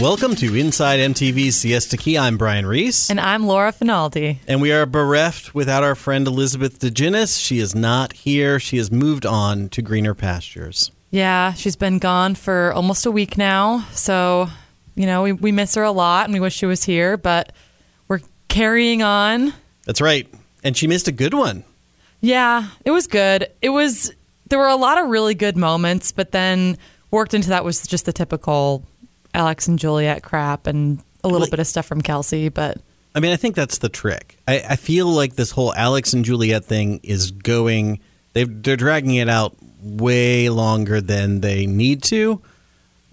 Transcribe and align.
Welcome 0.00 0.36
to 0.36 0.54
Inside 0.54 1.00
MTV's 1.00 1.56
Siesta 1.56 1.96
Key. 1.96 2.16
I'm 2.16 2.38
Brian 2.38 2.66
Reese. 2.66 3.10
And 3.10 3.18
I'm 3.18 3.48
Laura 3.48 3.72
Finaldi. 3.72 4.38
And 4.46 4.62
we 4.62 4.70
are 4.70 4.86
bereft 4.86 5.56
without 5.56 5.82
our 5.82 5.96
friend 5.96 6.24
Elizabeth 6.28 6.78
Djinis. 6.78 7.44
She 7.44 7.58
is 7.58 7.74
not 7.74 8.12
here. 8.12 8.60
She 8.60 8.76
has 8.76 8.92
moved 8.92 9.26
on 9.26 9.68
to 9.70 9.82
greener 9.82 10.14
pastures. 10.14 10.92
Yeah, 11.10 11.52
she's 11.54 11.74
been 11.74 11.98
gone 11.98 12.36
for 12.36 12.72
almost 12.74 13.06
a 13.06 13.10
week 13.10 13.36
now. 13.36 13.88
So, 13.90 14.46
you 14.94 15.04
know, 15.04 15.24
we, 15.24 15.32
we 15.32 15.50
miss 15.50 15.74
her 15.74 15.82
a 15.82 15.90
lot 15.90 16.26
and 16.26 16.32
we 16.32 16.38
wish 16.38 16.54
she 16.54 16.66
was 16.66 16.84
here, 16.84 17.16
but 17.16 17.52
we're 18.06 18.20
carrying 18.46 19.02
on. 19.02 19.52
That's 19.84 20.00
right. 20.00 20.32
And 20.62 20.76
she 20.76 20.86
missed 20.86 21.08
a 21.08 21.12
good 21.12 21.34
one. 21.34 21.64
Yeah, 22.20 22.68
it 22.84 22.92
was 22.92 23.08
good. 23.08 23.48
It 23.60 23.70
was, 23.70 24.12
there 24.46 24.60
were 24.60 24.68
a 24.68 24.76
lot 24.76 24.96
of 24.98 25.08
really 25.08 25.34
good 25.34 25.56
moments, 25.56 26.12
but 26.12 26.30
then 26.30 26.78
worked 27.10 27.34
into 27.34 27.48
that 27.48 27.64
was 27.64 27.84
just 27.84 28.04
the 28.04 28.12
typical 28.12 28.84
Alex 29.38 29.68
and 29.68 29.78
Juliet 29.78 30.22
crap 30.22 30.66
and 30.66 30.98
a 31.24 31.28
little 31.28 31.42
Like- 31.42 31.50
bit 31.52 31.60
of 31.60 31.66
stuff 31.66 31.86
from 31.86 32.00
Kelsey, 32.02 32.48
but 32.48 32.78
I 33.14 33.20
mean, 33.20 33.32
I 33.32 33.36
think 33.36 33.54
that's 33.56 33.78
the 33.78 33.88
trick. 33.88 34.36
I, 34.46 34.62
I 34.70 34.76
feel 34.76 35.06
like 35.08 35.34
this 35.36 35.50
whole 35.52 35.72
Alex 35.74 36.12
and 36.12 36.24
Juliet 36.24 36.64
thing 36.64 37.00
is 37.02 37.30
going, 37.30 38.00
they've, 38.34 38.62
they're 38.62 38.76
dragging 38.76 39.14
it 39.16 39.28
out 39.28 39.56
way 39.82 40.48
longer 40.50 41.00
than 41.00 41.40
they 41.40 41.66
need 41.66 42.02
to. 42.04 42.40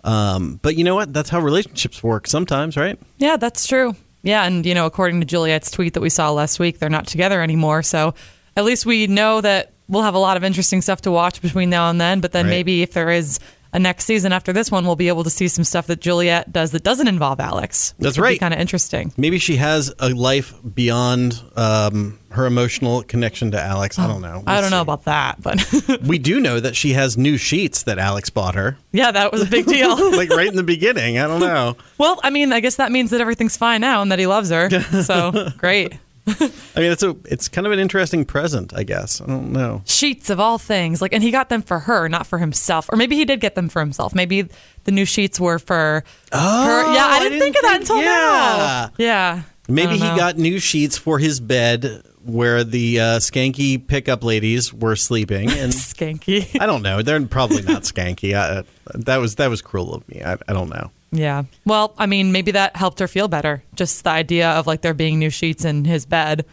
Um, 0.03 0.59
but 0.61 0.75
you 0.75 0.83
know 0.83 0.95
what? 0.95 1.13
That's 1.13 1.29
how 1.29 1.39
relationships 1.39 2.03
work 2.03 2.27
sometimes, 2.27 2.77
right? 2.77 2.99
yeah, 3.17 3.37
that's 3.37 3.65
true. 3.65 3.95
Yeah, 4.21 4.43
and 4.43 4.65
you 4.65 4.73
know, 4.75 4.85
according 4.85 5.19
to 5.21 5.25
Juliet's 5.25 5.71
tweet 5.71 5.93
that 5.93 6.01
we 6.01 6.09
saw 6.09 6.31
last 6.31 6.59
week, 6.59 6.79
they're 6.79 6.89
not 6.89 7.07
together 7.07 7.41
anymore. 7.41 7.81
So 7.83 8.13
at 8.57 8.63
least 8.65 8.85
we 8.85 9.07
know 9.07 9.39
that 9.41 9.71
we'll 9.87 10.01
have 10.03 10.15
a 10.15 10.19
lot 10.19 10.35
of 10.37 10.43
interesting 10.43 10.81
stuff 10.81 11.01
to 11.01 11.11
watch 11.11 11.41
between 11.41 11.69
now 11.69 11.89
and 11.89 12.01
then. 12.01 12.21
But 12.21 12.31
then 12.31 12.45
Right. 12.45 12.49
maybe 12.51 12.81
if 12.81 12.93
there 12.93 13.11
is 13.11 13.39
next 13.79 14.05
season 14.05 14.31
after 14.31 14.53
this 14.53 14.71
one, 14.71 14.85
we'll 14.85 14.95
be 14.95 15.07
able 15.07 15.23
to 15.23 15.29
see 15.29 15.47
some 15.47 15.63
stuff 15.63 15.87
that 15.87 16.01
Juliet 16.01 16.51
does 16.51 16.71
that 16.71 16.83
doesn't 16.83 17.07
involve 17.07 17.39
Alex. 17.39 17.93
That's 17.99 18.17
right. 18.17 18.39
Kind 18.39 18.53
of 18.53 18.59
interesting. 18.59 19.13
Maybe 19.17 19.39
she 19.39 19.55
has 19.57 19.93
a 19.99 20.09
life 20.09 20.53
beyond 20.73 21.41
um, 21.55 22.19
her 22.29 22.45
emotional 22.45 23.03
connection 23.03 23.51
to 23.51 23.61
Alex. 23.61 23.97
I 23.97 24.07
don't 24.07 24.21
know. 24.21 24.43
I 24.45 24.61
don't 24.61 24.71
know 24.71 24.77
see. 24.77 24.81
about 24.81 25.05
that, 25.05 25.41
but 25.41 25.65
We 26.05 26.19
do 26.19 26.39
know 26.39 26.59
that 26.59 26.75
she 26.75 26.93
has 26.93 27.17
new 27.17 27.37
sheets 27.37 27.83
that 27.83 27.97
Alex 27.97 28.29
bought 28.29 28.55
her, 28.55 28.77
yeah, 28.91 29.11
that 29.11 29.31
was 29.31 29.41
a 29.41 29.45
big 29.45 29.65
deal. 29.65 30.11
like 30.15 30.29
right 30.29 30.47
in 30.47 30.55
the 30.55 30.63
beginning. 30.63 31.17
I 31.17 31.27
don't 31.27 31.39
know. 31.41 31.75
well, 31.97 32.19
I 32.23 32.29
mean, 32.29 32.53
I 32.53 32.59
guess 32.59 32.77
that 32.77 32.91
means 32.91 33.11
that 33.11 33.21
everything's 33.21 33.57
fine 33.57 33.81
now 33.81 34.01
and 34.01 34.11
that 34.11 34.19
he 34.19 34.27
loves 34.27 34.49
her. 34.49 34.69
So 35.03 35.49
great. 35.57 35.93
I 36.27 36.79
mean, 36.79 36.91
it's 36.91 37.03
a 37.03 37.15
it's 37.25 37.47
kind 37.47 37.67
of 37.67 37.73
an 37.73 37.79
interesting 37.79 38.25
present, 38.25 38.73
I 38.75 38.83
guess. 38.83 39.21
I 39.21 39.27
don't 39.27 39.51
know. 39.51 39.83
sheets 39.85 40.29
of 40.29 40.39
all 40.39 40.57
things 40.57 41.01
like 41.01 41.13
and 41.13 41.21
he 41.21 41.31
got 41.31 41.49
them 41.49 41.61
for 41.61 41.79
her 41.79 42.07
not 42.07 42.25
for 42.25 42.39
himself 42.39 42.89
or 42.91 42.95
maybe 42.95 43.15
he 43.15 43.25
did 43.25 43.39
get 43.39 43.55
them 43.55 43.69
for 43.69 43.79
himself 43.79 44.15
maybe 44.15 44.47
the 44.85 44.91
new 44.91 45.05
sheets 45.05 45.39
were 45.39 45.59
for 45.59 46.03
her 46.31 46.93
yeah 46.93 47.05
i 47.05 47.19
didn't, 47.19 47.39
think 47.39 47.55
of 47.55 47.61
that 47.63 47.81
until 47.81 47.97
yeah. 47.97 48.03
now 48.05 48.91
yeah 48.97 49.43
Maybe 49.67 49.93
he 49.93 49.99
got 49.99 50.37
new 50.37 50.59
sheets 50.59 50.97
for 50.97 51.19
his 51.19 51.39
bed 51.39 52.03
where 52.23 52.63
the 52.63 52.99
uh, 52.99 53.03
skanky 53.19 53.85
pickup 53.85 54.23
ladies 54.23 54.73
were 54.73 54.95
sleeping, 54.95 55.49
and 55.49 55.73
skanky 55.73 56.59
I 56.59 56.65
don't 56.65 56.81
know. 56.81 57.01
They're 57.01 57.23
probably 57.25 57.61
not 57.61 57.83
skanky. 57.83 58.35
I, 58.35 58.63
that 58.93 59.17
was 59.17 59.35
that 59.35 59.49
was 59.49 59.61
cruel 59.61 59.93
of 59.93 60.07
me. 60.07 60.21
I, 60.23 60.37
I 60.47 60.53
don't 60.53 60.69
know. 60.69 60.91
Yeah 61.17 61.43
well 61.65 61.93
i 61.97 62.05
mean 62.05 62.31
maybe 62.31 62.51
that 62.51 62.75
helped 62.75 62.99
her 62.99 63.07
feel 63.07 63.27
better 63.27 63.63
just 63.75 64.03
the 64.03 64.09
idea 64.09 64.49
of 64.51 64.67
like 64.67 64.81
there 64.81 64.93
being 64.93 65.17
new 65.19 65.29
sheets 65.29 65.63
in 65.65 65.85
his 65.85 66.05
bed 66.05 66.45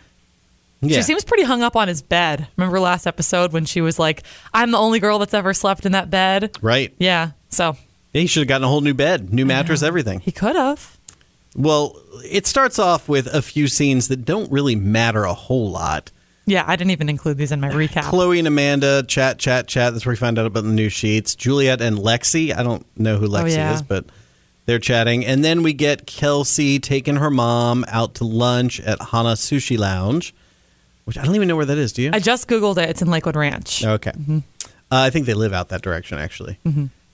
Yeah. 0.80 0.96
she 0.98 1.02
seems 1.02 1.24
pretty 1.24 1.44
hung 1.44 1.62
up 1.62 1.74
on 1.76 1.88
his 1.88 2.02
bed 2.02 2.48
remember 2.56 2.80
last 2.80 3.06
episode 3.06 3.52
when 3.52 3.64
she 3.64 3.80
was 3.80 3.98
like 3.98 4.22
i'm 4.54 4.70
the 4.70 4.78
only 4.78 5.00
girl 5.00 5.18
that's 5.18 5.34
ever 5.34 5.52
slept 5.54 5.84
in 5.86 5.92
that 5.92 6.10
bed 6.10 6.56
right. 6.60 6.94
yeah 6.98 7.30
so 7.48 7.76
Yeah, 8.12 8.20
he 8.22 8.26
should 8.26 8.40
have 8.40 8.48
gotten 8.48 8.64
a 8.64 8.68
whole 8.68 8.80
new 8.82 8.94
bed, 8.94 9.32
new 9.32 9.44
mattress, 9.46 9.82
everything. 9.82 10.20
he 10.20 10.32
could 10.32 10.56
have 10.56 10.96
Well, 11.56 11.96
it 12.24 12.46
starts 12.46 12.78
off 12.78 13.08
with 13.08 13.26
a 13.26 13.42
few 13.42 13.68
scenes 13.68 14.08
that 14.08 14.24
don't 14.24 14.50
really 14.52 14.76
matter 14.76 15.24
a 15.24 15.34
whole 15.34 15.70
lot. 15.70 16.10
yeah 16.46 16.64
i 16.66 16.74
didn't 16.76 16.90
even 16.90 17.08
include 17.08 17.36
these 17.38 17.52
in 17.52 17.60
my 17.60 17.68
recap 17.70 18.04
Chloe 18.10 18.38
and 18.38 18.48
Amanda 18.48 19.02
chat, 19.06 19.38
chat, 19.38 19.68
chat. 19.68 19.92
That's 19.92 20.04
where 20.06 20.12
we 20.12 20.16
find 20.16 20.38
out 20.38 20.46
about 20.46 20.64
the 20.64 20.70
new 20.70 20.88
sheets. 20.88 21.34
Juliet 21.36 21.80
and 21.80 21.96
Lexi. 21.98 22.52
I 22.56 22.62
don't 22.64 22.84
know 22.98 23.16
who 23.18 23.26
oh, 23.26 23.30
Lexi 23.30 23.56
yeah. 23.56 23.74
is, 23.74 23.82
but 23.82 24.06
they're 24.66 24.78
chatting. 24.78 25.24
And 25.24 25.44
then 25.44 25.62
we 25.62 25.72
get 25.72 26.06
Kelsey 26.06 26.78
taking 26.78 27.16
her 27.16 27.30
mom 27.30 27.84
out 27.88 28.14
to 28.16 28.24
lunch 28.24 28.80
at 28.80 29.00
Hana 29.00 29.30
Sushi 29.34 29.78
Lounge, 29.78 30.34
which 31.04 31.18
I 31.18 31.24
don't 31.24 31.34
even 31.34 31.48
know 31.48 31.56
where 31.56 31.64
that 31.66 31.78
is. 31.78 31.92
Do 31.92 32.02
you? 32.02 32.10
i 32.12 32.18
just 32.18 32.48
googled 32.48 32.78
it 32.78 32.88
it's 32.88 33.02
in 33.02 33.08
lakewood 33.08 33.36
ranch 33.36 33.84
Okay. 33.84 34.12
Uh, 34.38 34.40
I 34.90 35.10
think 35.10 35.26
they 35.26 35.34
live 35.34 35.52
out 35.52 35.70
that 35.70 35.80
direction, 35.82 36.18
actually. 36.18 36.58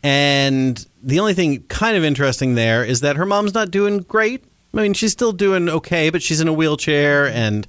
And 0.02 0.84
the 1.02 1.20
only 1.20 1.34
thing 1.34 1.62
kind 1.68 1.96
of 1.96 2.04
interesting 2.04 2.54
there 2.54 2.84
is 2.84 3.00
that 3.00 3.16
her 3.16 3.26
mom's 3.26 3.54
not 3.54 3.70
doing 3.70 3.98
great. 4.00 4.44
I 4.74 4.82
mean, 4.82 4.94
she's 4.94 5.12
still 5.12 5.32
doing 5.32 5.68
okay, 5.68 6.10
but 6.10 6.22
she's 6.22 6.40
in 6.40 6.48
a 6.48 6.52
wheelchair. 6.52 7.26
And, 7.28 7.66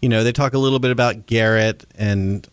you 0.00 0.08
know, 0.08 0.24
they 0.24 0.32
talk 0.32 0.54
a 0.54 0.58
little 0.58 0.78
bit 0.78 0.90
about 0.90 1.26
Garrett, 1.26 1.84
and 1.96 2.46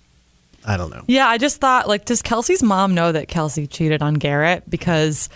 I 0.66 0.78
don't 0.78 0.90
know. 0.91 1.03
Yeah, 1.08 1.28
I 1.28 1.38
just 1.38 1.62
thought, 1.62 1.88
like, 1.88 2.06
does 2.06 2.22
Kelsey's 2.22 2.62
mom 2.62 2.94
know 2.94 3.12
that 3.12 3.28
Kelsey 3.28 3.68
cheated 3.68 4.02
on 4.02 4.16
Garrett? 4.16 4.69
Because 4.69 5.30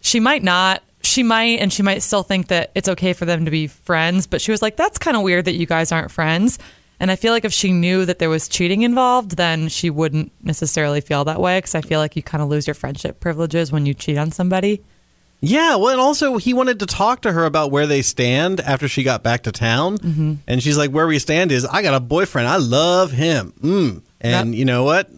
she 0.00 0.18
might 0.20 0.42
not. 0.42 0.82
She 1.06 1.22
might, 1.22 1.60
and 1.60 1.72
she 1.72 1.82
might 1.82 2.00
still 2.02 2.22
think 2.22 2.48
that 2.48 2.70
it's 2.74 2.88
okay 2.88 3.12
for 3.12 3.24
them 3.24 3.44
to 3.44 3.50
be 3.50 3.66
friends. 3.68 4.26
But 4.26 4.40
she 4.40 4.50
was 4.50 4.60
like, 4.62 4.76
that's 4.76 4.98
kind 4.98 5.16
of 5.16 5.22
weird 5.22 5.44
that 5.44 5.54
you 5.54 5.64
guys 5.66 5.92
aren't 5.92 6.10
friends. 6.10 6.58
And 6.98 7.10
I 7.10 7.16
feel 7.16 7.32
like 7.32 7.44
if 7.44 7.52
she 7.52 7.72
knew 7.72 8.04
that 8.06 8.18
there 8.18 8.30
was 8.30 8.48
cheating 8.48 8.82
involved, 8.82 9.36
then 9.36 9.68
she 9.68 9.90
wouldn't 9.90 10.32
necessarily 10.42 11.00
feel 11.00 11.24
that 11.24 11.40
way. 11.40 11.58
Because 11.58 11.74
I 11.74 11.80
feel 11.82 12.00
like 12.00 12.16
you 12.16 12.22
kind 12.22 12.42
of 12.42 12.48
lose 12.48 12.66
your 12.66 12.74
friendship 12.74 13.20
privileges 13.20 13.70
when 13.70 13.86
you 13.86 13.94
cheat 13.94 14.16
on 14.18 14.32
somebody. 14.32 14.82
Yeah, 15.42 15.76
well, 15.76 15.90
and 15.90 16.00
also 16.00 16.38
he 16.38 16.54
wanted 16.54 16.80
to 16.80 16.86
talk 16.86 17.20
to 17.22 17.32
her 17.32 17.44
about 17.44 17.70
where 17.70 17.86
they 17.86 18.00
stand 18.00 18.58
after 18.60 18.88
she 18.88 19.02
got 19.02 19.22
back 19.22 19.42
to 19.42 19.52
town, 19.52 19.98
Mm-hmm. 19.98 20.34
and 20.48 20.62
she's 20.62 20.78
like, 20.78 20.90
"Where 20.90 21.06
we 21.06 21.18
stand 21.18 21.52
is 21.52 21.66
I 21.66 21.82
got 21.82 21.92
a 21.92 22.00
boyfriend. 22.00 22.48
I 22.48 22.56
love 22.56 23.12
him." 23.12 23.52
Mm. 23.62 24.02
And 24.22 24.48
Yep. 24.54 24.58
you 24.58 24.64
know 24.64 24.84
what? 24.84 25.10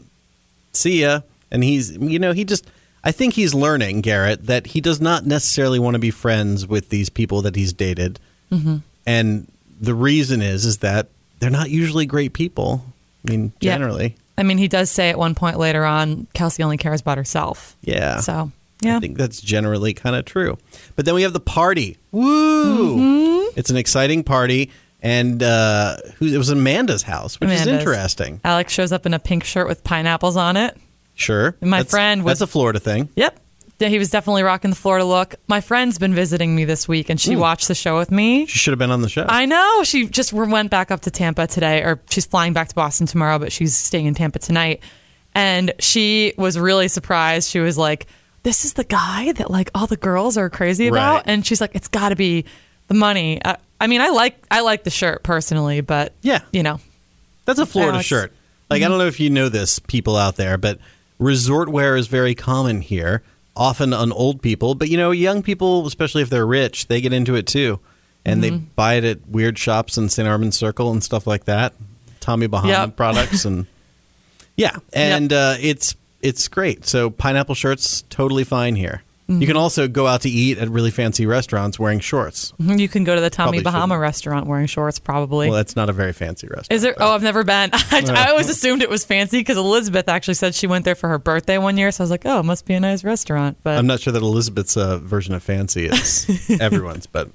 See 0.73 1.03
ya. 1.03 1.21
And 1.53 1.63
he's, 1.63 1.97
you 1.97 2.19
know, 2.19 2.33
he 2.33 2.45
just. 2.45 2.67
I 3.09 3.13
think 3.13 3.35
he's 3.35 3.55
learning, 3.55 4.03
Garrett, 4.03 4.47
that 4.47 4.67
he 4.69 4.81
does 4.81 5.01
not 5.01 5.25
necessarily 5.25 5.79
want 5.79 5.95
to 5.95 5.99
be 5.99 6.11
friends 6.11 6.67
with 6.67 6.91
these 6.91 7.09
people 7.09 7.43
that 7.43 7.57
he's 7.57 7.73
dated, 7.73 8.21
Mm-hmm. 8.53 8.77
and 9.07 9.47
the 9.81 9.95
reason 9.95 10.43
is 10.43 10.65
is 10.65 10.79
that 10.79 11.09
they're 11.39 11.51
not 11.51 11.71
usually 11.71 12.07
great 12.07 12.33
people. 12.33 12.83
I 13.27 13.31
mean, 13.31 13.53
Yeah. 13.61 13.73
generally, 13.75 14.17
I 14.37 14.43
mean, 14.43 14.59
he 14.59 14.69
does 14.69 14.91
say 14.91 15.11
at 15.11 15.19
one 15.19 15.35
point 15.35 15.59
later 15.59 15.85
on, 15.85 16.27
Kelsey 16.35 16.63
only 16.63 16.77
cares 16.77 17.01
about 17.01 17.17
herself. 17.19 17.77
yeah. 17.83 18.21
So, 18.21 18.51
yeah. 18.81 18.97
I 18.97 19.01
think 19.01 19.17
that's 19.19 19.41
generally 19.41 19.93
kind 19.95 20.15
of 20.17 20.25
true. 20.25 20.57
But 20.97 21.05
then 21.05 21.15
we 21.15 21.23
have 21.23 21.33
the 21.33 21.41
party. 21.41 21.97
Woo! 22.13 22.97
Mm-hmm. 22.99 23.59
It's 23.59 23.71
an 23.71 23.77
exciting 23.77 24.23
party. 24.25 24.71
And 25.03 25.43
uh, 25.43 25.97
who, 26.17 26.27
it 26.27 26.39
was 26.39 26.51
Amanda's 26.51 27.03
house, 27.03 27.39
which 27.41 27.51
is 27.51 27.67
interesting. 27.67 28.41
Alex 28.45 28.73
shows 28.73 28.91
up 28.93 29.07
in 29.07 29.15
a 29.15 29.19
pink 29.21 29.45
shirt 29.45 29.69
with 29.69 29.83
pineapples 29.85 30.37
on 30.37 30.57
it. 30.57 30.77
Sure. 31.19 31.57
My 31.61 31.79
That's- 31.79 31.91
friend 31.91 32.25
was- 32.25 32.39
That's 32.39 32.49
a 32.49 32.53
Florida 32.53 32.79
thing. 32.81 33.09
Yep. 33.17 33.41
Yeah, 33.81 33.89
he 33.89 33.99
was 33.99 34.11
definitely 34.11 34.43
rocking 34.43 34.71
the 34.71 34.77
Florida 34.77 35.05
look. 35.05 35.37
My 35.47 35.61
friend's 35.61 35.99
been 35.99 36.15
visiting 36.15 36.57
me 36.57 36.65
this 36.65 36.89
week 36.89 37.11
and 37.11 37.21
she 37.21 37.35
hmm. 37.35 37.41
watched 37.41 37.69
the 37.69 37.77
show 37.77 37.97
with 37.97 38.11
me. 38.11 38.47
She 38.47 38.59
should 38.59 38.73
have 38.73 38.79
been 38.79 38.91
on 38.91 39.03
the 39.03 39.09
show. 39.09 39.25
I 39.29 39.47
know. 39.47 39.85
She 39.85 40.09
just 40.09 40.33
went 40.33 40.71
back 40.71 40.91
up 40.91 41.03
to 41.03 41.11
Tampa 41.13 41.47
today, 41.47 41.83
or 41.83 42.01
she's 42.11 42.27
flying 42.27 42.53
back 42.53 42.69
to 42.69 42.75
Boston 42.75 43.07
tomorrow, 43.07 43.39
but 43.39 43.53
she's 43.53 43.77
staying 43.77 44.07
in 44.07 44.15
Tampa 44.15 44.41
tonight. 44.41 44.83
And 45.35 45.73
she 45.79 46.35
was 46.37 46.59
really 46.59 46.89
surprised. 46.89 47.51
She 47.51 47.61
was 47.61 47.79
like, 47.79 48.07
This 48.43 48.65
is 48.65 48.73
the 48.73 48.83
guy 48.83 49.31
that 49.33 49.49
like 49.49 49.71
all 49.77 49.87
the 49.87 49.97
girls 49.97 50.37
are 50.37 50.51
crazy 50.51 50.89
about. 50.89 51.15
Right. 51.19 51.25
And 51.27 51.47
she's 51.47 51.61
like, 51.61 51.77
It's 51.77 51.89
got 51.89 52.09
to 52.09 52.17
be 52.17 52.47
the 52.89 52.95
money. 52.95 53.41
I, 53.45 53.59
I 53.81 53.87
mean, 53.87 54.01
I 54.01 54.09
like 54.09 54.45
I 54.51 54.61
like 54.63 54.83
the 54.83 54.91
shirt 54.91 55.23
personally, 55.23 55.83
but 55.83 56.15
Yeah. 56.23 56.41
you 56.53 56.65
know, 56.65 56.81
That's 57.45 57.61
a 57.61 57.67
Florida 57.67 57.95
Alex. 57.95 58.07
shirt. 58.09 58.33
Like, 58.71 58.83
I 58.83 58.89
don't 58.89 58.99
know 58.99 59.07
if 59.07 59.21
you 59.21 59.31
know 59.31 59.49
this, 59.49 59.79
people 59.79 60.17
out 60.17 60.35
there, 60.37 60.59
but 60.59 60.79
resort 61.19 61.69
wear 61.69 61.97
is 61.97 62.07
very 62.07 62.35
common 62.35 62.81
here, 62.81 63.23
often 63.57 63.93
on 63.93 64.13
old 64.13 64.43
people. 64.43 64.75
But, 64.75 64.89
you 64.89 64.97
know, 64.97 65.11
young 65.11 65.43
people, 65.43 65.87
especially 65.87 66.23
if 66.23 66.31
they're 66.31 66.47
rich, 66.47 66.89
they 66.89 67.01
get 67.01 67.13
into 67.13 67.35
it 67.35 67.47
too. 67.47 67.81
And 68.25 68.45
they 68.45 68.51
buy 68.51 68.95
it 68.95 69.05
at 69.05 69.27
weird 69.29 69.59
shops 69.59 69.97
in 69.97 70.11
St. 70.11 70.29
Armand 70.29 70.55
Circle 70.55 70.91
and 70.93 71.03
stuff 71.03 71.27
like 71.27 71.45
that. 71.45 71.73
Tommy 72.21 72.47
Bahama 72.47 72.69
Yep. 72.73 72.97
products. 72.97 73.47
And 73.47 73.67
yeah, 74.57 74.77
and 74.93 75.33
uh, 75.33 75.55
it's 75.59 75.95
it's 76.21 76.47
great. 76.49 76.85
So, 76.85 77.09
pineapple 77.09 77.55
shirts, 77.55 78.03
totally 78.11 78.45
fine 78.45 78.77
here. 78.77 79.03
You 79.31 79.47
can 79.47 79.57
also 79.59 79.89
go 79.89 80.07
out 80.07 80.23
to 80.23 80.31
eat 80.31 80.57
at 80.57 80.71
really 80.71 80.91
fancy 80.91 81.27
restaurants 81.27 81.79
wearing 81.79 82.01
shorts. 82.01 82.55
you 82.59 82.89
can 82.89 83.05
go 83.05 83.15
to 83.15 83.21
the 83.21 83.29
Tommy 83.29 83.59
Probably 83.59 83.63
Bahama 83.63 83.93
shouldn't. 83.93 84.01
restaurant 84.01 84.47
wearing 84.47 84.67
shorts, 84.67 84.99
probably. 84.99 85.49
Well, 85.49 85.57
that's 85.59 85.77
not 85.77 85.91
a 85.91 85.93
very 85.93 86.15
fancy 86.15 86.47
restaurant. 86.47 86.73
Is 86.73 86.81
there? 86.81 86.95
but- 86.97 87.07
Oh, 87.07 87.15
I've 87.15 87.23
never 87.23 87.45
been. 87.45 87.69
I, 87.75 88.05
I 88.09 88.31
always 88.31 88.49
assumed 88.49 88.81
it 88.83 88.89
was 88.89 89.05
fancy 89.05 89.39
because 89.41 89.59
Elizabeth 89.59 90.09
actually 90.09 90.33
said 90.35 90.55
she 90.55 90.67
went 90.67 90.87
there 90.87 90.95
for 90.95 91.11
her 91.11 91.19
birthday 91.19 91.59
one 91.59 91.77
year. 91.77 91.93
So 91.93 92.03
I 92.03 92.05
was 92.05 92.11
like, 92.11 92.23
oh, 92.25 92.41
it 92.41 92.45
must 92.45 92.65
be 92.65 92.73
a 92.73 92.81
nice 92.81 93.05
restaurant. 93.05 93.59
But 93.63 93.77
I'm 93.77 93.87
not 93.87 94.01
sure 94.01 94.15
that 94.15 94.23
Elizabeth's 94.23 94.79
uh, 94.79 94.97
version 94.97 95.35
of 95.35 95.43
fancy 95.43 95.85
is 95.87 96.57
everyone's, 96.61 97.07
but 97.07 97.31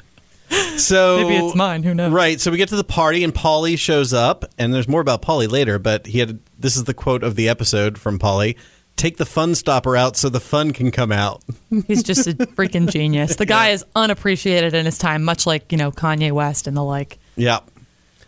so 0.78 1.18
Maybe 1.28 1.46
it's 1.46 1.56
mine, 1.56 1.84
who 1.84 1.94
knows? 1.94 2.12
Right. 2.12 2.40
So 2.40 2.52
we 2.52 2.58
get 2.58 2.70
to 2.70 2.76
the 2.76 2.84
party, 2.84 3.24
and 3.24 3.34
Polly 3.34 3.76
shows 3.76 4.14
up, 4.14 4.46
and 4.58 4.74
there's 4.74 4.88
more 4.88 5.02
about 5.02 5.22
Polly 5.22 5.48
later. 5.48 5.80
But 5.80 6.06
he 6.08 6.20
had 6.20 6.40
this 6.60 6.76
is 6.76 6.84
the 6.86 6.94
quote 6.94 7.24
of 7.24 7.36
the 7.36 7.50
episode 7.50 7.98
from 7.98 8.20
Polly. 8.20 8.58
Take 8.96 9.18
the 9.18 9.26
fun 9.26 9.56
stopper 9.56 9.98
out 9.98 10.16
so 10.16 10.30
the 10.30 10.40
fun 10.40 10.72
can 10.72 10.92
come 10.92 11.12
out. 11.12 11.44
He's 11.88 12.04
just 12.04 12.28
a 12.28 12.34
freaking 12.34 12.90
genius. 12.90 13.36
The 13.36 13.46
guy 13.46 13.70
is 13.70 13.86
unappreciated 13.96 14.74
in 14.74 14.86
his 14.86 14.98
time, 14.98 15.24
much 15.24 15.46
like, 15.46 15.72
you 15.72 15.78
know, 15.78 15.92
Kanye 15.92 16.32
West 16.32 16.68
and 16.68 16.78
the 16.78 16.84
like. 16.84 17.18
Yeah. 17.36 17.60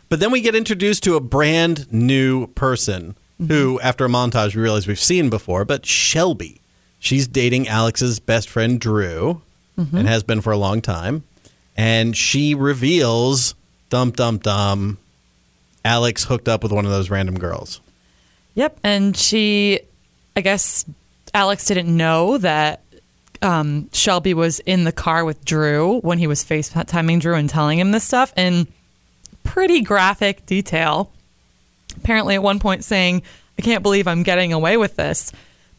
But 0.10 0.20
then 0.20 0.32
we 0.32 0.42
get 0.42 0.56
introduced 0.56 1.04
to 1.04 1.16
a 1.16 1.20
brand 1.22 1.92
new 1.92 2.48
person 2.48 3.16
mm-hmm. 3.42 3.52
who, 3.52 3.80
after 3.82 4.06
a 4.06 4.10
montage, 4.10 4.56
we 4.56 4.62
realize 4.62 4.88
we've 4.88 5.00
seen 5.00 5.30
before, 5.30 5.66
but 5.66 5.86
Shelby. 5.86 6.62
She's 7.00 7.28
dating 7.28 7.68
Alex's 7.68 8.20
best 8.20 8.50
friend, 8.50 8.80
Drew, 8.80 9.42
mm-hmm. 9.78 9.96
and 9.96 10.08
has 10.08 10.24
been 10.24 10.42
for 10.42 10.52
a 10.52 10.58
long 10.58 10.82
time. 10.82 11.24
And 11.78 12.18
she 12.18 12.56
reveals, 12.56 13.54
dum 13.90 14.12
dum 14.12 14.40
dum, 14.40 14.98
Alex 15.84 16.24
hooked 16.24 16.48
up 16.48 16.64
with 16.64 16.72
one 16.72 16.86
of 16.86 16.92
those 16.92 17.10
random 17.10 17.38
girls. 17.38 17.82
Yep. 18.56 18.80
And 18.84 19.16
she, 19.16 19.82
I 20.36 20.42
guess 20.42 20.86
Alex 21.34 21.66
didn't 21.66 21.96
know 21.96 22.38
that 22.38 22.82
um, 23.42 23.90
Shelby 23.94 24.34
was 24.34 24.60
in 24.62 24.84
the 24.84 24.92
car 24.92 25.24
with 25.26 25.44
Drew 25.46 26.00
when 26.00 26.18
he 26.18 26.28
was 26.28 26.44
FaceTiming 26.44 27.20
Drew 27.20 27.36
and 27.36 27.50
telling 27.50 27.80
him 27.80 27.92
this 27.92 28.04
stuff 28.04 28.34
in 28.36 28.68
pretty 29.44 29.82
graphic 29.82 30.46
detail. 30.46 31.12
Apparently, 31.98 32.36
at 32.36 32.44
one 32.44 32.60
point, 32.60 32.84
saying, 32.84 33.22
I 33.58 33.62
can't 33.62 33.84
believe 33.84 34.08
I'm 34.08 34.24
getting 34.24 34.52
away 34.54 34.78
with 34.78 34.96
this. 34.96 35.32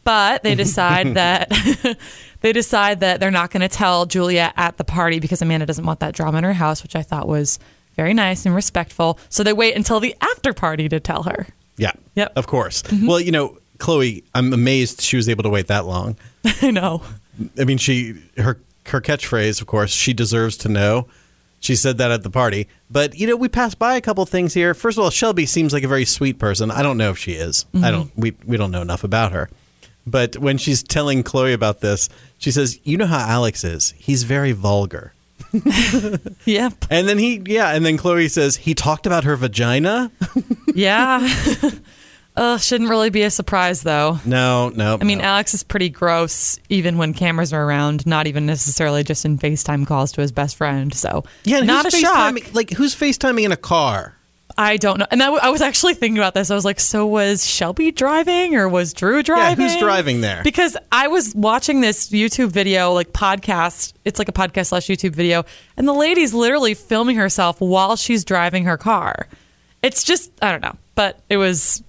But 0.04 0.42
they 0.42 0.54
decide 0.54 1.14
that 1.14 1.50
they 2.40 2.52
decide 2.52 3.00
that 3.00 3.18
they're 3.20 3.30
not 3.30 3.50
going 3.50 3.62
to 3.62 3.68
tell 3.68 4.06
Julia 4.06 4.52
at 4.56 4.76
the 4.76 4.84
party 4.84 5.18
because 5.18 5.42
Amanda 5.42 5.66
doesn't 5.66 5.84
want 5.84 6.00
that 6.00 6.14
drama 6.14 6.38
in 6.38 6.44
her 6.44 6.52
house, 6.52 6.82
which 6.82 6.94
I 6.94 7.02
thought 7.02 7.26
was 7.26 7.58
very 7.96 8.14
nice 8.14 8.46
and 8.46 8.54
respectful. 8.54 9.18
So 9.28 9.42
they 9.42 9.52
wait 9.52 9.74
until 9.74 10.00
the 10.00 10.14
after 10.20 10.52
party 10.52 10.88
to 10.88 11.00
tell 11.00 11.24
her. 11.24 11.48
Yeah. 11.76 11.92
Yep. 12.14 12.32
Of 12.36 12.46
course. 12.46 12.82
Well, 13.02 13.20
you 13.20 13.32
know, 13.32 13.58
Chloe, 13.78 14.24
I'm 14.34 14.52
amazed 14.52 15.00
she 15.00 15.16
was 15.16 15.28
able 15.28 15.42
to 15.44 15.50
wait 15.50 15.66
that 15.68 15.86
long. 15.86 16.16
I 16.62 16.70
know. 16.70 17.02
I 17.58 17.64
mean, 17.64 17.78
she 17.78 18.22
her 18.38 18.58
her 18.86 19.00
catchphrase, 19.00 19.60
of 19.60 19.66
course, 19.66 19.90
she 19.90 20.12
deserves 20.12 20.56
to 20.58 20.68
know. 20.68 21.06
She 21.58 21.74
said 21.74 21.98
that 21.98 22.10
at 22.10 22.22
the 22.22 22.30
party. 22.30 22.68
But 22.90 23.18
you 23.18 23.26
know, 23.26 23.36
we 23.36 23.48
passed 23.48 23.78
by 23.78 23.96
a 23.96 24.00
couple 24.00 24.24
things 24.26 24.54
here. 24.54 24.74
First 24.74 24.98
of 24.98 25.04
all, 25.04 25.10
Shelby 25.10 25.46
seems 25.46 25.72
like 25.72 25.82
a 25.82 25.88
very 25.88 26.04
sweet 26.04 26.38
person. 26.38 26.70
I 26.70 26.82
don't 26.82 26.98
know 26.98 27.10
if 27.10 27.18
she 27.18 27.32
is. 27.32 27.66
I 27.74 27.76
mm-hmm. 27.76 27.90
don't. 27.90 28.12
We 28.16 28.36
we 28.46 28.56
don't 28.56 28.70
know 28.70 28.82
enough 28.82 29.04
about 29.04 29.32
her. 29.32 29.50
But 30.06 30.36
when 30.38 30.56
she's 30.56 30.82
telling 30.84 31.24
Chloe 31.24 31.52
about 31.52 31.80
this, 31.80 32.08
she 32.38 32.50
says, 32.50 32.78
"You 32.84 32.96
know 32.96 33.06
how 33.06 33.18
Alex 33.18 33.64
is. 33.64 33.94
He's 33.98 34.22
very 34.22 34.52
vulgar." 34.52 35.12
Yep. 36.44 36.86
And 36.90 37.08
then 37.08 37.18
he, 37.18 37.42
yeah, 37.46 37.74
and 37.74 37.84
then 37.84 37.96
Chloe 37.96 38.28
says 38.28 38.56
he 38.56 38.74
talked 38.74 39.06
about 39.06 39.24
her 39.24 39.36
vagina. 39.36 40.10
Yeah. 40.74 41.28
uh, 42.36 42.58
shouldn't 42.58 42.90
really 42.90 43.10
be 43.10 43.22
a 43.22 43.30
surprise, 43.30 43.82
though. 43.82 44.18
No, 44.24 44.68
no. 44.70 44.98
I 45.00 45.04
mean, 45.04 45.18
no. 45.18 45.24
Alex 45.24 45.54
is 45.54 45.62
pretty 45.62 45.88
gross, 45.88 46.58
even 46.68 46.98
when 46.98 47.14
cameras 47.14 47.52
are 47.52 47.64
around. 47.64 48.06
Not 48.06 48.26
even 48.26 48.46
necessarily 48.46 49.04
just 49.04 49.24
in 49.24 49.38
FaceTime 49.38 49.86
calls 49.86 50.12
to 50.12 50.20
his 50.20 50.32
best 50.32 50.56
friend. 50.56 50.92
So, 50.92 51.24
yeah, 51.44 51.60
not 51.60 51.86
a 51.86 51.90
shock. 51.90 52.54
Like, 52.54 52.70
who's 52.70 52.94
FaceTiming 52.94 53.44
in 53.44 53.52
a 53.52 53.56
car? 53.56 54.16
I 54.58 54.76
don't 54.78 54.98
know. 54.98 55.06
And 55.10 55.22
I, 55.22 55.30
I 55.32 55.50
was 55.50 55.60
actually 55.60 55.94
thinking 55.94 56.18
about 56.18 56.34
this. 56.34 56.50
I 56.50 56.54
was 56.54 56.64
like, 56.64 56.80
so 56.80 57.06
was 57.06 57.46
Shelby 57.46 57.90
driving 57.90 58.54
or 58.54 58.68
was 58.68 58.94
Drew 58.94 59.22
driving? 59.22 59.66
Yeah, 59.66 59.72
who's 59.72 59.80
driving 59.80 60.22
there? 60.22 60.42
Because 60.42 60.76
I 60.90 61.08
was 61.08 61.34
watching 61.34 61.80
this 61.82 62.08
YouTube 62.10 62.50
video, 62.50 62.92
like 62.92 63.12
podcast. 63.12 63.92
It's 64.04 64.18
like 64.18 64.28
a 64.28 64.32
podcast 64.32 64.68
slash 64.68 64.86
YouTube 64.86 65.14
video, 65.14 65.44
and 65.76 65.86
the 65.86 65.92
lady's 65.92 66.32
literally 66.32 66.74
filming 66.74 67.16
herself 67.16 67.60
while 67.60 67.96
she's 67.96 68.24
driving 68.24 68.64
her 68.64 68.78
car. 68.78 69.26
It's 69.82 70.04
just 70.04 70.32
I 70.40 70.52
don't 70.52 70.62
know, 70.62 70.76
but 70.94 71.20
it 71.28 71.36
was. 71.36 71.82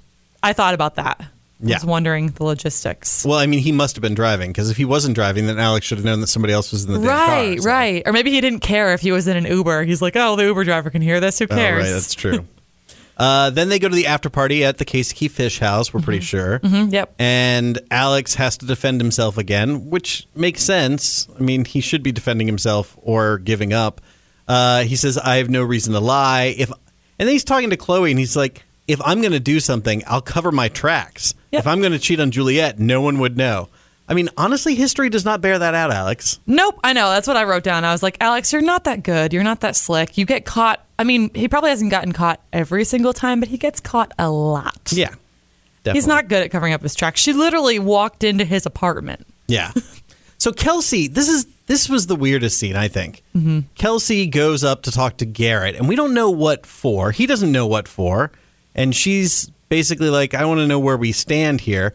I 0.43 0.53
thought 0.53 0.73
about 0.73 0.95
that. 0.95 1.21
I 1.59 1.73
was 1.73 1.83
wondering 1.85 2.27
the 2.29 2.43
logistics. 2.43 3.25
Well, 3.25 3.39
I 3.39 3.47
mean, 3.47 3.59
he 3.59 3.71
must 3.71 3.95
have 3.95 4.01
been 4.03 4.13
driving 4.13 4.51
because 4.51 4.69
if 4.69 4.77
he 4.77 4.85
wasn't 4.85 5.15
driving, 5.15 5.47
then 5.47 5.57
Alex 5.57 5.87
should 5.87 5.97
have 5.97 6.05
known 6.05 6.21
that 6.21 6.27
somebody 6.27 6.53
else 6.53 6.71
was 6.71 6.85
in 6.85 6.93
the 6.93 6.99
damn 6.99 7.07
car, 7.07 7.27
Right, 7.29 7.59
so- 7.61 7.67
right. 7.67 8.03
Or 8.05 8.13
maybe 8.13 8.29
he 8.29 8.41
didn't 8.41 8.59
care 8.59 8.93
if 8.93 9.01
he 9.01 9.11
was 9.11 9.27
in 9.27 9.35
an 9.37 9.45
Uber. 9.45 9.83
He's 9.83 9.99
like, 10.01 10.15
oh, 10.15 10.35
the 10.35 10.43
Uber 10.43 10.63
driver 10.65 10.91
can 10.91 11.01
hear 11.01 11.19
this. 11.19 11.39
Who 11.39 11.45
Oh, 11.45 11.55
cares? 11.55 11.83
right, 11.83 11.89
that's 11.91 12.13
true. 12.13 12.45
uh, 13.17 13.49
then 13.49 13.69
they 13.69 13.79
go 13.79 13.89
to 13.89 13.95
the 13.95 14.05
after 14.05 14.29
party 14.29 14.63
at 14.63 14.77
the 14.77 14.85
Casey 14.85 15.15
Key 15.15 15.27
Fish 15.29 15.57
House. 15.57 15.91
We're 15.91 16.01
pretty 16.01 16.19
sure. 16.23 16.59
Mm, 16.59 16.93
yep. 16.93 17.15
And 17.17 17.79
Alex 17.89 18.35
has 18.35 18.57
to 18.59 18.67
defend 18.67 19.01
himself 19.01 19.39
again, 19.39 19.89
which 19.89 20.27
makes 20.35 20.61
sense. 20.61 21.27
I 21.35 21.41
mean, 21.41 21.65
he 21.65 21.81
should 21.81 22.03
be 22.03 22.11
defending 22.11 22.45
himself 22.45 22.95
or 23.01 23.39
giving 23.39 23.73
up. 23.73 23.99
Uh, 24.47 24.83
he 24.83 24.95
says, 24.95 25.17
"I 25.17 25.37
have 25.37 25.49
no 25.49 25.63
reason 25.63 25.93
to 25.93 25.99
lie." 25.99 26.53
If 26.55 26.69
and 27.19 27.27
then 27.27 27.33
he's 27.33 27.43
talking 27.43 27.71
to 27.71 27.77
Chloe, 27.77 28.11
and 28.11 28.19
he's 28.19 28.35
like, 28.35 28.63
"If 28.87 29.01
I'm 29.03 29.21
going 29.21 29.33
to 29.33 29.39
do 29.39 29.59
something, 29.59 30.03
I'll 30.07 30.21
cover 30.21 30.51
my 30.51 30.69
tracks. 30.69 31.33
If 31.51 31.65
I'm 31.65 31.79
going 31.79 31.93
to 31.93 31.99
cheat 31.99 32.19
on 32.19 32.31
Juliet, 32.31 32.79
no 32.79 33.01
one 33.01 33.19
would 33.19 33.37
know." 33.37 33.69
I 34.09 34.13
mean, 34.13 34.29
honestly, 34.37 34.73
history 34.75 35.09
does 35.09 35.25
not 35.25 35.41
bear 35.41 35.59
that 35.59 35.73
out, 35.73 35.91
Alex. 35.91 36.39
Nope, 36.47 36.79
I 36.81 36.93
know. 36.93 37.09
That's 37.09 37.27
what 37.27 37.35
I 37.35 37.43
wrote 37.43 37.63
down. 37.63 37.83
I 37.83 37.91
was 37.91 38.01
like, 38.01 38.15
Alex, 38.21 38.53
you're 38.53 38.61
not 38.61 38.85
that 38.85 39.03
good. 39.03 39.33
You're 39.33 39.43
not 39.43 39.59
that 39.61 39.75
slick. 39.75 40.17
You 40.17 40.25
get 40.25 40.45
caught. 40.45 40.85
I 40.97 41.03
mean, 41.03 41.29
he 41.33 41.49
probably 41.49 41.71
hasn't 41.71 41.91
gotten 41.91 42.13
caught 42.13 42.39
every 42.53 42.85
single 42.85 43.11
time, 43.11 43.41
but 43.41 43.49
he 43.49 43.57
gets 43.57 43.81
caught 43.81 44.13
a 44.17 44.29
lot. 44.29 44.93
Yeah, 44.93 45.09
definitely. 45.83 45.97
He's 45.97 46.07
not 46.07 46.29
good 46.29 46.41
at 46.41 46.51
covering 46.51 46.71
up 46.73 46.81
his 46.83 46.95
tracks. 46.95 47.19
She 47.19 47.33
literally 47.33 47.79
walked 47.79 48.23
into 48.23 48.45
his 48.45 48.65
apartment. 48.65 49.27
Yeah. 49.47 49.73
So 50.39 50.51
Kelsey, 50.51 51.07
this 51.07 51.27
is 51.27 51.47
this 51.65 51.89
was 51.89 52.07
the 52.07 52.15
weirdest 52.15 52.57
scene, 52.59 52.75
I 52.75 52.87
think. 52.87 53.23
Mm-hmm. 53.35 53.61
Kelsey 53.75 54.27
goes 54.27 54.63
up 54.63 54.83
to 54.83 54.91
talk 54.91 55.17
to 55.17 55.25
Garrett, 55.25 55.75
and 55.75 55.87
we 55.89 55.95
don't 55.95 56.13
know 56.13 56.29
what 56.29 56.65
for. 56.65 57.11
He 57.11 57.25
doesn't 57.25 57.51
know 57.51 57.67
what 57.67 57.87
for, 57.87 58.31
and 58.77 58.95
she's 58.95 59.49
basically 59.69 60.09
like, 60.09 60.33
"I 60.33 60.45
want 60.45 60.59
to 60.59 60.67
know 60.67 60.79
where 60.79 60.95
we 60.97 61.11
stand 61.11 61.61
here." 61.61 61.93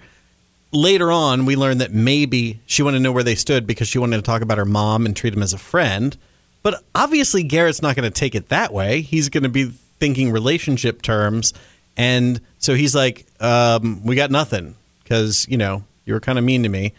Later 0.73 1.13
on, 1.13 1.45
we 1.45 1.55
learn 1.55 1.79
that 1.79 1.93
maybe 1.93 2.61
she 2.67 2.83
wanted 2.83 2.99
to 2.99 3.03
know 3.03 3.13
where 3.13 3.23
they 3.23 3.35
stood 3.35 3.67
because 3.67 3.89
she 3.89 3.99
wanted 3.99 4.17
to 4.17 4.23
talk 4.23 4.43
about 4.43 4.59
her 4.59 4.65
mom 4.65 5.07
and 5.07 5.15
treat 5.15 5.35
him 5.35 5.43
as 5.43 5.53
a 5.53 5.59
friend. 5.59 6.17
But 6.63 6.83
obviously, 6.95 7.43
Garrett's 7.43 7.83
not 7.83 7.95
going 7.95 8.11
to 8.11 8.19
take 8.19 8.35
it 8.35 8.49
that 8.49 8.73
way. 8.73 9.03
He's 9.03 9.29
going 9.29 9.43
to 9.43 9.49
be 9.49 9.67
thinking 9.99 10.33
relationship 10.33 11.03
terms, 11.03 11.55
and 11.97 12.41
so 12.59 12.75
he's 12.75 12.95
like, 12.95 13.27
um, 13.41 14.05
"We 14.05 14.17
got 14.17 14.31
nothing 14.31 14.75
because 15.03 15.47
you 15.49 15.57
know 15.57 15.85
you 16.05 16.15
were 16.15 16.21
kind 16.21 16.39
of 16.39 16.45
mean 16.45 16.63
to 16.63 16.69
me." 16.69 16.93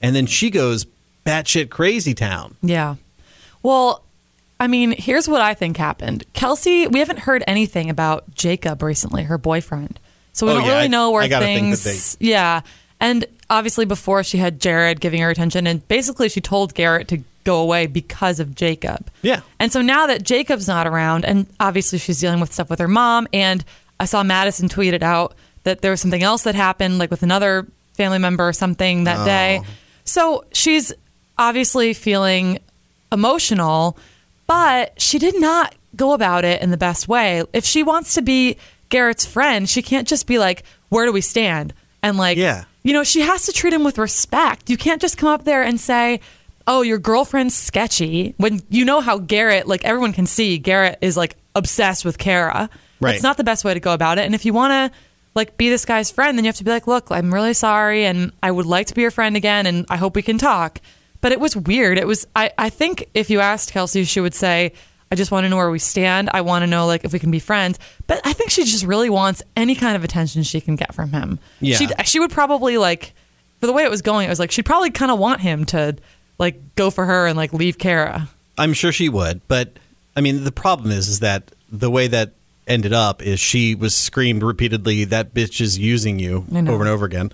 And 0.00 0.14
then 0.14 0.26
she 0.26 0.50
goes 0.50 0.86
batshit 1.24 1.70
crazy 1.70 2.14
town. 2.14 2.56
Yeah. 2.62 2.96
Well, 3.62 4.04
I 4.60 4.66
mean, 4.68 4.92
here's 4.96 5.28
what 5.28 5.40
I 5.40 5.54
think 5.54 5.76
happened. 5.76 6.24
Kelsey, 6.32 6.86
we 6.86 6.98
haven't 7.00 7.18
heard 7.20 7.42
anything 7.46 7.90
about 7.90 8.34
Jacob 8.34 8.82
recently, 8.82 9.24
her 9.24 9.36
boyfriend. 9.38 9.98
So 10.32 10.46
we 10.46 10.52
Oh, 10.52 10.56
don't 10.56 10.64
yeah, 10.64 10.70
really 10.72 10.84
I- 10.84 10.88
know 10.88 11.10
where 11.10 11.22
I 11.22 11.28
gotta 11.28 11.44
think 11.44 11.70
that 11.70 11.76
things. 11.76 12.16
yeah. 12.20 12.60
And 13.00 13.26
obviously, 13.50 13.84
before 13.84 14.22
she 14.24 14.38
had 14.38 14.60
Jared 14.60 15.00
giving 15.00 15.20
her 15.20 15.28
attention, 15.30 15.66
and 15.66 15.86
basically 15.88 16.28
she 16.28 16.40
told 16.40 16.74
Garrett 16.74 17.08
to 17.08 17.18
go 17.42 17.60
away 17.60 17.86
because 17.86 18.40
of 18.40 18.54
Jacob. 18.54 19.10
Yeah. 19.20 19.40
And 19.58 19.70
so 19.70 19.82
now 19.82 20.06
that 20.06 20.22
Jacob's 20.22 20.66
not 20.68 20.86
around, 20.86 21.24
and 21.26 21.46
obviously 21.60 21.98
she's 21.98 22.20
dealing 22.20 22.40
with 22.40 22.52
stuff 22.52 22.70
with 22.70 22.78
her 22.78 22.88
mom, 22.88 23.26
and 23.32 23.62
I 24.00 24.06
saw 24.06 24.22
Madison 24.22 24.68
tweeted 24.68 25.02
out 25.02 25.34
that 25.64 25.82
there 25.82 25.90
was 25.90 26.00
something 26.00 26.22
else 26.22 26.44
that 26.44 26.54
happened, 26.54 26.98
like 26.98 27.10
with 27.10 27.22
another 27.22 27.66
family 27.94 28.18
member 28.18 28.48
or 28.48 28.52
something 28.52 29.04
that 29.04 29.24
day. 29.26 29.60
Oh. 29.62 29.66
So 30.04 30.44
she's 30.52 30.92
obviously 31.36 31.92
feeling 31.94 32.60
emotional, 33.12 33.96
but 34.46 35.00
she 35.00 35.18
did 35.18 35.40
not 35.40 35.74
go 35.96 36.12
about 36.12 36.44
it 36.44 36.60
in 36.62 36.70
the 36.70 36.76
best 36.76 37.08
way. 37.08 37.42
If 37.52 37.64
she 37.64 37.82
wants 37.82 38.14
to 38.14 38.22
be 38.22 38.56
Garrett's 38.88 39.24
friend, 39.26 39.68
she 39.68 39.82
can't 39.82 40.06
just 40.08 40.26
be 40.26 40.38
like, 40.38 40.64
Where 40.88 41.06
do 41.06 41.12
we 41.12 41.20
stand? 41.20 41.72
And 42.02 42.16
like, 42.18 42.36
Yeah. 42.36 42.64
you 42.82 42.92
know, 42.92 43.04
she 43.04 43.20
has 43.22 43.46
to 43.46 43.52
treat 43.52 43.72
him 43.72 43.84
with 43.84 43.98
respect. 43.98 44.68
You 44.70 44.76
can't 44.76 45.00
just 45.00 45.16
come 45.16 45.28
up 45.28 45.44
there 45.44 45.62
and 45.62 45.80
say, 45.80 46.20
"Oh, 46.66 46.82
your 46.82 46.98
girlfriend's 46.98 47.54
sketchy." 47.54 48.34
When 48.36 48.60
you 48.68 48.84
know 48.84 49.00
how 49.00 49.18
Garrett, 49.18 49.66
like 49.66 49.84
everyone 49.84 50.12
can 50.12 50.26
see, 50.26 50.58
Garrett 50.58 50.98
is 51.00 51.16
like 51.16 51.36
obsessed 51.54 52.04
with 52.04 52.18
Kara. 52.18 52.68
Right. 53.00 53.14
It's 53.14 53.22
not 53.22 53.36
the 53.36 53.44
best 53.44 53.64
way 53.64 53.72
to 53.74 53.80
go 53.80 53.92
about 53.94 54.18
it. 54.18 54.24
And 54.26 54.34
if 54.34 54.44
you 54.44 54.52
want 54.52 54.72
to 54.92 54.98
like 55.34 55.56
be 55.56 55.68
this 55.70 55.84
guy's 55.84 56.10
friend, 56.10 56.36
then 56.36 56.44
you 56.44 56.48
have 56.48 56.56
to 56.56 56.64
be 56.64 56.70
like, 56.70 56.86
"Look, 56.86 57.06
I'm 57.10 57.32
really 57.32 57.54
sorry 57.54 58.04
and 58.04 58.32
I 58.42 58.50
would 58.50 58.66
like 58.66 58.86
to 58.88 58.94
be 58.94 59.02
your 59.02 59.10
friend 59.10 59.36
again 59.36 59.66
and 59.66 59.86
I 59.90 59.96
hope 59.96 60.14
we 60.14 60.22
can 60.22 60.38
talk." 60.38 60.80
But 61.24 61.32
it 61.32 61.40
was 61.40 61.56
weird. 61.56 61.96
It 61.96 62.06
was 62.06 62.26
I 62.36 62.50
I 62.58 62.68
think 62.68 63.08
if 63.14 63.30
you 63.30 63.40
asked 63.40 63.72
Kelsey, 63.72 64.04
she 64.04 64.20
would 64.20 64.34
say, 64.34 64.74
I 65.10 65.14
just 65.14 65.30
want 65.30 65.46
to 65.46 65.48
know 65.48 65.56
where 65.56 65.70
we 65.70 65.78
stand. 65.78 66.28
I 66.34 66.42
want 66.42 66.64
to 66.64 66.66
know 66.66 66.84
like 66.86 67.02
if 67.06 67.14
we 67.14 67.18
can 67.18 67.30
be 67.30 67.38
friends. 67.38 67.78
But 68.06 68.20
I 68.26 68.34
think 68.34 68.50
she 68.50 68.62
just 68.64 68.84
really 68.84 69.08
wants 69.08 69.42
any 69.56 69.74
kind 69.74 69.96
of 69.96 70.04
attention 70.04 70.42
she 70.42 70.60
can 70.60 70.76
get 70.76 70.94
from 70.94 71.12
him. 71.12 71.38
Yeah. 71.62 71.78
She 71.78 71.88
she 72.04 72.20
would 72.20 72.30
probably 72.30 72.76
like 72.76 73.14
for 73.58 73.66
the 73.66 73.72
way 73.72 73.84
it 73.84 73.90
was 73.90 74.02
going, 74.02 74.26
it 74.26 74.28
was 74.28 74.38
like 74.38 74.50
she'd 74.50 74.66
probably 74.66 74.90
kind 74.90 75.10
of 75.10 75.18
want 75.18 75.40
him 75.40 75.64
to 75.64 75.96
like 76.38 76.74
go 76.74 76.90
for 76.90 77.06
her 77.06 77.26
and 77.26 77.38
like 77.38 77.54
leave 77.54 77.78
Kara. 77.78 78.28
I'm 78.58 78.74
sure 78.74 78.92
she 78.92 79.08
would, 79.08 79.40
but 79.48 79.78
I 80.14 80.20
mean, 80.20 80.44
the 80.44 80.52
problem 80.52 80.90
is, 80.90 81.08
is 81.08 81.20
that 81.20 81.52
the 81.72 81.90
way 81.90 82.06
that 82.06 82.32
ended 82.66 82.92
up 82.92 83.22
is 83.22 83.40
she 83.40 83.74
was 83.74 83.96
screamed 83.96 84.42
repeatedly, 84.42 85.04
"That 85.04 85.32
bitch 85.32 85.62
is 85.62 85.78
using 85.78 86.18
you" 86.18 86.44
over 86.54 86.82
and 86.82 86.88
over 86.90 87.06
again, 87.06 87.32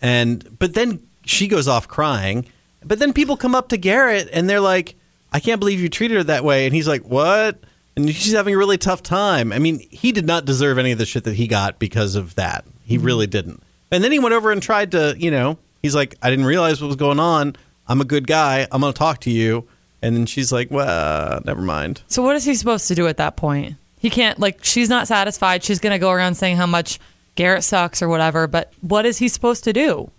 and 0.00 0.58
but 0.58 0.72
then 0.72 1.06
she 1.26 1.48
goes 1.48 1.68
off 1.68 1.86
crying. 1.86 2.46
But 2.86 2.98
then 2.98 3.12
people 3.12 3.36
come 3.36 3.54
up 3.54 3.68
to 3.68 3.76
Garrett 3.76 4.28
and 4.32 4.48
they're 4.48 4.60
like, 4.60 4.94
"I 5.32 5.40
can't 5.40 5.60
believe 5.60 5.80
you 5.80 5.88
treated 5.88 6.16
her 6.16 6.24
that 6.24 6.44
way," 6.44 6.66
and 6.66 6.74
he's 6.74 6.88
like, 6.88 7.02
"What?" 7.02 7.58
And 7.96 8.14
she's 8.14 8.34
having 8.34 8.54
a 8.54 8.58
really 8.58 8.78
tough 8.78 9.02
time. 9.02 9.52
I 9.52 9.58
mean, 9.58 9.80
he 9.90 10.12
did 10.12 10.26
not 10.26 10.44
deserve 10.44 10.78
any 10.78 10.92
of 10.92 10.98
the 10.98 11.06
shit 11.06 11.24
that 11.24 11.34
he 11.34 11.46
got 11.46 11.78
because 11.78 12.14
of 12.14 12.34
that. 12.34 12.64
He 12.84 12.96
mm-hmm. 12.96 13.06
really 13.06 13.26
didn't. 13.26 13.62
And 13.90 14.04
then 14.04 14.12
he 14.12 14.18
went 14.18 14.34
over 14.34 14.50
and 14.50 14.62
tried 14.62 14.92
to, 14.92 15.14
you 15.16 15.30
know, 15.30 15.58
he's 15.80 15.94
like, 15.94 16.14
I 16.20 16.28
didn't 16.28 16.44
realize 16.44 16.80
what 16.80 16.88
was 16.88 16.96
going 16.96 17.18
on. 17.18 17.56
I'm 17.88 18.00
a 18.02 18.04
good 18.04 18.26
guy. 18.26 18.66
I'm 18.70 18.82
going 18.82 18.92
to 18.92 18.98
talk 18.98 19.20
to 19.20 19.30
you. 19.30 19.66
And 20.02 20.14
then 20.14 20.26
she's 20.26 20.52
like, 20.52 20.70
well, 20.70 21.40
never 21.44 21.62
mind. 21.62 22.02
So 22.06 22.22
what 22.22 22.36
is 22.36 22.44
he 22.44 22.54
supposed 22.54 22.86
to 22.88 22.94
do 22.94 23.06
at 23.06 23.16
that 23.16 23.36
point? 23.36 23.76
He 23.98 24.10
can't 24.10 24.38
like 24.38 24.62
she's 24.62 24.88
not 24.88 25.08
satisfied. 25.08 25.64
She's 25.64 25.80
gonna 25.80 25.98
go 25.98 26.10
around 26.10 26.36
saying 26.36 26.56
how 26.56 26.66
much 26.66 27.00
Garrett 27.34 27.64
sucks 27.64 28.02
or 28.02 28.08
whatever. 28.08 28.46
But 28.46 28.72
what 28.80 29.06
is 29.06 29.18
he 29.18 29.28
supposed 29.28 29.64
to 29.64 29.72
do? 29.72 30.10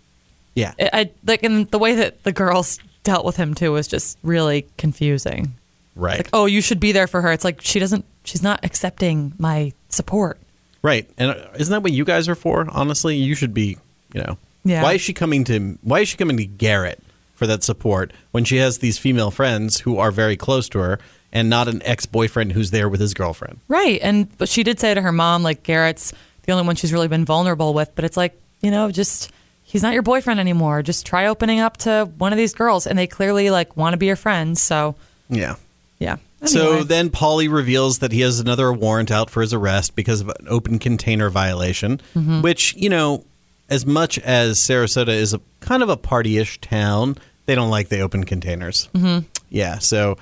Yeah. 0.58 0.74
I, 0.80 0.90
I 0.94 1.12
like 1.26 1.44
and 1.44 1.70
the 1.70 1.78
way 1.78 1.96
that 1.96 2.24
the 2.24 2.32
girls 2.32 2.80
dealt 3.04 3.26
with 3.26 3.38
him 3.38 3.54
too 3.54 3.72
was 3.72 3.88
just 3.88 4.18
really 4.24 4.66
confusing. 4.78 5.54
Right. 5.96 6.18
Like, 6.18 6.30
oh, 6.34 6.46
you 6.46 6.62
should 6.62 6.80
be 6.80 6.92
there 6.92 7.08
for 7.08 7.22
her. 7.22 7.32
It's 7.32 7.44
like 7.44 7.62
she 7.62 7.80
doesn't. 7.80 8.06
She's 8.24 8.44
not 8.44 8.66
accepting 8.66 9.34
my 9.38 9.72
support. 9.90 10.40
Right. 10.82 11.10
And 11.18 11.32
uh, 11.32 11.48
isn't 11.58 11.72
that 11.72 11.84
what 11.84 11.94
you 11.94 12.04
guys 12.06 12.28
are 12.28 12.36
for? 12.36 12.68
Honestly, 12.70 13.16
you 13.16 13.36
should 13.36 13.54
be, 13.54 13.78
you 14.14 14.22
know. 14.22 14.38
Yeah. 14.64 14.84
Why 14.84 14.94
is 14.94 15.02
she 15.02 15.14
coming 15.14 15.44
to 15.46 15.78
why 15.84 16.00
is 16.00 16.10
she 16.10 16.18
coming 16.18 16.38
to 16.38 16.46
Garrett 16.46 17.02
for 17.36 17.46
that 17.48 17.64
support 17.64 18.12
when 18.32 18.44
she 18.44 18.58
has 18.58 18.80
these 18.80 18.98
female 18.98 19.30
friends 19.30 19.80
who 19.82 19.98
are 19.98 20.12
very 20.12 20.36
close 20.38 20.68
to 20.70 20.80
her 20.80 21.00
and 21.32 21.50
not 21.50 21.68
an 21.68 21.84
ex-boyfriend 21.84 22.54
who's 22.54 22.72
there 22.72 22.90
with 22.90 23.00
his 23.00 23.14
girlfriend? 23.14 23.60
Right. 23.68 24.00
And 24.02 24.36
but 24.40 24.50
she 24.50 24.64
did 24.64 24.80
say 24.80 24.94
to 24.94 25.02
her 25.02 25.12
mom, 25.12 25.44
like 25.44 25.62
Garrett's 25.62 26.14
the 26.44 26.52
only 26.52 26.66
one 26.66 26.76
she's 26.76 26.94
really 26.94 27.08
been 27.08 27.26
vulnerable 27.26 27.76
with. 27.76 27.92
But 27.96 28.06
it's 28.06 28.18
like 28.18 28.40
you 28.62 28.72
know, 28.72 28.92
just 28.92 29.32
he's 29.70 29.84
not 29.84 29.94
your 29.94 30.02
boyfriend 30.02 30.40
anymore. 30.40 30.82
Just 30.82 31.06
try 31.06 31.28
opening 31.28 31.60
up 31.60 31.78
to 31.78 32.10
one 32.18 32.32
of 32.34 32.38
these 32.38 32.54
girls, 32.54 32.88
and 32.88 32.98
they 32.98 33.06
clearly 33.06 33.50
like 33.50 33.76
want 33.78 33.94
to 33.94 33.98
be 33.98 34.06
your 34.08 34.16
friends. 34.16 34.62
So 34.62 34.96
Yeah. 35.30 35.56
yeah. 36.00 36.18
So 36.46 36.84
then 36.84 37.10
Paulie 37.10 37.52
reveals 37.52 38.00
that 38.00 38.12
he 38.12 38.22
has 38.22 38.40
another 38.40 38.72
warrant 38.72 39.10
out 39.12 39.30
for 39.30 39.42
his 39.42 39.54
arrest 39.54 39.96
because 39.96 40.22
of 40.22 40.30
an 40.30 40.48
open 40.48 40.78
container 40.80 41.30
violation, 41.30 42.00
Mm-hmm. 42.16 42.42
which, 42.42 42.76
you 42.76 42.90
know, 42.90 43.26
as 43.70 43.86
much 43.86 44.18
as 44.20 44.58
Sarasota 44.60 45.10
is 45.10 45.34
a 45.34 45.42
kind 45.60 45.84
of 45.84 45.90
a 45.90 45.98
party-ish 45.98 46.62
town, 46.62 47.18
they 47.48 47.56
don't 47.56 47.70
like 47.72 47.90
the 47.90 48.00
open 48.02 48.24
containers. 48.24 48.88
Mm-hmm. 48.94 49.26
Yeah, 49.50 49.80
so 49.80 50.18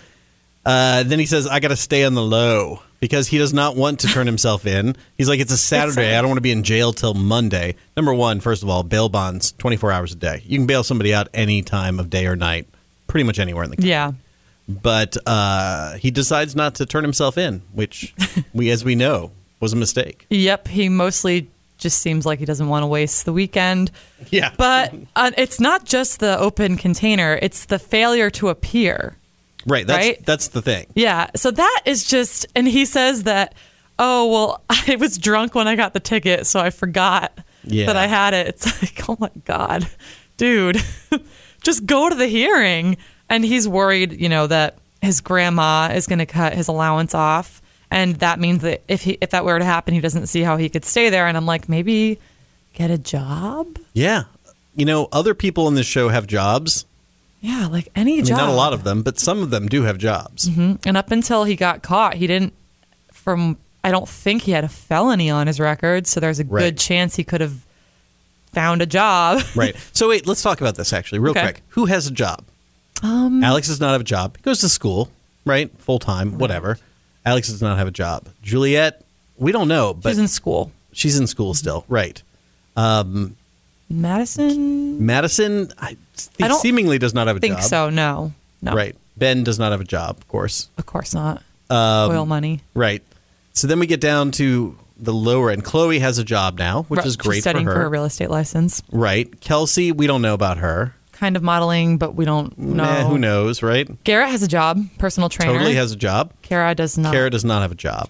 uh, 0.66 1.04
then 1.04 1.20
he 1.20 1.26
says, 1.28 1.46
I 1.48 1.60
got 1.60 1.68
to 1.68 1.76
stay 1.76 2.06
on 2.06 2.14
the 2.16 2.24
low 2.24 2.82
because 3.00 3.28
he 3.28 3.38
does 3.38 3.54
not 3.54 3.76
want 3.76 4.00
to 4.02 4.08
turn 4.08 4.26
himself 4.28 4.66
in. 4.66 4.96
He's 5.18 5.30
like, 5.30 5.40
it's 5.40 5.52
a 5.52 5.58
Saturday. 5.58 6.16
I 6.16 6.22
don't 6.22 6.30
want 6.30 6.38
to 6.38 6.42
be 6.42 6.52
in 6.52 6.64
jail 6.64 6.94
till 6.94 7.14
Monday. 7.14 7.76
Number 7.96 8.14
one, 8.14 8.40
first 8.40 8.64
of 8.64 8.70
all, 8.70 8.84
bail 8.84 9.10
bonds, 9.10 9.52
24 9.54 9.92
hours 9.92 10.14
a 10.14 10.16
day. 10.16 10.42
You 10.46 10.58
can 10.58 10.68
bail 10.68 10.84
somebody 10.84 11.14
out 11.14 11.28
any 11.34 11.62
time 11.62 12.00
of 12.00 12.10
day 12.10 12.26
or 12.28 12.36
night, 12.36 12.68
pretty 13.08 13.24
much 13.24 13.40
anywhere 13.40 13.64
in 13.64 13.70
the 13.70 13.78
country 13.78 13.90
yeah. 13.90 14.12
but 14.68 15.18
uh, 15.26 15.96
he 15.96 16.12
decides 16.12 16.56
not 16.56 16.76
to 16.76 16.86
turn 16.86 17.04
himself 17.04 17.38
in, 17.38 17.62
which 17.74 18.14
we, 18.54 18.70
as 18.70 18.84
we 18.84 18.96
know, 18.96 19.32
was 19.60 19.74
a 19.74 19.76
mistake. 19.76 20.26
Yep. 20.30 20.68
He 20.68 20.90
mostly 20.90 21.48
just 21.78 22.00
seems 22.02 22.26
like 22.26 22.40
he 22.40 22.46
doesn't 22.46 22.68
want 22.68 22.84
to 22.84 22.88
waste 22.88 23.26
the 23.26 23.34
weekend. 23.34 23.92
Yeah, 24.30 24.52
But 24.58 24.94
uh, 25.16 25.32
it's 25.38 25.60
not 25.60 25.86
just 25.86 26.20
the 26.20 26.38
open 26.40 26.78
container; 26.78 27.38
it's 27.42 27.66
the 27.66 27.80
failure 27.80 28.30
to 28.32 28.50
appear. 28.50 29.18
Right. 29.66 29.86
That's 29.86 30.06
right? 30.06 30.26
that's 30.26 30.50
the 30.50 30.62
thing. 30.62 30.88
Yeah. 30.96 31.30
So 31.36 31.52
that 31.52 31.82
is 31.86 32.06
just, 32.06 32.46
and 32.56 32.68
he 32.68 32.86
says 32.86 33.24
that, 33.24 33.54
oh, 34.00 34.30
well, 34.32 34.64
I 34.70 34.96
was 34.98 35.18
drunk 35.18 35.56
when 35.56 35.68
I 35.68 35.76
got 35.76 35.94
the 35.94 36.00
ticket, 36.00 36.48
so 36.48 36.60
I 36.60 36.70
forgot 36.70 37.38
Yeah. 37.64 37.88
that 37.88 37.96
I 37.98 38.08
had 38.08 38.34
it. 38.34 38.48
It's 38.48 38.82
like, 38.82 39.10
oh 39.10 39.18
my 39.20 39.32
God, 39.46 39.88
dude, 40.38 40.82
just 41.64 41.86
go 41.86 42.10
to 42.10 42.16
the 42.16 42.28
hearing. 42.28 42.98
And 43.30 43.44
he's 43.44 43.68
worried, 43.68 44.20
you 44.22 44.30
know, 44.30 44.46
that 44.48 44.78
his 45.02 45.20
grandma 45.22 45.92
is 45.94 46.06
going 46.06 46.20
to 46.20 46.26
cut 46.28 46.54
his 46.54 46.68
allowance 46.68 47.16
off. 47.16 47.62
And 47.90 48.16
that 48.18 48.40
means 48.40 48.62
that 48.62 48.84
if 48.88 49.02
he, 49.02 49.18
if 49.22 49.32
that 49.32 49.46
were 49.46 49.58
to 49.58 49.66
happen, 49.66 49.94
he 49.94 50.00
doesn't 50.02 50.28
see 50.28 50.42
how 50.42 50.58
he 50.58 50.70
could 50.70 50.86
stay 50.86 51.10
there. 51.10 51.26
And 51.28 51.36
I'm 51.36 51.46
like, 51.48 51.68
maybe 51.70 52.20
get 52.74 52.92
a 52.92 52.98
job? 52.98 53.80
Yeah, 53.94 54.24
you 54.76 54.86
know, 54.86 55.08
other 55.12 55.34
people 55.34 55.68
in 55.68 55.74
this 55.76 55.88
show 55.88 56.10
have 56.10 56.28
jobs. 56.28 56.86
Yeah, 57.46 57.68
like 57.68 57.90
any 57.96 58.14
I 58.14 58.16
mean, 58.18 58.26
job. 58.26 58.38
not 58.38 58.50
a 58.50 58.54
lot 58.54 58.74
of 58.74 58.84
them, 58.84 59.04
but 59.04 59.20
some 59.20 59.44
of 59.44 59.50
them 59.52 59.68
do 59.68 59.84
have 59.84 59.98
jobs. 59.98 60.48
And 60.48 60.98
up 60.98 61.12
until 61.12 61.44
he 61.44 61.56
got 61.56 61.84
caught, 61.84 62.16
he 62.16 62.26
didn't. 62.28 62.54
From 63.12 63.58
I 63.84 63.92
don't 63.92 64.08
think 64.10 64.44
he 64.44 64.52
had 64.52 64.64
a 64.64 64.68
felony 64.70 65.30
on 65.30 65.48
his 65.48 65.60
record, 65.60 66.08
so 66.08 66.20
there's 66.20 66.40
a 66.40 66.44
Right. 66.44 66.62
good 66.62 66.78
chance 66.80 67.16
he 67.16 67.24
could 67.24 67.42
have 67.42 67.66
found 68.52 68.82
a 68.82 68.86
job. 68.86 69.42
Right. 69.56 69.76
So 69.94 70.10
wait, 70.10 70.26
let's 70.28 70.42
talk 70.42 70.60
about 70.62 70.76
this 70.76 70.92
actually, 70.94 71.20
real 71.20 71.32
Okay. 71.32 71.42
quick. 71.42 71.62
Who 71.70 71.86
has 71.86 72.08
a 72.08 72.12
job? 72.12 72.44
Um, 73.04 73.44
Alex 73.44 73.68
does 73.68 73.80
not 73.80 73.92
have 73.92 74.02
a 74.02 74.06
job. 74.06 74.38
He 74.38 74.42
goes 74.44 74.60
to 74.62 74.70
school, 74.70 75.12
right? 75.46 75.70
Full 75.80 76.00
time, 76.00 76.38
whatever. 76.38 76.80
Alex 77.26 77.50
does 77.50 77.62
not 77.62 77.78
have 77.78 77.88
a 77.88 77.92
job. 77.92 78.28
Juliet, 78.42 79.04
we 79.38 79.52
don't 79.52 79.68
know, 79.68 79.94
but 79.94 80.10
He's 80.10 80.18
in 80.20 80.28
school. 80.28 80.72
she's 80.94 81.20
in 81.20 81.28
school 81.28 81.54
still, 81.54 81.86
right? 81.88 82.22
Um, 82.78 83.36
Madison, 83.90 85.06
Madison, 85.06 85.72
I, 85.78 85.96
I 86.42 86.48
don't 86.48 86.60
seemingly 86.60 86.98
does 86.98 87.14
not 87.14 87.28
have 87.28 87.38
a 87.38 87.40
think 87.40 87.56
job. 87.56 87.64
so. 87.64 87.90
No, 87.90 88.34
no, 88.62 88.74
Right. 88.74 88.96
Ben 89.18 89.44
does 89.44 89.58
not 89.60 89.72
have 89.72 89.82
a 89.82 89.86
job, 89.86 90.18
of 90.18 90.28
course. 90.28 90.70
Of 90.78 90.86
course 90.86 91.14
not. 91.14 91.42
Um, 91.70 92.12
Oil 92.12 92.26
money. 92.26 92.62
Right. 92.74 93.02
So 93.54 93.68
then 93.68 93.80
we 93.80 93.88
get 93.88 94.02
down 94.02 94.32
to 94.32 94.78
the 94.98 95.14
lower 95.14 95.50
end. 95.52 95.64
Chloe 95.64 96.00
has 96.00 96.18
a 96.18 96.24
job 96.24 96.58
now, 96.60 96.84
which 96.84 96.98
Right, 97.00 97.06
is 97.08 97.14
she's 97.14 97.18
great 97.18 97.36
for 97.38 97.42
studying 97.42 97.66
her. 97.68 97.84
a 97.86 97.90
real 97.90 98.06
estate 98.06 98.30
license. 98.30 98.84
right. 98.92 99.40
Kelsey, 99.42 99.92
we 99.92 100.08
don't 100.08 100.22
know 100.22 100.34
about 100.34 100.58
her. 100.58 100.96
Kind 101.14 101.38
of 101.38 101.44
modeling, 101.44 101.98
but 101.98 102.14
we 102.16 102.26
don't 102.26 102.58
know. 102.58 102.84
Meh, 102.84 103.04
who 103.06 103.18
knows, 103.18 103.64
right? 103.64 103.88
Garrett 104.04 104.30
has 104.30 104.44
a 104.44 104.50
job, 104.50 104.84
personal 104.98 105.30
trainer. 105.30 105.54
Totally 105.54 105.76
has 105.76 105.94
a 105.94 105.96
job. 105.96 106.34
Kara 106.42 106.76
does 106.76 106.98
not. 106.98 107.14
Kara 107.14 107.30
does 107.30 107.46
not 107.46 107.62
have 107.62 107.72
a 107.72 107.76
job. 107.76 108.10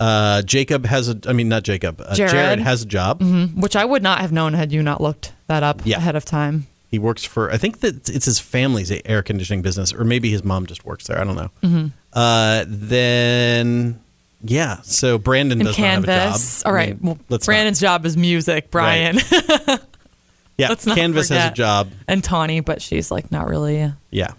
Uh, 0.00 0.40
Jacob 0.42 0.86
has 0.86 1.08
a. 1.10 1.18
I 1.26 1.32
mean, 1.34 1.48
not 1.50 1.62
Jacob. 1.62 2.00
Uh, 2.00 2.14
Jared. 2.14 2.32
Mm-hmm. 2.32 2.40
Jared 2.42 2.58
has 2.60 2.82
a 2.82 2.86
job. 2.86 3.22
which 3.54 3.76
I 3.76 3.84
would 3.84 4.02
not 4.02 4.20
have 4.22 4.32
known 4.32 4.54
had 4.54 4.72
you 4.72 4.82
not 4.82 5.00
looked 5.00 5.32
that 5.46 5.62
up 5.62 5.82
Yeah. 5.84 5.98
ahead 5.98 6.16
of 6.16 6.24
time. 6.24 6.66
He 6.90 6.98
works 6.98 7.22
for. 7.22 7.50
I 7.52 7.58
think 7.58 7.80
that 7.80 8.08
it's 8.08 8.24
his 8.24 8.40
family's 8.40 8.90
air 9.04 9.22
conditioning 9.22 9.62
business, 9.62 9.92
or 9.92 10.02
maybe 10.04 10.30
his 10.30 10.42
mom 10.42 10.66
just 10.66 10.84
works 10.86 11.06
there. 11.06 11.20
I 11.20 11.24
don't 11.24 11.36
know. 11.36 11.50
Mm-hmm. 11.62 11.86
Uh, 12.14 12.64
then, 12.66 14.00
yeah. 14.42 14.80
So 14.82 15.18
Brandon 15.18 15.60
And 15.60 15.68
does 15.68 15.78
not 15.78 15.86
have 15.86 16.04
a 16.04 16.06
job. 16.06 16.40
All 16.64 16.74
I 16.74 16.86
mean, 16.86 16.98
well, 17.02 17.18
let's 17.28 17.46
not- 17.46 17.52
Brandon's 17.52 17.78
job 17.80 18.06
is 18.06 18.16
music, 18.16 18.70
Brian. 18.70 19.18
Yeah, 20.56 20.68
let's 20.70 20.84
not 20.86 20.96
Canvas 20.96 21.28
has 21.28 21.52
a 21.52 21.54
job. 21.54 21.90
and 22.08 22.24
Tawny, 22.24 22.60
but 22.60 22.82
she's 22.82 23.10
like 23.10 23.30
not 23.30 23.46
really 23.48 23.78
a 23.80 23.96
Yeah. 24.10 24.32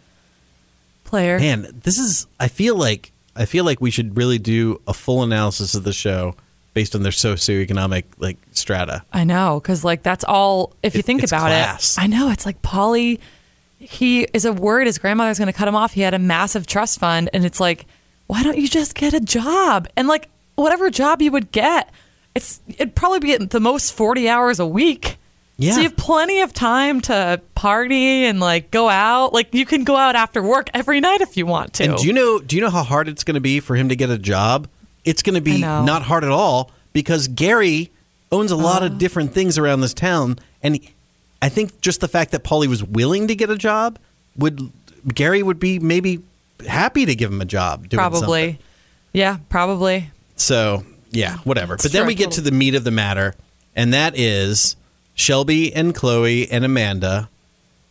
player. 1.03 1.39
Man, 1.39 1.68
this 1.84 1.98
is. 1.98 2.27
I 2.39 2.48
feel 2.48 2.75
like 2.75 3.11
I 3.36 3.46
feel 3.46 3.64
like 3.64 3.80
we 3.82 3.92
should 3.92 4.18
really 4.18 4.38
do 4.40 4.82
a 4.88 4.94
full 4.94 5.24
analysis 5.24 5.74
of 5.76 5.84
the 5.84 5.94
show 5.94 6.36
based 6.74 6.96
on 6.96 7.04
their 7.04 7.12
socioeconomic 7.12 8.04
like 8.20 8.38
strata. 8.52 9.04
I 9.14 9.24
know, 9.24 9.60
because 9.62 9.84
like 9.84 10.04
that's 10.04 10.24
all. 10.24 10.74
If 10.84 10.94
you 10.96 11.00
It- 11.00 11.06
think 11.06 11.24
about 11.24 11.42
class. 11.48 11.98
it, 11.98 12.02
I 12.04 12.08
know 12.08 12.30
it's 12.32 12.46
like 12.46 12.62
Polly. 12.62 13.20
He 13.80 14.24
is 14.34 14.46
a 14.46 14.54
worried 14.54 14.86
his 14.88 14.98
grandmother's 15.00 15.40
going 15.40 15.48
to 15.48 15.54
cut 15.54 15.68
him 15.68 15.76
off. 15.76 15.94
He 15.94 16.02
had 16.02 16.14
a 16.14 16.20
massive 16.20 16.68
trust 16.68 17.00
fund, 17.00 17.30
and 17.34 17.44
it's 17.46 17.60
like, 17.60 17.86
why 18.28 18.44
don't 18.44 18.58
you 18.58 18.68
just 18.68 18.94
get 18.96 19.14
a 19.14 19.20
job? 19.20 19.88
And 19.98 20.08
like 20.08 20.30
whatever 20.56 20.90
job 20.90 21.22
you 21.22 21.32
would 21.32 21.52
get, 21.52 21.90
it's 22.36 22.60
it'd 22.68 22.96
probably 22.96 23.20
be 23.20 23.34
at 23.34 23.50
the 23.50 23.60
most 23.60 23.94
forty 23.94 24.30
hours 24.30 24.60
a 24.60 24.68
week. 24.68 25.18
Yeah. 25.58 25.74
So 25.74 25.77
you 25.81 25.89
have 25.89 25.98
plenty 25.98 26.41
of 26.41 26.53
time 26.53 27.01
to 27.01 27.39
party 27.55 28.25
and 28.25 28.39
like 28.39 28.72
go 28.72 28.89
out. 28.89 29.31
Like 29.34 29.53
you 29.53 29.65
can 29.65 29.84
go 29.84 29.96
out 29.96 30.15
after 30.15 30.41
work 30.41 30.70
every 30.74 31.00
night 31.00 31.22
if 31.22 31.38
you 31.38 31.46
want 31.46 31.74
to. 31.75 31.84
And 31.84 31.98
do 31.98 32.08
you 32.08 32.13
know? 32.13 32.39
Do 32.39 32.55
you 32.55 32.62
know 32.62 32.70
how 32.72 32.84
hard 32.84 33.08
it's 33.08 33.24
going 33.24 33.36
to 33.36 33.41
be 33.41 33.60
for 33.60 33.75
him 33.75 33.89
to 33.89 33.96
get 33.96 34.10
a 34.10 34.17
job? 34.17 34.67
It's 35.05 35.22
going 35.22 35.36
to 35.36 35.41
be 35.41 35.62
not 35.62 36.01
hard 36.03 36.24
at 36.24 36.31
all 36.31 36.72
because 36.93 37.27
Gary 37.27 37.91
owns 38.31 38.50
a 38.51 38.55
lot 38.55 38.81
Uh. 38.81 38.88
of 38.88 38.98
different 38.98 39.34
things 39.34 39.58
around 39.58 39.81
this 39.81 39.93
town, 39.93 40.39
and 40.63 40.75
he- 40.75 40.89
I 41.43 41.50
think 41.50 41.81
just 41.81 42.01
the 42.01 42.08
fact 42.08 42.31
that 42.31 42.43
Paulie 42.43 42.67
was 42.67 42.84
willing 42.84 43.27
to 43.27 43.36
get 43.36 43.50
a 43.50 43.58
job 43.58 43.98
would 44.38 44.72
Gary 45.13 45.41
would 45.43 45.60
be 45.60 45.79
maybe 45.79 46.22
happy 46.67 47.05
to 47.05 47.13
give 47.15 47.31
him 47.31 47.41
a 47.41 47.46
job. 47.46 47.89
Doing 47.89 47.98
probably, 48.00 48.20
something. 48.51 48.58
yeah, 49.13 49.38
probably. 49.50 50.12
So 50.36 50.86
yeah, 51.12 51.38
whatever. 51.43 51.77
But 51.77 51.91
then 51.91 52.05
we 52.08 52.15
get 52.15 52.31
to 52.31 52.41
the 52.41 52.51
meat 52.51 52.74
of 52.75 52.84
the 52.84 52.91
matter, 52.91 53.34
and 53.75 53.93
that 53.93 54.17
is 54.17 54.75
Shelby 55.13 55.74
and 55.74 55.94
Chloe 55.94 56.50
and 56.50 56.65
Amanda 56.65 57.30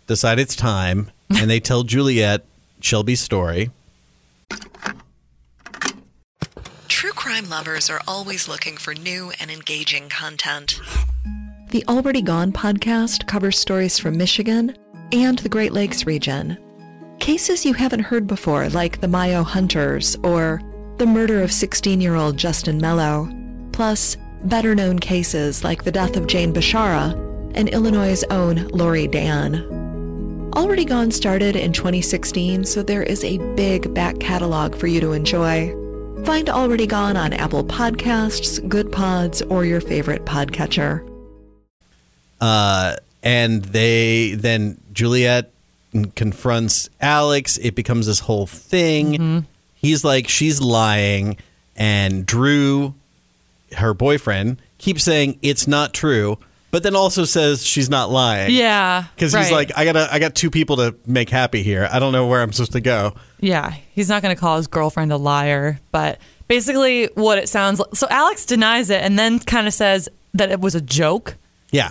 decide 0.06 0.38
it's 0.38 0.56
time, 0.56 1.10
and 1.30 1.48
they 1.48 1.60
tell 1.60 1.82
Juliet 1.84 2.44
Shelby's 2.80 3.20
story. 3.20 3.70
True 6.88 7.12
crime 7.12 7.48
lovers 7.48 7.88
are 7.88 8.00
always 8.08 8.48
looking 8.48 8.76
for 8.76 8.94
new 8.94 9.32
and 9.40 9.50
engaging 9.50 10.08
content. 10.08 10.80
The 11.70 11.84
Already 11.86 12.20
Gone 12.22 12.52
podcast 12.52 13.26
covers 13.28 13.58
stories 13.58 13.98
from 13.98 14.18
Michigan 14.18 14.76
and 15.12 15.38
the 15.38 15.48
Great 15.48 15.72
Lakes 15.72 16.04
region. 16.04 16.58
Cases 17.20 17.64
you 17.64 17.74
haven't 17.74 18.00
heard 18.00 18.26
before, 18.26 18.68
like 18.70 19.00
the 19.00 19.08
Mayo 19.08 19.44
Hunters 19.44 20.16
or 20.24 20.60
the 20.98 21.06
murder 21.06 21.42
of 21.42 21.52
16 21.52 22.00
year 22.00 22.16
old 22.16 22.36
Justin 22.36 22.78
Mello, 22.78 23.28
plus 23.72 24.16
better 24.44 24.74
known 24.74 24.98
cases 24.98 25.64
like 25.64 25.84
the 25.84 25.92
death 25.92 26.16
of 26.16 26.26
Jane 26.26 26.52
Bashara 26.52 27.12
and 27.54 27.68
Illinois' 27.68 28.24
own 28.30 28.68
Laurie 28.68 29.08
Dann. 29.08 30.50
Already 30.54 30.84
Gone 30.84 31.10
started 31.10 31.56
in 31.56 31.72
2016, 31.72 32.64
so 32.64 32.82
there 32.82 33.02
is 33.02 33.22
a 33.24 33.38
big 33.54 33.92
back 33.94 34.18
catalog 34.18 34.74
for 34.74 34.86
you 34.86 35.00
to 35.00 35.12
enjoy. 35.12 35.74
Find 36.24 36.50
Already 36.50 36.86
Gone 36.86 37.16
on 37.16 37.32
Apple 37.32 37.64
Podcasts, 37.64 38.66
Good 38.68 38.90
Pods, 38.92 39.42
or 39.42 39.64
your 39.64 39.80
favorite 39.80 40.24
podcatcher. 40.24 41.06
Uh, 42.40 42.96
and 43.22 43.64
they 43.66 44.34
then 44.34 44.80
Juliet 44.92 45.52
confronts 46.16 46.88
Alex. 47.00 47.58
It 47.58 47.74
becomes 47.74 48.06
this 48.06 48.20
whole 48.20 48.46
thing. 48.46 49.46
He's 49.74 50.04
like, 50.04 50.28
she's 50.28 50.60
lying, 50.60 51.36
and 51.76 52.26
Drew, 52.26 52.94
her 53.76 53.94
boyfriend, 53.94 54.60
keeps 54.78 55.04
saying 55.04 55.38
it's 55.42 55.66
not 55.66 55.92
true, 55.94 56.38
but 56.70 56.82
then 56.82 56.94
also 56.94 57.24
says 57.24 57.64
she's 57.64 57.90
not 57.90 58.10
lying. 58.10 58.52
Yeah. 58.54 59.04
because 59.14 59.32
he's 59.32 59.50
right. 59.50 59.68
like, 59.68 59.78
I 59.78 59.84
gotta, 59.84 60.08
I 60.12 60.18
got 60.18 60.34
two 60.34 60.50
people 60.50 60.76
to 60.76 60.94
make 61.06 61.28
happy 61.28 61.62
here. 61.62 61.88
I 61.90 61.98
don't 61.98 62.12
know 62.12 62.26
where 62.26 62.42
I'm 62.42 62.52
supposed 62.52 62.72
to 62.72 62.80
go. 62.80 63.14
Yeah, 63.40 63.74
he's 63.92 64.08
not 64.08 64.22
going 64.22 64.34
to 64.34 64.40
call 64.40 64.56
his 64.56 64.66
girlfriend 64.66 65.12
a 65.12 65.16
liar, 65.16 65.80
but 65.92 66.18
basically 66.48 67.06
what 67.14 67.38
it 67.38 67.48
sounds 67.48 67.78
like. 67.80 67.94
So 67.94 68.06
Alex 68.10 68.44
denies 68.44 68.90
it 68.90 69.02
and 69.02 69.18
then 69.18 69.38
kind 69.38 69.66
of 69.66 69.74
says 69.74 70.08
that 70.34 70.50
it 70.50 70.60
was 70.60 70.74
a 70.74 70.80
joke. 70.80 71.36
Yeah, 71.70 71.90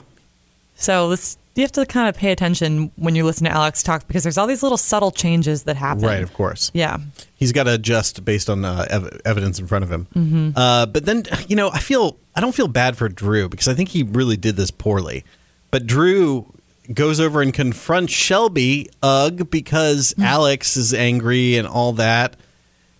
So 0.79 1.09
this 1.09 1.37
you 1.55 1.63
have 1.63 1.71
to 1.73 1.85
kind 1.85 2.07
of 2.07 2.15
pay 2.15 2.31
attention 2.31 2.89
when 2.95 3.15
you 3.15 3.25
listen 3.25 3.43
to 3.43 3.51
Alex 3.51 3.83
talk 3.83 4.07
because 4.07 4.23
there's 4.23 4.37
all 4.37 4.47
these 4.47 4.63
little 4.63 4.77
subtle 4.77 5.11
changes 5.11 5.63
that 5.63 5.75
happen. 5.75 6.03
right. 6.05 6.23
Of 6.23 6.33
course. 6.33 6.71
Yeah. 6.73 6.99
He's 7.35 7.51
got 7.51 7.63
to 7.63 7.73
adjust 7.73 8.23
based 8.23 8.49
on 8.49 8.63
uh, 8.63 8.85
ev- 8.89 9.19
evidence 9.25 9.59
in 9.59 9.67
front 9.67 9.83
of 9.83 9.91
him. 9.91 10.53
Uh, 10.55 10.85
but 10.85 11.05
then, 11.05 11.25
you 11.49 11.57
know, 11.57 11.69
I 11.69 11.79
feel 11.79 12.15
I 12.35 12.39
don't 12.39 12.55
feel 12.55 12.69
bad 12.69 12.95
for 12.95 13.09
Drew 13.09 13.49
because 13.49 13.67
I 13.67 13.73
think 13.73 13.89
he 13.89 14.03
really 14.03 14.37
did 14.37 14.55
this 14.55 14.71
poorly. 14.71 15.25
But 15.69 15.85
Drew 15.85 16.45
goes 16.93 17.19
over 17.19 17.41
and 17.41 17.53
confronts 17.53 18.13
Shelby, 18.13 18.89
ugh, 19.03 19.49
because 19.49 20.15
Alex 20.17 20.77
is 20.77 20.93
angry 20.93 21.57
and 21.57 21.67
all 21.67 21.91
that. 21.93 22.37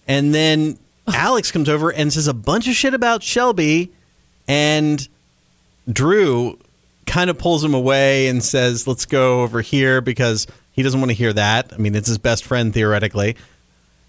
And 0.05 0.35
then 0.35 0.77
Alex 1.07 1.51
comes 1.51 1.69
over 1.69 1.91
and 1.93 2.11
says 2.11 2.27
a 2.27 2.33
bunch 2.33 2.67
of 2.67 2.73
shit 2.73 2.93
about 2.93 3.23
Shelby, 3.23 3.91
and 4.49 5.07
Drew 5.91 6.59
kind 7.09 7.29
of 7.29 7.37
pulls 7.37 7.63
him 7.63 7.73
away 7.73 8.27
and 8.27 8.43
says, 8.43 8.87
"Let's 8.87 9.05
go 9.05 9.41
over 9.41 9.61
here," 9.61 9.99
because 9.99 10.47
he 10.71 10.83
doesn't 10.83 10.99
want 10.99 11.09
to 11.09 11.15
hear 11.15 11.33
that. 11.33 11.73
I 11.73 11.77
mean, 11.77 11.95
it's 11.95 12.07
his 12.07 12.17
best 12.17 12.45
friend 12.45 12.73
theoretically. 12.73 13.35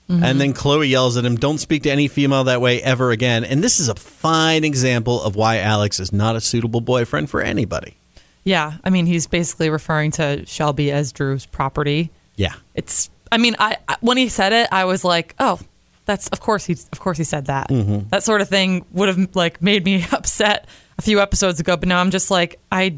Mm-hmm. 0.08 0.24
And 0.24 0.40
then 0.40 0.52
Chloe 0.52 0.88
yells 0.88 1.16
at 1.16 1.24
him, 1.24 1.36
Don't 1.36 1.58
speak 1.58 1.84
to 1.84 1.90
any 1.90 2.08
female 2.08 2.44
that 2.44 2.60
way 2.60 2.82
ever 2.82 3.12
again. 3.12 3.44
And 3.44 3.62
this 3.62 3.78
is 3.78 3.88
a 3.88 3.94
fine 3.94 4.64
example 4.64 5.22
of 5.22 5.36
why 5.36 5.58
Alex 5.58 6.00
is 6.00 6.12
not 6.12 6.34
a 6.34 6.40
suitable 6.40 6.80
boyfriend 6.80 7.30
for 7.30 7.40
anybody. 7.40 7.96
Yeah. 8.42 8.78
I 8.82 8.90
mean, 8.90 9.06
he's 9.06 9.28
basically 9.28 9.70
referring 9.70 10.10
to 10.12 10.44
Shelby 10.46 10.90
as 10.90 11.12
Drew's 11.12 11.46
property. 11.46 12.10
Yeah. 12.34 12.54
It's 12.74 13.08
I 13.30 13.38
mean, 13.38 13.54
I, 13.60 13.76
when 14.00 14.16
he 14.16 14.28
said 14.28 14.52
it, 14.52 14.68
I 14.72 14.84
was 14.84 15.04
like, 15.04 15.36
"Oh, 15.38 15.60
that's 16.04 16.26
of 16.28 16.40
course 16.40 16.64
he 16.64 16.72
of 16.72 16.98
course 16.98 17.18
he 17.18 17.24
said 17.24 17.46
that." 17.46 17.68
Mm-hmm. 17.68 18.08
That 18.08 18.24
sort 18.24 18.40
of 18.40 18.48
thing 18.48 18.84
would 18.90 19.08
have 19.08 19.36
like 19.36 19.62
made 19.62 19.84
me 19.84 20.04
upset 20.12 20.66
a 21.00 21.02
few 21.02 21.18
episodes 21.18 21.58
ago, 21.60 21.78
but 21.78 21.88
now 21.88 21.98
I'm 21.98 22.10
just 22.10 22.30
like, 22.30 22.60
I 22.70 22.96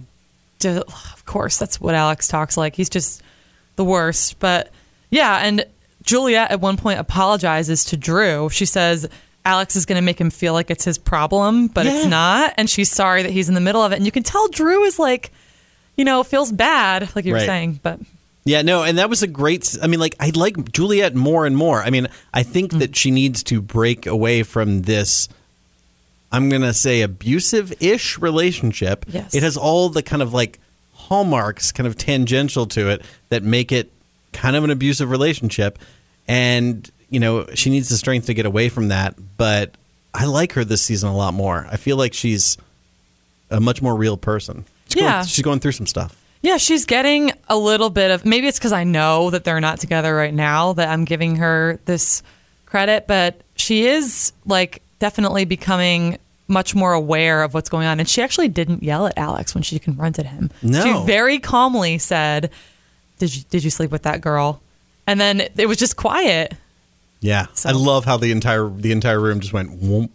do, 0.59 0.83
of 0.89 1.23
course 1.25 1.57
that's 1.57 1.81
what 1.81 1.95
Alex 1.95 2.27
talks 2.27 2.57
like. 2.57 2.75
He's 2.75 2.91
just 2.91 3.23
the 3.77 3.85
worst. 3.85 4.41
But 4.41 4.73
yeah, 5.11 5.39
and 5.39 5.65
Juliet 6.03 6.51
at 6.51 6.61
one 6.61 6.77
point 6.77 6.99
apologizes 6.99 7.85
to 7.87 7.97
Drew. 7.97 8.49
She 8.51 8.65
says 8.65 9.09
Alex 9.45 9.77
is 9.77 9.87
going 9.87 10.01
to 10.01 10.05
make 10.05 10.21
him 10.21 10.31
feel 10.31 10.53
like 10.53 10.69
it's 10.69 10.85
his 10.85 10.99
problem, 10.99 11.69
but 11.69 11.87
it's 11.87 12.05
not, 12.05 12.55
and 12.59 12.69
she's 12.69 12.91
sorry 12.91 13.23
that 13.23 13.31
he's 13.31 13.49
in 13.49 13.55
the 13.55 13.61
middle 13.61 13.83
of 13.83 13.93
it. 13.93 13.97
And 13.97 14.05
you 14.05 14.11
can 14.11 14.25
tell 14.25 14.49
Drew 14.49 14.83
is 14.83 14.99
like, 14.99 15.31
you 15.97 16.05
know, 16.05 16.25
feels 16.25 16.51
bad, 16.51 17.15
like 17.15 17.25
you 17.25 17.31
were 17.31 17.39
Right. 17.39 17.47
saying, 17.47 17.79
but 17.85 18.01
Yeah, 18.45 18.63
no, 18.63 18.83
and 18.83 18.99
that 18.99 19.09
was 19.09 19.23
a 19.23 19.29
great. 19.29 19.77
I 19.81 19.87
mean, 19.87 20.01
like, 20.01 20.17
I 20.19 20.33
like 20.35 20.73
Juliet 20.73 21.15
more 21.15 21.47
and 21.47 21.57
more. 21.57 21.81
I 21.81 21.91
mean, 21.91 22.09
I 22.35 22.43
think 22.43 22.71
mm-hmm. 22.71 22.81
that 22.81 22.97
she 22.97 23.13
needs 23.13 23.45
to 23.45 23.63
break 23.63 24.07
away 24.07 24.43
from 24.43 24.83
this. 24.83 25.29
I'm 26.33 26.49
gonna 26.49 26.73
say 26.73 27.03
abusive-ish 27.03 28.19
relationship. 28.19 29.05
Yes. 29.09 29.35
it 29.35 29.43
has 29.43 29.57
all 29.57 29.89
the 29.91 30.03
kind 30.03 30.23
of 30.23 30.33
like 30.33 30.59
hallmarks, 30.95 31.73
kind 31.73 31.87
of 31.87 31.97
tangential 31.97 32.67
to 32.69 32.89
it, 32.89 33.03
that 33.29 33.43
make 33.43 33.71
it 33.73 33.93
kind 34.33 34.57
of 34.57 34.65
an 34.65 34.71
abusive 34.71 35.11
relationship. 35.11 35.79
And 36.27 36.91
you 37.11 37.21
know, 37.21 37.47
she 37.55 37.69
needs 37.69 37.91
the 37.91 37.97
strength 37.97 38.27
to 38.27 38.35
get 38.35 38.47
away 38.47 38.71
from 38.71 38.89
that. 38.89 39.15
But 39.37 39.77
I 40.15 40.25
like 40.25 40.53
her 40.55 40.65
this 40.65 40.81
season 40.83 41.11
a 41.11 41.17
lot 41.17 41.35
more. 41.35 41.67
I 41.71 41.77
feel 41.77 41.97
like 41.99 42.15
she's 42.15 42.57
a 43.51 43.61
much 43.61 43.83
more 43.83 43.95
real 43.95 44.17
person. 44.17 44.65
She's 44.89 45.03
Yeah. 45.03 45.13
going, 45.13 45.27
she's 45.27 45.45
going 45.45 45.61
through 45.61 45.73
some 45.73 45.87
stuff. 45.87 46.17
Yeah, 46.41 46.57
she's 46.57 46.87
getting 46.87 47.33
a 47.49 47.57
little 47.57 47.91
bit 47.91 48.11
of 48.11 48.25
maybe 48.25 48.47
it's 48.49 48.59
because 48.59 48.73
I 48.73 48.85
know 48.85 49.29
that 49.31 49.45
they're 49.45 49.61
not 49.61 49.79
together 49.79 50.15
right 50.15 50.33
now 50.35 50.73
that 50.73 50.89
I'm 50.89 51.05
giving 51.05 51.37
her 51.37 51.79
this 51.85 52.23
credit, 52.67 53.07
but 53.07 53.43
she 53.55 53.85
is 53.87 54.33
like 54.47 54.83
definitely 54.99 55.45
becoming 55.45 56.19
much 56.49 56.75
more 56.75 56.93
aware 56.93 57.43
of 57.43 57.55
what's 57.55 57.69
going 57.69 57.87
on. 57.87 57.99
And 58.01 58.09
she 58.09 58.21
actually 58.23 58.49
didn't 58.49 58.83
yell 58.83 59.07
at 59.07 59.17
Alex 59.17 59.55
when 59.55 59.63
she 59.63 59.79
confronted 59.79 60.27
him. 60.27 60.51
No. 60.63 60.83
She 60.83 61.07
very 61.07 61.39
calmly 61.39 61.99
said, 61.99 62.51
Did 63.19 63.35
you 63.35 63.43
did 63.51 63.65
you 63.65 63.71
sleep 63.71 63.91
with 63.91 64.03
that 64.03 64.21
girl? 64.21 64.61
And 65.07 65.21
then 65.21 65.41
it 65.57 65.67
was 65.67 65.79
just 65.79 65.97
quiet. 65.97 66.55
Yeah, 67.21 67.47
So- 67.55 67.69
I 67.69 67.73
love 67.73 68.05
how 68.05 68.17
the 68.17 68.33
entire 68.33 68.69
the 68.69 68.93
entire 68.93 69.21
room 69.21 69.41
just 69.41 69.53
went. 69.53 69.81
Whoomp. 69.81 70.11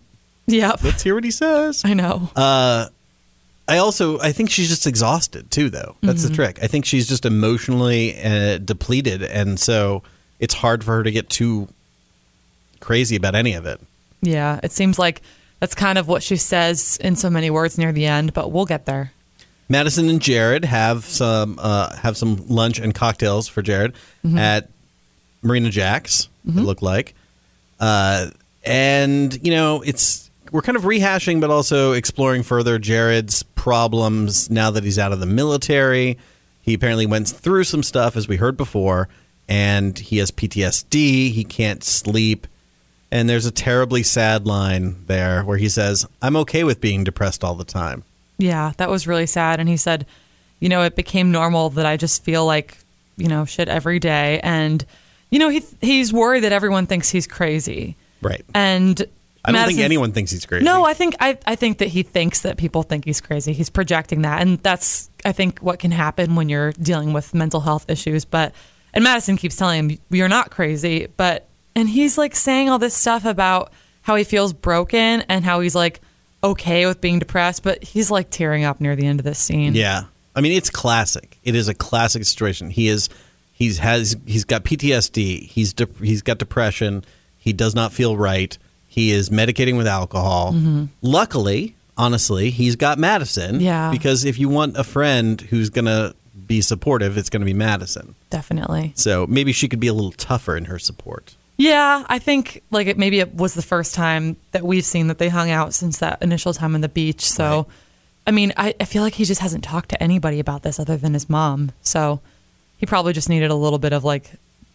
Yep. 0.48 0.84
Let's 0.84 1.04
hear 1.04 1.16
what 1.16 1.24
he 1.24 1.32
says. 1.32 1.84
I 1.86 1.94
know. 1.94 2.30
I 3.70 3.78
also 3.80 4.18
I 4.20 4.32
think 4.32 4.50
she's 4.50 4.70
just 4.70 4.88
exhausted 4.88 5.52
too, 5.52 5.70
though. 5.70 5.96
That's 6.02 6.22
Mm-hmm. 6.22 6.30
the 6.30 6.36
trick. 6.36 6.60
I 6.62 6.68
think 6.68 6.86
she's 6.86 7.08
just 7.08 7.26
emotionally 7.26 8.18
uh, 8.24 8.60
depleted, 8.60 9.24
and 9.24 9.60
so 9.60 10.04
it's 10.40 10.54
hard 10.54 10.84
for 10.84 10.96
her 10.98 11.04
to 11.04 11.12
get 11.12 11.30
too 11.30 11.68
crazy 12.80 13.16
about 13.16 13.36
any 13.36 13.54
of 13.54 13.66
it. 13.66 13.82
yeah. 14.22 14.60
It 14.64 14.72
seems 14.72 14.98
like 15.00 15.22
that's 15.60 15.76
kind 15.76 15.98
of 15.98 16.08
what 16.08 16.24
she 16.24 16.36
says 16.36 16.98
in 17.02 17.16
so 17.16 17.30
many 17.30 17.50
words 17.50 17.78
near 17.78 17.92
the 17.92 18.06
end, 18.06 18.34
but 18.34 18.52
we'll 18.52 18.66
get 18.66 18.86
there. 18.86 19.12
Madison 19.70 20.08
and 20.10 20.22
Jared 20.22 20.64
have 20.66 21.04
some 21.06 21.58
uh, 21.62 21.96
have 21.98 22.16
some 22.18 22.48
lunch 22.48 22.80
and 22.80 22.94
cocktails 22.96 23.48
for 23.48 23.62
Jared 23.62 23.94
Mm-hmm. 24.26 24.38
at 24.38 24.70
Marina 25.42 25.70
Jack's. 25.70 26.30
It 26.48 26.56
looked 26.56 26.82
like, 26.82 27.14
uh, 27.80 28.30
and 28.64 29.38
you 29.46 29.52
know 29.52 29.82
it's 29.82 30.30
we're 30.52 30.62
kind 30.62 30.78
of 30.78 30.84
rehashing, 30.84 31.42
but 31.42 31.50
also 31.50 31.92
exploring 31.92 32.44
further 32.44 32.80
Jared's 32.80 33.44
problems 33.44 34.50
now 34.50 34.72
that 34.72 34.84
he's 34.86 34.98
out 34.98 35.12
of 35.12 35.20
the 35.20 35.26
military. 35.26 36.18
He 36.62 36.74
apparently 36.74 37.06
went 37.06 37.28
through 37.28 37.66
some 37.66 37.84
stuff, 37.84 38.16
as 38.16 38.28
we 38.30 38.38
heard 38.38 38.56
before, 38.56 39.10
and 39.50 39.98
he 40.00 40.18
has 40.20 40.32
PTSD. 40.32 41.32
He 41.32 41.44
can't 41.44 41.84
sleep. 41.84 42.48
And 43.12 43.30
there's 43.30 43.46
a 43.46 43.52
terribly 43.52 44.04
sad 44.04 44.46
line 44.46 45.06
there 45.08 45.44
where 45.44 45.58
he 45.58 45.70
says, 45.70 46.06
I'm 46.22 46.36
okay 46.38 46.64
with 46.64 46.82
being 46.82 47.04
depressed 47.04 47.44
all 47.44 47.56
the 47.56 47.64
time. 47.64 48.04
Yeah, 48.38 48.74
that 48.78 48.90
was 48.90 49.08
really 49.08 49.26
sad. 49.26 49.60
And 49.60 49.70
he 49.70 49.78
said, 49.78 50.06
you 50.60 50.70
know, 50.70 50.84
it 50.84 50.96
became 50.96 51.32
normal 51.32 51.70
that 51.72 51.86
I 51.86 51.98
just 51.98 52.24
feel 52.24 52.46
like, 52.46 52.78
you 53.16 53.28
know, 53.28 53.46
shit 53.46 53.70
every 53.70 54.00
day. 54.00 54.40
And, 54.42 54.86
you 55.30 55.40
know, 55.40 55.50
he 55.50 55.64
he's 55.82 56.12
worried 56.12 56.44
that 56.44 56.52
everyone 56.52 56.86
thinks 56.86 57.10
he's 57.10 57.28
crazy. 57.28 57.96
Right. 58.22 58.44
And 58.54 59.06
I 59.46 59.52
don't 59.52 59.68
think 59.68 59.80
anyone 59.80 60.12
thinks 60.12 60.32
he's 60.32 60.46
crazy. 60.46 60.66
No, 60.66 60.84
I 60.84 60.94
think 60.94 61.16
I, 61.20 61.38
I 61.46 61.56
think 61.56 61.78
that 61.78 61.88
he 61.88 62.04
thinks 62.04 62.42
that 62.42 62.58
people 62.58 62.84
think 62.84 63.06
he's 63.06 63.22
crazy. 63.22 63.54
He's 63.54 63.70
projecting 63.70 64.24
that, 64.24 64.42
and 64.42 64.60
that's 64.60 65.10
I 65.24 65.32
think 65.32 65.60
what 65.60 65.80
can 65.80 65.92
happen 65.92 66.36
when 66.36 66.50
you're 66.50 66.74
dealing 66.74 67.14
with 67.14 67.34
mental 67.34 67.62
health 67.62 67.90
issues. 67.90 68.26
But 68.26 68.54
and 68.94 69.04
Madison 69.04 69.38
keeps 69.38 69.56
telling 69.56 69.90
him 69.90 70.00
you're 70.10 70.28
not 70.28 70.52
crazy, 70.52 71.08
but 71.16 71.47
and 71.78 71.88
he's 71.88 72.18
like 72.18 72.36
saying 72.36 72.70
all 72.70 72.80
this 72.80 72.96
stuff 72.96 73.24
about 73.24 73.72
how 74.02 74.16
he 74.16 74.24
feels 74.24 74.52
broken 74.52 75.22
and 75.30 75.46
how 75.46 75.60
he's 75.60 75.76
like 75.76 76.02
okay 76.44 76.86
with 76.88 77.00
being 77.02 77.20
depressed, 77.20 77.62
but 77.62 77.84
he's 77.84 78.10
like 78.10 78.30
tearing 78.32 78.64
up 78.64 78.82
near 78.82 78.96
the 78.96 79.06
end 79.06 79.20
of 79.20 79.24
this 79.24 79.38
scene. 79.38 79.76
Yeah. 79.76 80.06
I 80.36 80.42
mean, 80.42 80.54
it's 80.54 80.70
classic. 80.72 81.38
It 81.44 81.56
is 81.56 81.68
a 81.68 81.74
classic 81.74 82.24
situation. 82.26 82.72
He 82.72 82.88
is 82.88 83.10
he's 83.54 83.78
has 83.78 84.16
he's 84.26 84.44
got 84.44 84.64
PTSD. 84.64 85.48
He's 85.48 85.74
de- 85.74 85.88
he's 86.02 86.22
got 86.24 86.40
depression. 86.40 87.06
He 87.38 87.54
does 87.54 87.76
not 87.76 87.94
feel 87.94 88.18
right. 88.18 88.58
He 88.88 89.12
is 89.12 89.30
medicating 89.30 89.78
with 89.78 89.88
alcohol. 89.88 90.54
Mm-hmm. 90.54 90.86
Luckily, 91.04 91.76
honestly, 91.96 92.50
he's 92.50 92.76
got 92.76 92.98
Madison. 92.98 93.60
Yeah. 93.60 93.92
Because 93.92 94.26
if 94.26 94.40
you 94.40 94.50
want 94.50 94.78
a 94.78 94.84
friend 94.84 95.40
who's 95.42 95.70
going 95.70 95.86
to 95.86 96.16
be 96.48 96.62
supportive, 96.62 97.18
it's 97.18 97.30
going 97.30 97.42
to 97.42 97.46
be 97.46 97.54
Madison. 97.54 98.16
definitely. 98.32 98.94
So 98.96 99.28
maybe 99.28 99.52
she 99.52 99.68
could 99.68 99.80
be 99.80 99.88
a 99.88 99.94
little 99.94 100.12
tougher 100.14 100.56
in 100.58 100.66
her 100.66 100.80
support. 100.80 101.36
Yeah, 101.58 102.04
I 102.08 102.20
think 102.20 102.62
like 102.72 102.88
it 102.88 102.98
maybe 102.98 103.20
it 103.20 103.34
was 103.34 103.54
the 103.56 103.62
first 103.64 103.96
time 103.96 104.38
that 104.52 104.64
we've 104.64 104.86
seen 104.86 105.08
that 105.08 105.18
they 105.18 105.30
hung 105.30 105.50
out 105.50 105.74
since 105.74 105.98
that 106.00 106.22
initial 106.22 106.54
time 106.54 106.76
on 106.76 106.82
the 106.82 106.90
beach. 106.90 107.28
So, 107.28 107.58
Right. 107.58 107.66
I 108.28 108.32
mean, 108.32 108.54
I, 108.58 108.76
I 108.80 108.86
feel 108.86 109.02
like 109.04 109.14
he 109.16 109.26
just 109.26 109.42
hasn't 109.42 109.64
talked 109.64 109.90
to 109.90 110.04
anybody 110.04 110.40
about 110.40 110.62
this 110.64 110.80
other 110.80 110.98
than 110.98 111.14
his 111.14 111.30
mom. 111.30 111.72
So, 111.82 112.20
he 112.78 112.86
probably 112.86 113.14
just 113.14 113.28
needed 113.30 113.50
a 113.50 113.56
little 113.56 113.80
bit 113.80 113.92
of 113.94 114.04
like 114.04 114.30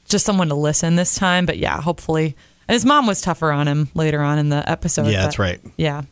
just 0.08 0.24
someone 0.26 0.48
to 0.48 0.54
listen 0.56 0.96
this 0.96 1.14
time. 1.14 1.46
But 1.46 1.58
yeah, 1.58 1.80
hopefully. 1.80 2.34
And 2.66 2.74
his 2.74 2.84
mom 2.84 3.06
was 3.06 3.20
tougher 3.20 3.52
on 3.52 3.68
him 3.68 3.88
later 3.94 4.20
on 4.22 4.38
in 4.38 4.48
the 4.48 4.68
episode. 4.68 5.06
Yeah, 5.06 5.18
but- 5.20 5.22
that's 5.24 5.38
right. 5.38 5.60
Yeah. 5.76 6.02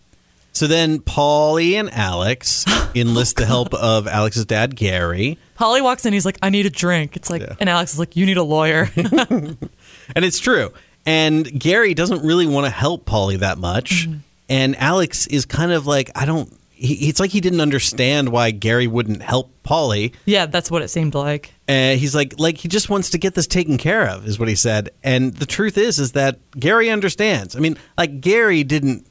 So 0.52 0.66
then 0.66 0.98
Paulie 0.98 1.74
and 1.74 1.88
Alex 1.94 2.64
enlist 2.94 3.37
the 3.37 3.46
help 3.46 3.72
of 3.72 4.06
Alex's 4.09 4.44
dad, 4.44 4.74
Gary. 4.74 5.38
Polly 5.54 5.80
walks 5.80 6.04
in. 6.04 6.12
He's 6.12 6.26
like, 6.26 6.38
I 6.42 6.50
need 6.50 6.66
a 6.66 6.70
drink. 6.70 7.16
It's 7.16 7.30
like, 7.30 7.40
Yeah. 7.42 7.54
and 7.61 7.68
Alex 7.68 7.92
is 7.92 7.98
like, 8.00 8.16
you 8.16 8.26
need 8.26 8.37
a 8.37 8.42
lawyer. 8.42 8.90
And 10.14 10.25
it's 10.25 10.38
true. 10.38 10.73
And 11.07 11.59
Gary 11.59 11.94
doesn't 11.94 12.25
really 12.25 12.46
want 12.46 12.66
to 12.66 12.70
help 12.70 13.07
Polly 13.07 13.37
that 13.37 13.59
much. 13.59 14.07
Mm-hmm. 14.07 14.18
And 14.49 14.77
Alex 14.77 15.27
is 15.29 15.46
kind 15.46 15.73
of 15.73 15.87
like, 15.87 16.11
I 16.14 16.27
don't, 16.27 16.53
he, 16.70 17.09
it's 17.09 17.20
like 17.20 17.31
he 17.31 17.40
didn't 17.40 17.61
understand 17.61 18.31
why 18.31 18.51
Gary 18.51 18.87
wouldn't 18.87 19.23
help 19.23 19.51
Polly. 19.62 20.12
Yeah, 20.25 20.46
that's 20.46 20.70
what 20.70 20.83
it 20.83 20.88
seemed 20.88 21.14
like. 21.14 21.53
And 21.68 22.01
he's 22.01 22.14
like, 22.14 22.35
like 22.38 22.59
he 22.59 22.68
just 22.68 22.90
wants 22.90 23.11
to 23.11 23.18
get 23.18 23.35
this 23.35 23.46
taken 23.46 23.79
care 23.79 24.09
of, 24.09 24.27
is 24.27 24.38
what 24.38 24.49
he 24.49 24.55
said. 24.55 24.90
And 25.05 25.35
the 25.35 25.46
truth 25.46 25.79
is, 25.79 25.99
is 25.99 26.12
that 26.12 26.38
Gary 26.59 26.90
understands. 26.90 27.55
I 27.55 27.61
mean, 27.61 27.77
like 27.96 28.20
Gary 28.20 28.64
didn't 28.64 29.07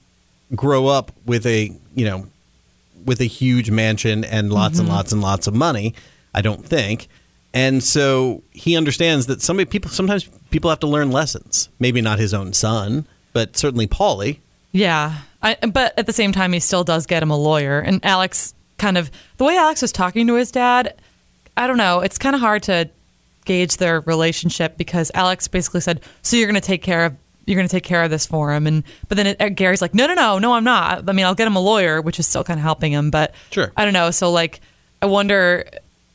grow 0.56 0.88
up 0.88 1.12
with 1.26 1.46
a, 1.46 1.72
you 1.96 2.06
know, 2.06 2.28
with 3.06 3.22
a 3.22 3.26
huge 3.26 3.72
mansion 3.72 4.26
and 4.26 4.52
lots 4.52 4.78
and 4.78 4.90
lots 4.90 5.12
and 5.12 5.22
lots 5.22 5.48
of 5.48 5.54
money. 5.54 5.94
I 6.34 6.42
don't 6.42 6.66
think. 6.66 7.08
And 7.54 7.84
so 7.84 8.44
he 8.52 8.76
understands 8.78 9.26
that 9.28 9.42
somebody 9.42 9.66
people 9.70 9.90
sometimes 9.90 10.30
people 10.52 10.70
have 10.70 10.80
to 10.82 10.88
learn 10.88 11.12
lessons. 11.12 11.70
Maybe 11.80 12.02
not 12.02 12.20
his 12.20 12.34
own 12.34 12.54
son, 12.54 13.08
but 13.34 13.58
certainly 13.58 13.88
Polly. 13.88 14.42
Yeah. 14.72 15.20
I, 15.42 15.56
but 15.56 15.98
at 15.98 16.06
the 16.06 16.14
same 16.14 16.32
time, 16.32 16.54
he 16.54 16.60
still 16.60 16.84
does 16.84 17.06
get 17.06 17.24
him 17.24 17.32
a 17.32 17.38
lawyer. 17.38 17.80
And 17.80 18.04
Alex 18.06 18.54
kind 18.78 18.98
of, 18.98 19.10
the 19.38 19.46
way 19.46 19.58
Alex 19.58 19.82
was 19.82 19.92
talking 19.92 20.28
to 20.28 20.36
his 20.36 20.52
dad, 20.52 20.96
I 21.58 21.66
don't 21.66 21.78
know, 21.78 22.02
it's 22.02 22.18
kind 22.18 22.36
of 22.36 22.42
hard 22.42 22.64
to 22.64 22.90
gauge 23.46 23.78
their 23.78 24.02
relationship 24.02 24.78
because 24.78 25.12
Alex 25.16 25.48
basically 25.48 25.82
said, 25.82 26.02
So 26.22 26.38
you're 26.38 26.48
going 26.48 26.62
to 26.62 26.66
take 26.66 26.84
care 26.84 27.06
of. 27.06 27.16
You're 27.46 27.56
going 27.56 27.68
to 27.68 27.72
take 27.72 27.84
care 27.84 28.04
of 28.04 28.12
this 28.12 28.28
for 28.28 28.54
him, 28.54 28.68
and 28.68 28.84
but 29.08 29.16
then 29.18 29.26
it, 29.26 29.56
Gary's 29.56 29.82
like, 29.82 29.96
no, 29.96 30.06
no, 30.06 30.14
no, 30.14 30.38
no, 30.38 30.54
I'm 30.54 30.64
not. 30.64 31.10
I 31.10 31.14
mean, 31.14 31.26
I'll 31.26 31.34
get 31.34 31.48
him 31.48 31.56
a 31.56 31.60
lawyer, 31.60 32.00
which 32.00 32.20
is 32.20 32.28
still 32.28 32.44
kind 32.44 32.60
of 32.60 32.64
helping 32.64 32.92
him, 32.92 33.10
but 33.10 33.34
Sure. 33.50 33.72
I 33.76 33.86
don't 33.86 33.94
know. 33.94 34.12
So 34.12 34.30
like, 34.30 34.62
I 35.02 35.08
wonder 35.08 35.66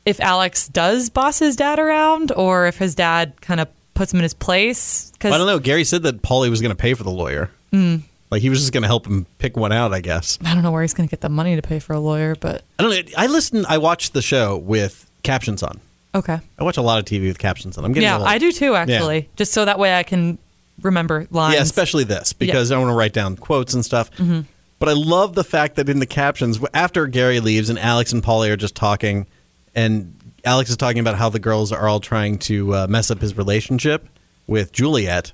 if 0.06 0.20
Alex 0.20 0.68
does 0.68 1.10
boss 1.10 1.38
his 1.38 1.56
dad 1.56 1.78
around, 1.78 2.32
or 2.32 2.66
if 2.66 2.78
his 2.78 2.94
dad 2.94 3.40
kind 3.40 3.60
of 3.60 3.68
puts 3.94 4.12
him 4.12 4.18
in 4.18 4.22
his 4.24 4.34
place. 4.34 5.10
Because 5.12 5.32
I 5.32 5.38
don't 5.38 5.46
know. 5.46 5.58
Gary 5.58 5.84
said 5.84 6.02
that 6.02 6.22
Polly 6.22 6.50
was 6.50 6.60
going 6.60 6.70
to 6.70 6.80
pay 6.80 6.94
for 6.94 7.04
the 7.04 7.10
lawyer. 7.10 7.50
Hmm. 7.72 7.96
Like 8.30 8.42
he 8.42 8.48
was 8.50 8.58
just 8.60 8.72
going 8.72 8.82
to 8.82 8.88
help 8.88 9.06
him 9.06 9.26
pick 9.38 9.56
one 9.56 9.70
out, 9.72 9.94
I 9.94 10.00
guess. 10.00 10.38
I 10.44 10.54
don't 10.54 10.62
know 10.62 10.72
where 10.72 10.82
he's 10.82 10.94
going 10.94 11.08
to 11.08 11.10
get 11.10 11.20
the 11.20 11.28
money 11.28 11.54
to 11.56 11.62
pay 11.62 11.78
for 11.78 11.92
a 11.92 12.00
lawyer, 12.00 12.34
but 12.34 12.62
I 12.78 12.82
don't 12.82 12.90
know. 12.90 13.12
I 13.16 13.26
listened. 13.28 13.66
I 13.68 13.78
watched 13.78 14.12
the 14.12 14.22
show 14.22 14.56
with 14.56 15.08
captions 15.22 15.62
on. 15.62 15.80
okay. 16.14 16.38
I 16.58 16.64
watch 16.64 16.76
a 16.76 16.82
lot 16.82 16.98
of 16.98 17.04
TV 17.04 17.28
with 17.28 17.38
captions 17.38 17.78
on. 17.78 17.84
I'm 17.84 17.92
getting 17.92 18.08
Yeah. 18.08 18.20
I 18.20 18.38
do 18.38 18.50
too, 18.50 18.74
actually. 18.74 19.28
Just 19.36 19.52
so 19.52 19.64
that 19.64 19.78
way 19.78 19.94
I 19.94 20.02
can 20.02 20.38
remember 20.82 21.28
lines. 21.30 21.54
Yeah, 21.54 21.62
especially 21.62 22.04
this 22.04 22.32
because 22.32 22.72
I 22.72 22.78
want 22.78 22.90
to 22.90 22.94
write 22.94 23.12
down 23.12 23.36
quotes 23.36 23.74
and 23.74 23.84
stuff. 23.84 24.10
Mm-hmm. 24.12 24.40
But 24.80 24.88
I 24.88 24.92
love 24.92 25.34
the 25.34 25.44
fact 25.44 25.76
that 25.76 25.88
in 25.88 26.00
the 26.00 26.06
captions, 26.06 26.58
after 26.74 27.06
Gary 27.06 27.40
leaves 27.40 27.70
and 27.70 27.78
Alex 27.78 28.12
and 28.12 28.22
Polly 28.22 28.50
are 28.50 28.56
just 28.56 28.74
talking, 28.74 29.26
and 29.74 30.14
Alex 30.44 30.70
is 30.70 30.76
talking 30.76 31.00
about 31.00 31.16
how 31.16 31.28
the 31.28 31.38
girls 31.38 31.72
are 31.72 31.88
all 31.88 32.00
trying 32.00 32.38
to 32.38 32.74
uh, 32.74 32.86
mess 32.88 33.10
up 33.10 33.20
his 33.20 33.36
relationship 33.36 34.08
with 34.46 34.72
Juliet. 34.72 35.32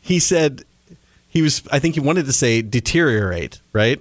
He 0.00 0.18
said 0.18 0.64
he 1.28 1.42
was. 1.42 1.62
I 1.70 1.78
think 1.78 1.94
he 1.94 2.00
wanted 2.00 2.26
to 2.26 2.32
say 2.32 2.62
deteriorate, 2.62 3.60
right? 3.72 4.00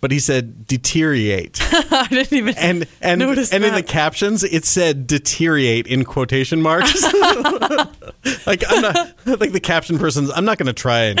But 0.00 0.12
he 0.12 0.20
said 0.20 0.68
deteriorate, 0.68 1.58
I 1.72 2.06
didn't 2.08 2.32
even 2.32 2.54
and 2.56 2.86
and 3.00 3.20
and 3.20 3.64
in 3.64 3.74
the 3.74 3.82
captions 3.82 4.44
it 4.44 4.64
said 4.64 5.08
deteriorate 5.08 5.88
in 5.88 6.04
quotation 6.04 6.62
marks. 6.62 7.02
like 8.46 8.62
I'm 8.68 8.82
not 8.82 9.16
like 9.40 9.52
the 9.52 9.60
caption 9.60 9.98
person's. 9.98 10.30
I'm 10.30 10.44
not 10.44 10.58
going 10.58 10.68
to 10.68 10.72
try 10.72 11.04
and 11.04 11.20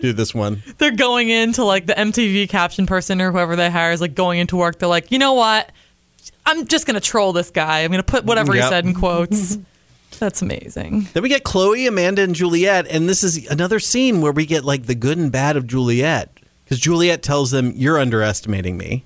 do 0.00 0.14
this 0.14 0.34
one. 0.34 0.62
They're 0.78 0.92
going 0.92 1.28
into 1.28 1.64
like 1.64 1.84
the 1.84 1.94
MTV 1.94 2.48
caption 2.48 2.86
person 2.86 3.20
or 3.20 3.30
whoever 3.30 3.56
they 3.56 3.70
hire 3.70 3.92
is 3.92 4.00
like 4.00 4.14
going 4.14 4.38
into 4.38 4.56
work. 4.56 4.78
They're 4.78 4.88
like, 4.88 5.10
you 5.10 5.18
know 5.18 5.34
what? 5.34 5.70
I'm 6.46 6.66
just 6.66 6.86
going 6.86 6.94
to 6.94 7.00
troll 7.00 7.32
this 7.32 7.50
guy. 7.50 7.80
I'm 7.80 7.90
going 7.90 8.02
to 8.02 8.10
put 8.10 8.24
whatever 8.24 8.54
Yep. 8.54 8.64
he 8.64 8.68
said 8.68 8.84
in 8.84 8.94
quotes. 8.94 9.58
That's 10.18 10.42
amazing. 10.42 11.08
Then 11.12 11.22
we 11.22 11.28
get 11.28 11.42
Chloe, 11.44 11.86
Amanda, 11.86 12.22
and 12.22 12.34
Juliet, 12.34 12.86
and 12.88 13.08
this 13.08 13.24
is 13.24 13.46
another 13.48 13.80
scene 13.80 14.20
where 14.20 14.32
we 14.32 14.46
get 14.46 14.64
like 14.64 14.84
the 14.86 14.94
good 14.94 15.18
and 15.18 15.32
bad 15.32 15.56
of 15.56 15.66
Juliet 15.66 16.30
because 16.64 16.78
Juliet 16.78 17.22
tells 17.22 17.50
them, 17.50 17.72
"You're 17.74 17.98
underestimating 17.98 18.76
me," 18.78 19.04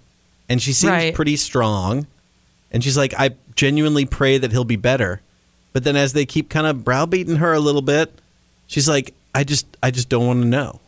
and 0.49 0.61
she 0.61 0.73
seems 0.73 0.91
Right. 0.91 1.15
pretty 1.15 1.37
strong, 1.37 2.07
and 2.71 2.85
she's 2.85 2.97
like, 2.97 3.15
"I 3.19 3.31
genuinely 3.57 4.05
pray 4.05 4.37
that 4.39 4.53
he'll 4.53 4.65
be 4.65 4.77
better," 4.77 5.23
but 5.73 5.83
then 5.85 5.97
as 5.97 6.13
they 6.13 6.27
keep 6.27 6.51
kind 6.51 6.67
of 6.67 6.85
browbeating 6.85 7.37
her 7.37 7.55
a 7.55 7.61
little 7.61 7.83
bit, 7.83 8.13
she's 8.67 8.89
like, 8.89 9.15
"I 9.35 9.45
just, 9.45 9.67
I 9.83 9.91
just 9.91 10.11
don't 10.11 10.27
want 10.27 10.43
to 10.43 10.47
know. 10.49 10.79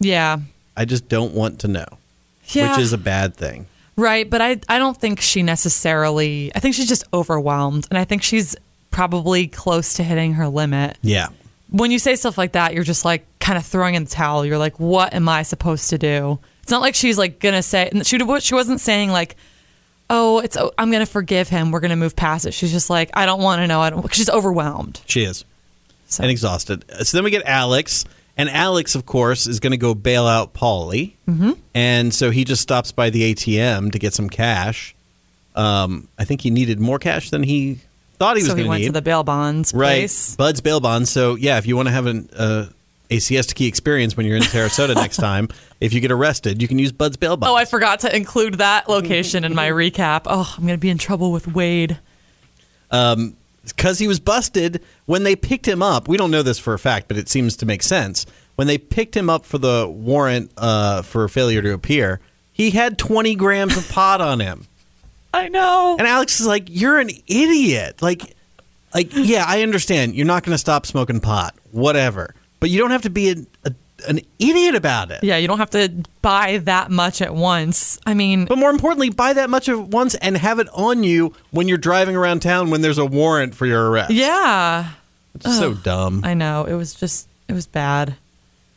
Yeah. 0.00 0.38
I 0.76 0.84
just 0.86 1.08
don't 1.08 1.34
want 1.34 1.60
to 1.60 1.68
know," 1.68 1.86
Yeah. 2.48 2.70
which 2.72 2.80
is 2.80 2.92
a 2.92 2.98
bad 2.98 3.36
thing. 3.36 3.66
Right, 3.98 4.30
but 4.30 4.40
I 4.40 4.60
I 4.68 4.78
don't 4.78 4.96
think 4.96 5.20
she 5.20 5.42
necessarily 5.42 6.52
I 6.54 6.60
think 6.60 6.76
she's 6.76 6.88
just 6.88 7.02
overwhelmed 7.12 7.88
and 7.90 7.98
I 7.98 8.04
think 8.04 8.22
she's 8.22 8.54
probably 8.92 9.48
close 9.48 9.94
to 9.94 10.04
hitting 10.04 10.34
her 10.34 10.46
limit. 10.48 10.96
Yeah, 11.02 11.28
When 11.70 11.90
you 11.90 11.98
say 11.98 12.14
stuff 12.14 12.38
like 12.38 12.52
that, 12.52 12.74
you're 12.74 12.84
just 12.84 13.04
like 13.04 13.26
kind 13.40 13.58
of 13.58 13.66
throwing 13.66 13.96
in 13.96 14.04
the 14.04 14.10
towel. 14.10 14.46
You're 14.46 14.56
like, 14.56 14.78
what 14.78 15.14
am 15.14 15.28
I 15.28 15.42
supposed 15.42 15.90
to 15.90 15.98
do? 15.98 16.38
It's 16.62 16.70
not 16.70 16.80
like 16.80 16.94
she's 16.94 17.18
like 17.18 17.40
gonna 17.40 17.62
say 17.62 17.88
and 17.90 18.06
she 18.06 18.18
she 18.40 18.54
wasn't 18.54 18.80
saying 18.80 19.10
like, 19.10 19.34
oh, 20.08 20.38
it's 20.38 20.56
oh, 20.56 20.70
I'm 20.78 20.92
gonna 20.92 21.04
forgive 21.04 21.48
him. 21.48 21.72
We're 21.72 21.80
gonna 21.80 21.96
move 21.96 22.14
past 22.14 22.46
it. 22.46 22.52
She's 22.54 22.70
just 22.70 22.90
like, 22.90 23.10
I 23.14 23.26
don't 23.26 23.42
want 23.42 23.60
to 23.62 23.66
know. 23.66 23.80
I 23.80 23.90
don't. 23.90 24.14
She's 24.14 24.30
overwhelmed. 24.30 25.00
she 25.06 25.24
is. 25.24 25.44
So 26.06 26.22
and 26.22 26.30
exhausted. 26.30 26.84
So 27.02 27.16
then 27.16 27.24
we 27.24 27.30
get 27.30 27.42
Alex, 27.44 28.04
and 28.38 28.48
Alex, 28.48 28.94
of 28.94 29.04
course, 29.04 29.48
is 29.48 29.58
going 29.58 29.72
to 29.72 29.76
go 29.76 29.94
bail 29.94 30.26
out 30.26 30.54
Paulie, 30.54 31.14
mm-hmm. 31.28 31.52
and 31.74 32.14
so 32.14 32.30
he 32.30 32.44
just 32.44 32.62
stops 32.62 32.92
by 32.92 33.10
the 33.10 33.34
ATM 33.34 33.90
to 33.92 33.98
get 33.98 34.14
some 34.14 34.30
cash. 34.30 34.94
Um, 35.56 36.08
I 36.18 36.24
think 36.24 36.40
he 36.40 36.50
needed 36.50 36.78
more 36.78 37.00
cash 37.00 37.30
than 37.30 37.42
he 37.42 37.80
thought 38.18 38.36
he 38.36 38.44
was 38.44 38.48
going 38.48 38.58
to 38.58 38.62
need. 38.62 38.62
so 38.62 38.62
he 38.62 38.68
went 38.68 38.84
to 38.84 38.92
the 38.92 39.02
bail 39.02 39.24
bonds 39.24 39.74
right, 39.74 39.98
place. 39.98 40.36
Bud's 40.36 40.60
bail 40.60 40.78
bonds. 40.78 41.10
So 41.10 41.34
yeah, 41.34 41.58
if 41.58 41.66
you 41.66 41.76
want 41.76 41.88
to 41.88 41.92
have 41.92 42.06
an 42.06 42.30
uh, 42.32 42.66
a 43.10 43.18
siesta 43.18 43.54
key 43.54 43.66
experience 43.66 44.16
when 44.16 44.24
you're 44.24 44.36
in 44.36 44.42
Sarasota 44.42 44.94
next 44.94 45.16
time, 45.16 45.48
if 45.80 45.92
you 45.92 46.00
get 46.00 46.12
arrested, 46.12 46.62
you 46.62 46.68
can 46.68 46.78
use 46.78 46.92
Bud's 46.92 47.16
bail 47.16 47.36
bonds. 47.36 47.50
Oh, 47.50 47.56
I 47.56 47.64
forgot 47.64 48.00
to 48.00 48.14
include 48.14 48.54
that 48.54 48.88
location 48.88 49.42
in 49.42 49.52
my 49.52 49.68
recap. 49.70 50.22
Oh, 50.26 50.54
I'm 50.56 50.64
gonna 50.64 50.78
be 50.78 50.90
in 50.90 50.98
trouble 50.98 51.32
with 51.32 51.48
Wade. 51.48 51.98
Because 53.72 53.98
he 53.98 54.08
was 54.08 54.20
busted 54.20 54.82
when 55.06 55.22
they 55.22 55.36
picked 55.36 55.66
him 55.66 55.82
up. 55.82 56.08
We 56.08 56.16
don't 56.16 56.30
know 56.30 56.42
this 56.42 56.58
for 56.58 56.74
a 56.74 56.78
fact, 56.78 57.08
but 57.08 57.16
it 57.16 57.28
seems 57.28 57.56
to 57.56 57.66
make 57.66 57.82
sense. 57.82 58.26
When 58.56 58.66
they 58.66 58.78
picked 58.78 59.16
him 59.16 59.30
up 59.30 59.44
for 59.44 59.58
the 59.58 59.88
warrant 59.88 60.50
uh, 60.56 61.02
for 61.02 61.28
failure 61.28 61.62
to 61.62 61.72
appear, 61.72 62.20
he 62.52 62.70
had 62.70 62.98
20 62.98 63.34
grams 63.36 63.76
of 63.76 63.88
pot 63.88 64.20
on 64.20 64.40
him. 64.40 64.66
I 65.32 65.48
know. 65.48 65.96
And 65.98 66.08
Alex 66.08 66.40
is 66.40 66.46
like, 66.46 66.64
"You're 66.68 66.98
an 66.98 67.10
idiot." 67.26 68.02
Like, 68.02 68.34
like 68.94 69.10
yeah, 69.12 69.44
I 69.46 69.62
understand. 69.62 70.14
You're 70.14 70.26
not 70.26 70.42
going 70.42 70.54
to 70.54 70.58
stop 70.58 70.86
smoking 70.86 71.20
pot, 71.20 71.54
whatever. 71.70 72.34
But 72.60 72.70
you 72.70 72.78
don't 72.78 72.90
have 72.90 73.02
to 73.02 73.10
be 73.10 73.30
an, 73.30 73.46
a, 73.64 73.72
an 74.06 74.20
idiot 74.38 74.74
about 74.74 75.10
it. 75.10 75.24
Yeah, 75.24 75.36
you 75.38 75.48
don't 75.48 75.58
have 75.58 75.70
to 75.70 75.92
buy 76.22 76.58
that 76.58 76.90
much 76.90 77.20
at 77.22 77.34
once. 77.34 77.98
I 78.06 78.14
mean, 78.14 78.44
But 78.44 78.58
more 78.58 78.70
importantly, 78.70 79.10
buy 79.10 79.32
that 79.32 79.50
much 79.50 79.68
at 79.68 79.78
once 79.78 80.14
and 80.16 80.36
have 80.36 80.58
it 80.58 80.68
on 80.72 81.02
you 81.04 81.34
when 81.50 81.66
you're 81.68 81.78
driving 81.78 82.14
around 82.14 82.40
town 82.40 82.70
when 82.70 82.80
there's 82.80 82.98
a 82.98 83.06
warrant 83.06 83.54
for 83.54 83.66
your 83.66 83.90
arrest. 83.90 84.10
yeah, 84.12 84.90
It's 85.34 85.56
so 85.58 85.74
dumb. 85.74 86.22
I 86.24 86.34
know. 86.34 86.64
It 86.64 86.74
was 86.74 86.94
just, 86.94 87.28
it 87.48 87.54
was 87.54 87.66
bad. 87.66 88.14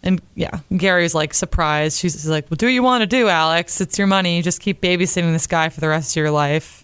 And 0.04 0.20
yeah, 0.34 0.62
Gary's 0.76 1.14
like 1.14 1.34
surprised. 1.36 2.00
She's 2.00 2.14
he's 2.14 2.28
like, 2.28 2.50
"Well, 2.50 2.56
do 2.56 2.66
what 2.66 2.72
you 2.74 2.82
want 2.82 3.02
to 3.04 3.06
do, 3.06 3.28
Alex. 3.30 3.80
It's 3.82 4.00
your 4.00 4.08
money. 4.08 4.42
Just 4.42 4.60
keep 4.60 4.82
babysitting 4.82 5.32
this 5.32 5.46
guy 5.46 5.70
for 5.70 5.80
the 5.80 5.88
rest 5.90 6.14
of 6.14 6.16
your 6.16 6.32
life." 6.32 6.84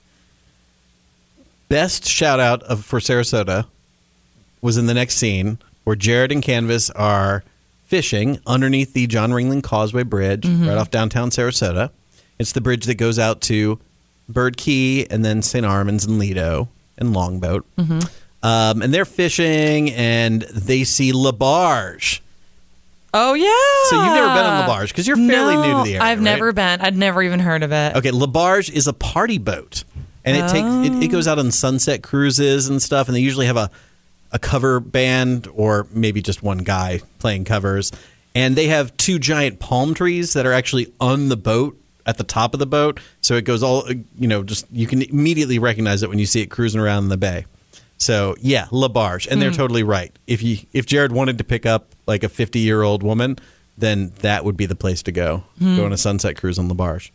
best 1.70 2.06
shout 2.06 2.40
out 2.40 2.64
of 2.64 2.86
for 2.86 3.00
Sarasota 3.00 3.66
was 4.62 4.78
in 4.78 4.86
the 4.86 4.94
next 4.94 5.18
scene 5.18 5.58
where 5.84 5.96
Jared 5.96 6.32
and 6.32 6.42
Canvas 6.42 6.90
are 6.92 7.44
fishing 7.88 8.40
underneath 8.46 8.94
the 8.94 9.08
John 9.08 9.32
Ringling 9.32 9.64
Causeway 9.64 10.04
Bridge 10.04 10.46
right 10.46 10.78
off 10.78 10.92
downtown 10.92 11.30
Sarasota. 11.30 11.90
It's 12.38 12.52
the 12.52 12.62
bridge 12.62 12.86
that 12.86 12.96
goes 12.96 13.18
out 13.18 13.42
to 13.42 13.80
Bird 14.30 14.58
Key 14.58 15.08
and 15.10 15.26
then 15.26 15.42
St. 15.42 15.66
Armands 15.66 16.06
and 16.06 16.20
Lido 16.20 16.70
and 16.98 17.14
Longboat. 17.14 17.66
Um, 18.44 18.82
and 18.82 18.94
they're 18.94 19.06
fishing 19.06 19.92
and 19.92 20.44
they 20.44 20.84
see 20.84 21.12
Le 21.14 21.34
Barge. 21.34 22.22
Oh 23.14 23.34
yeah. 23.34 23.90
So 23.90 24.04
you've 24.04 24.14
never 24.14 24.28
been 24.28 24.46
on 24.46 24.62
Le 24.62 24.68
Barge 24.68 24.90
because 24.90 25.08
you're 25.08 25.16
fairly 25.16 25.56
new 25.56 25.78
to 25.78 25.84
the 25.84 25.96
area. 25.96 26.02
I've 26.02 26.20
right? 26.20 26.24
never 26.24 26.54
been. 26.54 26.82
I'd 26.82 26.96
never 26.96 27.24
even 27.24 27.40
heard 27.40 27.64
of 27.64 27.72
it. 27.72 27.96
Okay, 27.96 28.12
Le 28.12 28.28
Barge 28.28 28.70
is 28.70 28.86
a 28.86 28.94
party 28.94 29.38
boat, 29.38 29.86
and 30.24 30.38
it 30.38 30.50
takes 30.50 30.68
it, 30.88 31.04
it 31.04 31.08
goes 31.08 31.28
out 31.28 31.40
on 31.40 31.50
sunset 31.52 32.04
cruises 32.04 32.70
and 32.70 32.82
stuff, 32.82 33.08
and 33.08 33.16
they 33.16 33.22
usually 33.22 33.48
have 33.48 33.58
a 33.58 33.72
a 34.32 34.40
cover 34.40 34.80
band 34.80 35.48
or 35.54 35.88
maybe 35.92 36.22
just 36.22 36.44
one 36.44 36.60
guy 36.60 37.02
playing 37.20 37.46
covers, 37.46 37.92
and 38.36 38.56
they 38.56 38.68
have 38.68 38.96
two 38.98 39.20
giant 39.20 39.60
palm 39.60 39.94
trees 39.94 40.34
that 40.34 40.46
are 40.46 40.54
actually 40.54 40.94
on 41.00 41.30
the 41.30 41.38
boat 41.38 41.80
at 42.06 42.18
the 42.18 42.24
top 42.24 42.54
of 42.54 42.60
the 42.60 42.66
boat, 42.66 43.00
so 43.22 43.36
it 43.36 43.44
goes 43.44 43.62
all 43.62 43.88
you 44.18 44.28
know, 44.28 44.42
just 44.42 44.66
you 44.72 44.88
can 44.88 45.02
immediately 45.02 45.60
recognize 45.60 46.02
it 46.02 46.10
when 46.10 46.20
you 46.20 46.26
see 46.26 46.42
it 46.42 46.48
cruising 46.48 46.80
around 46.80 47.04
in 47.04 47.10
the 47.10 47.18
bay. 47.18 47.46
So 47.98 48.36
yeah, 48.40 48.68
Le 48.72 48.90
Barge, 48.90 49.28
and 49.28 49.42
they're 49.42 49.50
hmm. 49.50 49.58
totally 49.58 49.84
right. 49.84 50.18
If 50.28 50.42
you 50.42 50.60
if 50.72 50.86
Jared 50.86 51.12
wanted 51.12 51.38
to 51.40 51.44
pick 51.44 51.66
up 51.66 51.90
like 52.06 52.24
a 52.24 52.30
fifty 52.30 52.60
year 52.60 52.82
old 52.82 53.04
woman, 53.04 53.38
then 53.78 54.14
that 54.20 54.46
would 54.46 54.56
be 54.56 54.66
the 54.66 54.76
place 54.76 55.04
to 55.04 55.12
go. 55.12 55.44
Hmm. 55.60 55.76
Go 55.76 55.86
on 55.86 55.94
a 55.94 55.98
sunset 55.98 56.38
cruise 56.38 56.58
on 56.58 56.68
Le 56.70 56.76
Barge. 56.76 57.12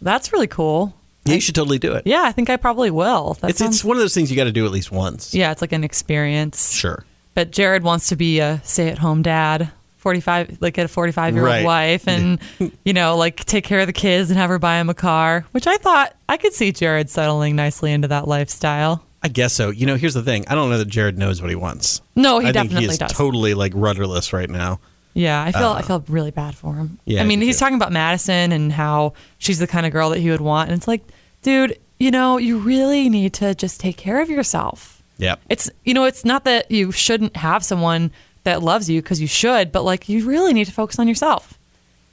That's 0.00 0.32
really 0.32 0.48
cool. 0.48 0.94
Yeah, 1.24 1.34
you 1.34 1.40
should 1.40 1.54
totally 1.54 1.78
do 1.78 1.92
it. 1.94 2.02
Yeah, 2.06 2.22
I 2.22 2.32
think 2.32 2.50
I 2.50 2.56
probably 2.56 2.90
will. 2.90 3.34
That 3.40 3.50
It's 3.50 3.58
sounds, 3.60 3.76
it's 3.76 3.84
one 3.84 3.96
of 3.96 4.00
those 4.02 4.14
things 4.14 4.30
you 4.30 4.36
got 4.36 4.44
to 4.44 4.52
do 4.52 4.66
at 4.66 4.72
least 4.72 4.90
once. 4.90 5.34
yeah, 5.34 5.52
it's 5.52 5.60
like 5.60 5.72
an 5.72 5.84
experience. 5.84 6.72
Sure. 6.72 7.04
But 7.34 7.50
Jared 7.52 7.82
wants 7.84 8.08
to 8.08 8.16
be 8.16 8.40
a 8.40 8.60
stay-at-home 8.64 9.22
dad 9.22 9.70
45 9.98 10.58
like 10.60 10.74
get 10.74 10.84
a 10.84 10.88
45 10.88 11.34
year 11.34 11.42
old 11.44 11.48
Right. 11.48 11.64
wife 11.64 12.08
and 12.08 12.40
you 12.84 12.92
know 12.92 13.16
like 13.16 13.44
take 13.44 13.62
care 13.62 13.78
of 13.78 13.86
the 13.86 13.92
kids 13.92 14.30
and 14.30 14.38
have 14.38 14.50
her 14.50 14.58
buy 14.58 14.80
him 14.80 14.90
a 14.90 14.94
car 14.94 15.46
which 15.52 15.68
i 15.68 15.76
thought 15.76 16.16
i 16.28 16.36
could 16.36 16.52
see 16.52 16.72
jared 16.72 17.08
settling 17.08 17.54
nicely 17.54 17.92
into 17.92 18.08
that 18.08 18.26
lifestyle 18.26 19.04
I 19.24 19.28
guess 19.28 19.52
so. 19.52 19.70
You 19.70 19.86
know, 19.86 19.94
here's 19.94 20.14
the 20.14 20.22
thing. 20.24 20.44
I 20.48 20.56
don't 20.56 20.68
know 20.68 20.78
that 20.78 20.88
Jared 20.88 21.16
knows 21.16 21.40
what 21.40 21.48
he 21.48 21.54
wants. 21.54 22.02
no 22.16 22.40
he 22.40 22.48
I 22.48 22.52
think 22.52 22.70
definitely 22.70 22.86
he 22.86 22.92
is 22.94 22.98
does 22.98 23.12
totally 23.12 23.54
like 23.54 23.70
rudderless 23.76 24.32
right 24.32 24.50
now. 24.50 24.80
Yeah 25.14 25.42
i 25.42 25.52
feel 25.52 25.70
i 25.70 25.82
feel 25.82 26.02
really 26.08 26.30
bad 26.30 26.54
for 26.54 26.74
him. 26.74 26.98
Uh, 26.98 27.02
yeah, 27.04 27.20
i 27.20 27.24
I 27.24 27.26
mean 27.26 27.40
he's 27.40 27.56
too. 27.56 27.60
talking 27.60 27.76
about 27.76 27.92
madison 27.92 28.52
and 28.52 28.72
how 28.72 29.12
she's 29.38 29.58
the 29.58 29.66
kind 29.66 29.84
of 29.86 29.92
girl 29.92 30.10
that 30.10 30.18
he 30.20 30.30
would 30.30 30.40
want 30.40 30.70
and 30.70 30.78
it's 30.78 30.88
like 30.88 31.02
dude 31.42 31.78
you 31.98 32.10
know 32.10 32.36
you 32.38 32.58
really 32.58 33.08
need 33.08 33.32
to 33.34 33.54
just 33.54 33.78
take 33.80 33.96
care 33.96 34.20
of 34.20 34.28
yourself. 34.28 35.02
Yeah, 35.18 35.36
it's 35.48 35.70
you 35.84 35.94
know 35.94 36.04
it's 36.04 36.24
not 36.24 36.44
that 36.44 36.68
you 36.70 36.90
shouldn't 36.90 37.36
have 37.36 37.64
someone 37.64 38.10
that 38.42 38.60
loves 38.60 38.90
you 38.90 39.00
because 39.00 39.20
you 39.20 39.28
should 39.28 39.70
but 39.70 39.84
like 39.84 40.08
you 40.08 40.24
really 40.26 40.52
need 40.52 40.64
to 40.64 40.72
focus 40.72 40.98
on 40.98 41.06
yourself. 41.06 41.58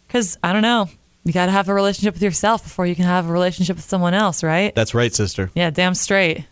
Because 0.07 0.37
i 0.43 0.53
don't 0.53 0.61
know 0.61 0.89
you 1.23 1.33
got 1.33 1.47
to 1.47 1.51
have 1.51 1.69
a 1.69 1.73
relationship 1.73 2.13
with 2.13 2.23
yourself 2.23 2.63
before 2.63 2.85
you 2.85 2.95
can 2.95 3.05
have 3.05 3.27
a 3.29 3.31
relationship 3.31 3.75
with 3.77 3.85
someone 3.85 4.13
else 4.13 4.43
right? 4.43 4.73
That's 4.75 4.93
right, 4.93 5.13
sister. 5.13 5.49
yeah 5.55 5.69
damn 5.71 5.95
straight. 5.95 6.45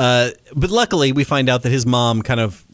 Uh, 0.00 0.30
but 0.54 0.70
luckily, 0.70 1.12
we 1.12 1.24
find 1.24 1.48
out 1.48 1.62
that 1.62 1.70
his 1.70 1.84
mom 1.86 2.22
kind 2.22 2.40
of 2.40 2.64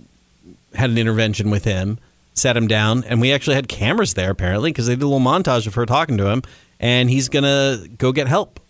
had 0.75 0.91
an 0.91 0.99
intervention 0.99 1.51
with 1.51 1.65
him, 1.65 1.99
sat 2.35 2.57
him 2.57 2.67
down, 2.67 3.05
and 3.05 3.21
we 3.21 3.33
actually 3.33 3.55
had 3.57 3.69
cameras 3.69 4.15
there 4.15 4.31
apparently 4.31 4.71
because 4.71 4.87
they 4.87 4.95
did 4.95 5.03
a 5.03 5.07
little 5.07 5.25
montage 5.25 5.67
of 5.67 5.75
her 5.75 5.87
talking 5.87 6.17
to 6.19 6.27
him, 6.29 6.43
and 6.81 7.09
he's 7.09 7.29
gonna 7.29 7.79
go 7.99 8.13
get 8.13 8.27
help. 8.29 8.61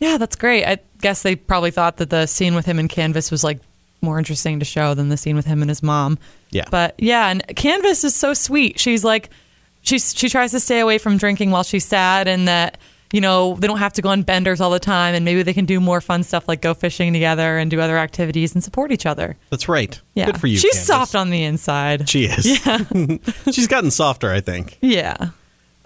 yeah 0.00 0.16
that's 0.18 0.34
great 0.36 0.64
i 0.64 0.78
guess 1.00 1.22
they 1.22 1.36
probably 1.36 1.70
thought 1.70 1.98
that 1.98 2.10
the 2.10 2.26
scene 2.26 2.54
with 2.54 2.64
him 2.66 2.78
and 2.78 2.88
canvas 2.88 3.30
was 3.30 3.44
like 3.44 3.58
more 4.00 4.18
interesting 4.18 4.58
to 4.58 4.64
show 4.64 4.92
than 4.94 5.08
the 5.08 5.16
scene 5.16 5.36
with 5.36 5.46
him 5.46 5.62
and 5.62 5.70
his 5.70 5.82
mom 5.82 6.18
Yeah. 6.50 6.64
but 6.70 6.94
yeah 6.98 7.28
and 7.30 7.42
canvas 7.56 8.04
is 8.04 8.14
so 8.14 8.34
sweet 8.34 8.78
she's 8.80 9.04
like 9.04 9.30
she's 9.82 10.14
she 10.16 10.28
tries 10.28 10.50
to 10.50 10.60
stay 10.60 10.80
away 10.80 10.98
from 10.98 11.16
drinking 11.16 11.50
while 11.52 11.62
she's 11.62 11.84
sad 11.86 12.26
and 12.28 12.48
that 12.48 12.76
you 13.12 13.20
know 13.20 13.54
they 13.56 13.66
don't 13.66 13.78
have 13.78 13.92
to 13.92 14.02
go 14.02 14.08
on 14.08 14.22
benders 14.22 14.60
all 14.60 14.70
the 14.70 14.78
time 14.80 15.14
and 15.14 15.24
maybe 15.24 15.42
they 15.42 15.52
can 15.52 15.64
do 15.66 15.78
more 15.80 16.00
fun 16.00 16.22
stuff 16.22 16.48
like 16.48 16.60
go 16.62 16.74
fishing 16.74 17.12
together 17.12 17.58
and 17.58 17.70
do 17.70 17.80
other 17.80 17.96
activities 17.98 18.54
and 18.54 18.64
support 18.64 18.90
each 18.92 19.06
other 19.06 19.36
That's 19.50 19.68
right. 19.68 20.00
yeah 20.14 20.26
Good 20.26 20.40
for 20.40 20.46
you. 20.46 20.56
she's 20.58 20.72
Candace. 20.72 20.86
soft 20.86 21.14
on 21.14 21.30
the 21.30 21.44
inside 21.44 22.08
She 22.08 22.24
is. 22.24 22.66
Yeah. 22.66 22.78
She's 23.52 23.66
gotten 23.68 23.90
softer, 23.90 24.30
I 24.30 24.40
think. 24.40 24.78
yeah 24.80 25.28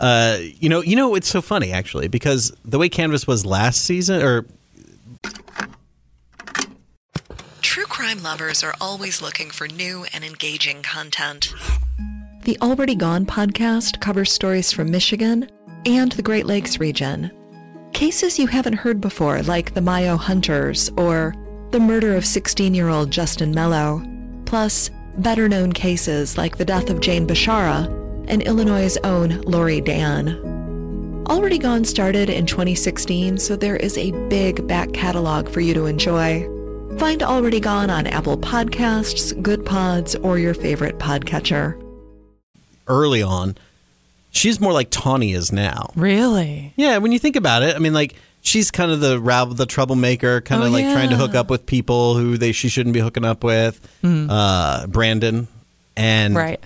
Uh, 0.01 0.39
you 0.41 0.69
know, 0.69 0.81
you 0.81 0.95
know, 0.97 1.15
it's 1.17 1.29
so 1.29 1.43
funny 1.43 1.73
actually 1.73 2.09
because 2.09 2.53
the 2.65 2.79
way 2.79 2.89
Canvas 2.89 3.27
was 3.27 3.45
last 3.45 3.83
season, 3.85 4.23
or 4.23 4.47
True 7.61 7.85
crime 7.85 8.23
lovers 8.23 8.63
are 8.63 8.75
always 8.81 9.21
looking 9.21 9.51
for 9.51 9.67
new 9.69 10.07
and 10.15 10.25
engaging 10.25 10.83
content. 10.83 11.53
The 12.45 12.57
Already 12.63 12.95
Gone 12.95 13.27
podcast 13.27 14.01
covers 14.01 14.33
stories 14.33 14.73
from 14.73 14.91
Michigan 14.91 15.51
and 15.97 16.13
the 16.13 16.23
Great 16.23 16.47
Lakes 16.47 16.79
region. 16.79 17.31
Cases 17.93 18.39
you 18.39 18.47
haven't 18.47 18.75
heard 18.75 19.01
before, 19.01 19.43
like 19.43 19.75
the 19.75 19.81
Mayo 19.81 20.17
Hunters 20.17 20.91
or 20.97 21.35
the 21.71 21.81
murder 21.81 22.15
of 22.15 22.25
16 22.27 22.75
year 22.75 22.89
old 22.89 23.11
Justin 23.11 23.53
Mello, 23.53 24.03
plus 24.45 24.91
better 25.19 25.49
known 25.49 25.73
cases 25.73 26.39
like 26.39 26.57
the 26.57 26.65
death 26.65 26.91
of 26.91 27.01
Jane 27.01 27.27
Bashara 27.27 27.87
and 28.29 28.43
Illinois' 28.43 28.97
own 29.05 29.41
Laurie 29.43 29.81
Dann. 29.81 31.25
Already 31.29 31.59
Gone 31.59 31.85
started 31.85 32.31
in 32.31 32.47
2016, 32.47 33.39
so 33.39 33.57
there 33.57 33.77
is 33.77 33.99
a 33.99 34.13
big 34.29 34.67
back 34.67 34.93
catalog 34.93 35.49
for 35.49 35.61
you 35.61 35.75
to 35.75 35.87
enjoy. 35.87 36.47
Find 36.99 37.23
Already 37.23 37.61
Gone 37.61 37.91
on 37.91 38.07
Apple 38.07 38.39
Podcasts, 38.39 39.41
Good 39.43 39.65
Pods, 39.65 40.15
or 40.17 40.39
your 40.39 40.55
favorite 40.55 40.99
podcatcher. 40.99 41.83
early 42.87 43.23
on, 43.23 43.55
she's 44.31 44.61
more 44.61 44.73
like 44.73 44.91
Tawny 44.91 45.33
is 45.33 45.53
now. 45.53 45.91
really 45.97 46.73
Yeah, 46.77 46.99
when 46.99 47.13
you 47.13 47.19
think 47.19 47.37
about 47.37 47.63
it, 47.63 47.75
I 47.77 47.79
mean, 47.79 47.93
like 47.95 48.15
she's 48.41 48.71
kind 48.71 48.91
of 48.93 49.01
the 49.01 49.19
rabble, 49.21 49.55
the 49.55 49.67
troublemaker, 49.67 50.41
kind 50.41 50.63
of 50.63 50.69
Oh, 50.69 50.73
like 50.73 50.85
trying 50.85 51.11
to 51.11 51.17
hook 51.17 51.35
up 51.35 51.51
with 51.51 51.67
people 51.67 52.15
who 52.17 52.37
they 52.39 52.53
she 52.53 52.69
shouldn't 52.69 52.95
be 52.95 53.01
hooking 53.01 53.25
up 53.25 53.43
with. 53.45 53.81
Uh, 54.05 54.87
Brandon 54.87 55.49
and 55.97 56.35
right 56.35 56.63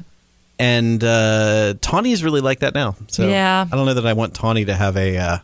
and 0.58 1.02
uh, 1.02 1.74
Tawny 1.80 2.12
is 2.12 2.22
really 2.22 2.40
like 2.40 2.60
that 2.60 2.74
now. 2.74 2.94
So 3.08 3.26
Yeah. 3.26 3.66
I 3.70 3.74
don't 3.76 3.86
know 3.86 3.94
that 3.94 4.06
I 4.06 4.12
want 4.12 4.34
Tawny 4.34 4.64
to 4.66 4.74
have 4.74 4.96
a 4.96 5.16
uh, 5.18 5.38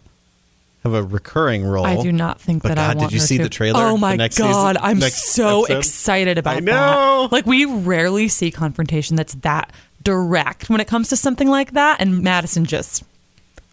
have 0.84 0.94
a 0.94 1.02
recurring 1.02 1.64
role. 1.64 1.84
I 1.86 2.00
do 2.00 2.12
not 2.12 2.40
think 2.40 2.62
But 2.62 2.68
that 2.68 2.78
I 2.78 2.88
God, 2.88 2.96
want 2.98 3.10
did 3.10 3.14
you 3.14 3.20
see 3.20 3.38
to. 3.38 3.42
the 3.44 3.48
trailer 3.48 3.80
Oh 3.82 3.96
my 3.96 4.16
god, 4.16 4.32
season- 4.32 4.76
I'm 4.80 5.00
so 5.00 5.64
episode? 5.64 5.78
excited 5.78 6.38
about 6.38 6.56
I 6.56 6.60
know. 6.60 7.22
that. 7.22 7.32
Like 7.32 7.46
we 7.46 7.64
rarely 7.64 8.28
see 8.28 8.50
confrontation 8.52 9.16
that's 9.16 9.34
that 9.36 9.72
direct 10.02 10.70
when 10.70 10.80
it 10.80 10.86
comes 10.86 11.08
to 11.10 11.16
something 11.16 11.48
like 11.48 11.72
that, 11.72 12.00
and 12.00 12.22
Madison 12.22 12.64
just 12.64 13.04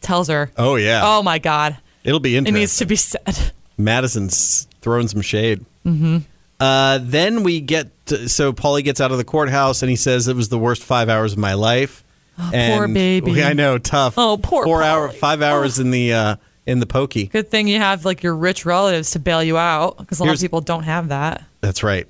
tells 0.02 0.28
her, 0.28 0.52
Oh 0.58 0.76
yeah, 0.76 1.02
"Oh 1.04 1.24
my 1.24 1.40
god, 1.40 1.78
it'll 2.04 2.20
be 2.20 2.36
interesting. 2.38 2.56
it 2.56 2.60
needs 2.60 2.78
to 2.78 2.86
be 2.86 2.96
said." 2.96 3.52
Madison's 3.78 4.68
throwing 4.82 5.08
some 5.08 5.22
shade. 5.22 5.66
Mm-hmm. 5.86 6.18
Uh, 6.60 7.00
then 7.02 7.44
we 7.44 7.60
get 7.60 7.90
to, 8.08 8.30
so 8.30 8.54
Paulie 8.54 8.84
gets 8.84 9.02
out 9.02 9.12
of 9.12 9.18
the 9.18 9.26
courthouse 9.26 9.82
and 9.82 9.90
he 9.90 9.98
says 9.98 10.28
it 10.30 10.36
was 10.36 10.48
the 10.50 10.58
worst 10.60 10.82
five 10.84 11.10
hours 11.10 11.34
of 11.34 11.38
my 11.40 11.54
life. 11.54 12.04
Oh, 12.40 12.50
poor 12.54 12.88
baby. 12.88 13.44
I 13.44 13.54
know, 13.54 13.78
tough. 13.78 14.14
Oh, 14.18 14.38
poor 14.42 14.64
four 14.64 14.82
hour, 14.84 15.10
five 15.10 15.42
hours 15.42 15.80
in 15.80 15.92
the 15.92 16.14
uh, 16.14 16.36
in 16.66 16.80
the 16.80 16.86
pokey. 16.86 17.28
Good 17.28 17.50
thing 17.50 17.68
you 17.68 17.80
have 17.80 18.06
like 18.06 18.24
your 18.24 18.36
rich 18.36 18.66
relatives 18.66 19.12
to 19.12 19.20
bail 19.20 19.44
you 19.44 19.58
out, 19.58 19.98
because 19.98 20.20
a 20.20 20.24
lot 20.24 20.28
Here's- 20.28 20.40
of 20.40 20.44
people 20.46 20.62
don't 20.62 20.84
have 20.84 21.10
that. 21.10 21.44
That's 21.62 21.84
right. 21.84 22.08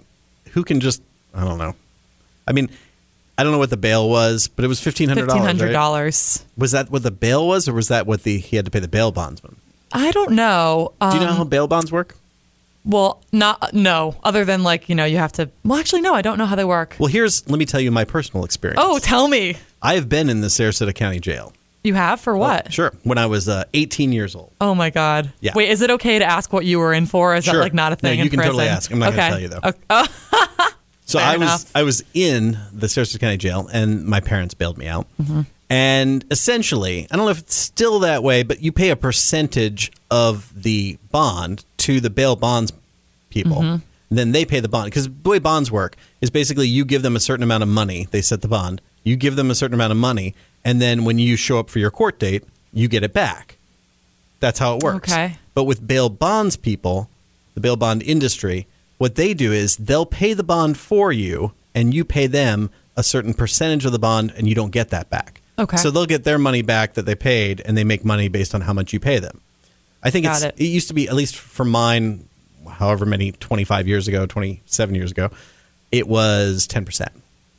Who 0.51 0.63
can 0.63 0.79
just? 0.79 1.01
I 1.33 1.43
don't 1.43 1.57
know. 1.57 1.75
I 2.47 2.51
mean, 2.53 2.69
I 3.37 3.43
don't 3.43 3.51
know 3.51 3.57
what 3.57 3.69
the 3.69 3.77
bail 3.77 4.09
was, 4.09 4.47
but 4.47 4.63
it 4.63 4.67
was 4.67 4.79
fifteen 4.81 5.09
hundred 5.09 5.27
dollars. 5.27 5.45
hundred 5.45 5.65
Right? 5.65 5.71
dollars. 5.73 6.45
Was 6.57 6.71
that 6.71 6.89
what 6.89 7.03
the 7.03 7.11
bail 7.11 7.47
was, 7.47 7.67
or 7.67 7.73
was 7.73 7.89
that 7.89 8.07
what 8.07 8.23
the 8.23 8.37
he 8.39 8.55
had 8.55 8.65
to 8.65 8.71
pay 8.71 8.79
the 8.79 8.87
bail 8.87 9.11
bondsman? 9.11 9.57
I 9.91 10.11
don't 10.11 10.31
know. 10.31 10.93
Um, 11.01 11.11
Do 11.11 11.17
you 11.19 11.25
know 11.25 11.33
how 11.33 11.43
bail 11.43 11.67
bonds 11.67 11.91
work? 11.91 12.15
well, 12.85 13.21
not 13.31 13.73
no. 13.73 14.15
Other 14.23 14.45
than 14.45 14.63
like 14.63 14.87
you 14.89 14.95
know 14.95 15.05
you 15.05 15.17
have 15.17 15.31
to. 15.33 15.49
Well, 15.63 15.79
actually, 15.79 16.01
no. 16.01 16.13
I 16.13 16.21
don't 16.21 16.37
know 16.37 16.45
how 16.45 16.55
they 16.55 16.65
work. 16.65 16.95
Well, 16.99 17.07
here's 17.07 17.47
let 17.49 17.57
me 17.59 17.65
tell 17.65 17.81
you 17.81 17.91
my 17.91 18.05
personal 18.05 18.45
experience. 18.45 18.79
Oh, 18.83 18.99
tell 18.99 19.27
me. 19.27 19.55
I 19.81 19.95
have 19.95 20.07
been 20.09 20.29
in 20.29 20.41
the 20.41 20.47
Sarasota 20.47 20.93
County 20.95 21.19
Jail. 21.19 21.51
You 21.83 21.93
have 21.93 22.19
for 22.19 22.35
what? 22.35 22.73
Sure, 22.73 22.93
when 23.03 23.19
I 23.19 23.27
was 23.27 23.47
uh, 23.47 23.65
18 23.75 24.11
years 24.11 24.33
old. 24.33 24.51
Oh 24.59 24.73
my 24.73 24.89
god. 24.89 25.31
Yeah. 25.39 25.51
Wait, 25.55 25.69
is 25.69 25.81
it 25.83 25.91
okay 25.91 26.17
to 26.17 26.25
ask 26.25 26.51
what 26.51 26.65
you 26.65 26.79
were 26.79 26.93
in 26.93 27.05
for? 27.05 27.35
Is 27.35 27.45
that 27.45 27.55
like 27.55 27.75
not 27.75 27.91
a 27.93 27.95
thing? 27.95 28.09
No, 28.17 28.23
you 28.23 28.23
in 28.23 28.29
can 28.31 28.39
totally 28.39 28.67
ask. 28.67 28.91
I'm 28.91 28.97
not 28.97 29.13
gonna 29.13 29.29
tell 29.29 29.39
you, 29.39 29.49
though. 29.49 29.59
Okay. 29.63 29.77
Oh, 29.91 30.07
So 31.05 31.19
Fair 31.19 31.27
I 31.27 31.37
was 31.37 31.47
enough. 31.47 31.71
I 31.75 31.83
was 31.83 32.03
in 32.13 32.57
the 32.73 32.87
Sarasota 32.87 33.19
County 33.19 33.37
Jail, 33.37 33.69
and 33.71 34.05
my 34.05 34.19
parents 34.19 34.53
bailed 34.53 34.77
me 34.77 34.87
out. 34.87 35.07
Mm-hmm. 35.21 35.41
And 35.69 36.25
essentially, 36.29 37.07
I 37.09 37.15
don't 37.15 37.25
know 37.25 37.31
if 37.31 37.39
it's 37.39 37.55
still 37.55 37.99
that 37.99 38.23
way, 38.23 38.43
but 38.43 38.61
you 38.61 38.71
pay 38.71 38.89
a 38.89 38.95
percentage 38.95 39.91
of 40.11 40.51
the 40.63 40.97
bond 41.11 41.65
to 41.77 41.99
the 41.99 42.09
bail 42.09 42.35
bonds 42.35 42.73
people. 43.29 43.57
Mm-hmm. 43.57 43.75
Then 44.11 44.31
they 44.31 44.45
pay 44.45 44.59
the 44.59 44.69
bond 44.69 44.85
because 44.85 45.09
the 45.09 45.29
way 45.29 45.39
bonds 45.39 45.71
work 45.71 45.95
is 46.21 46.29
basically 46.29 46.67
you 46.67 46.85
give 46.85 47.01
them 47.01 47.15
a 47.15 47.19
certain 47.19 47.43
amount 47.43 47.63
of 47.63 47.69
money. 47.69 48.07
They 48.11 48.21
set 48.21 48.41
the 48.41 48.47
bond. 48.47 48.81
You 49.03 49.15
give 49.15 49.35
them 49.35 49.51
a 49.51 49.55
certain 49.55 49.73
amount 49.73 49.91
of 49.91 49.97
money, 49.97 50.35
and 50.63 50.81
then 50.81 51.05
when 51.05 51.19
you 51.19 51.35
show 51.35 51.59
up 51.59 51.69
for 51.69 51.79
your 51.79 51.91
court 51.91 52.19
date, 52.19 52.43
you 52.73 52.87
get 52.87 53.03
it 53.03 53.13
back. 53.13 53.57
That's 54.39 54.59
how 54.59 54.77
it 54.77 54.83
works. 54.83 55.11
Okay. 55.11 55.37
But 55.53 55.63
with 55.63 55.85
bail 55.87 56.09
bonds 56.09 56.57
people, 56.57 57.09
the 57.53 57.61
bail 57.61 57.75
bond 57.75 58.03
industry, 58.03 58.67
what 58.97 59.15
they 59.15 59.33
do 59.33 59.51
is 59.51 59.75
they'll 59.77 60.05
pay 60.05 60.33
the 60.33 60.43
bond 60.43 60.77
for 60.77 61.11
you 61.11 61.53
and 61.73 61.93
you 61.93 62.05
pay 62.05 62.27
them 62.27 62.69
a 62.95 63.03
certain 63.03 63.33
percentage 63.33 63.85
of 63.85 63.91
the 63.91 63.99
bond 63.99 64.33
and 64.37 64.47
you 64.47 64.55
don't 64.55 64.71
get 64.71 64.89
that 64.89 65.09
back. 65.09 65.41
Okay. 65.57 65.77
So 65.77 65.91
they'll 65.91 66.05
get 66.05 66.23
their 66.23 66.39
money 66.39 66.61
back 66.61 66.93
that 66.93 67.05
they 67.05 67.15
paid 67.15 67.61
and 67.61 67.77
they 67.77 67.83
make 67.83 68.03
money 68.05 68.27
based 68.27 68.55
on 68.55 68.61
how 68.61 68.73
much 68.73 68.93
you 68.93 68.99
pay 68.99 69.19
them. 69.19 69.41
I 70.03 70.09
think 70.11 70.25
Got 70.25 70.43
it's 70.43 70.61
it. 70.61 70.65
used 70.65 70.87
to 70.89 70.93
be 70.93 71.07
at 71.07 71.15
least 71.15 71.35
for 71.35 71.65
mine 71.65 72.27
however 72.69 73.05
many 73.05 73.31
25 73.31 73.87
years 73.87 74.07
ago, 74.07 74.25
27 74.25 74.95
years 74.95 75.11
ago, 75.11 75.29
it 75.91 76.07
was 76.07 76.67
10%. 76.67 76.85
percent 76.85 77.11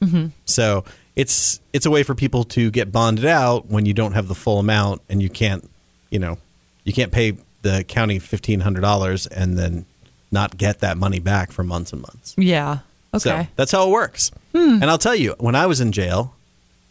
Mm-hmm. 0.03 0.27
So 0.45 0.85
it's 1.15 1.59
it's 1.73 1.87
a 1.87 1.91
way 1.91 2.03
for 2.03 2.15
people 2.15 2.45
to 2.45 2.71
get 2.71 2.93
bonded 2.93 3.25
out 3.25 3.67
when 3.71 3.87
you 3.87 3.95
don't 3.95 4.13
have 4.13 4.29
the 4.29 4.35
full 4.35 4.59
amount 4.59 5.01
and 5.09 5.23
you 5.23 5.31
can't, 5.31 5.69
you 6.11 6.19
know, 6.19 6.37
you 6.85 6.93
can't 6.93 7.11
pay 7.11 7.33
the 7.63 7.83
county 7.85 8.19
fifteen 8.19 8.61
hundred 8.61 8.83
dollars 8.83 9.27
and 9.27 9.57
then 9.59 9.87
not 10.33 10.57
get 10.57 10.81
that 10.81 10.97
money 10.97 11.19
back 11.21 11.53
for 11.53 11.63
months 11.63 11.93
and 11.93 12.03
months. 12.03 12.35
yeah. 12.37 12.79
Okay. 13.15 13.45
Hmm. 13.45 13.51
that's 13.57 13.73
how 13.73 13.89
it 13.89 13.91
works. 13.93 14.31
And 14.53 14.85
I'll 14.85 14.99
tell 14.99 15.15
you, 15.15 15.35
when 15.39 15.55
I 15.55 15.67
was 15.67 15.81
in 15.81 15.93
jail, 15.93 16.35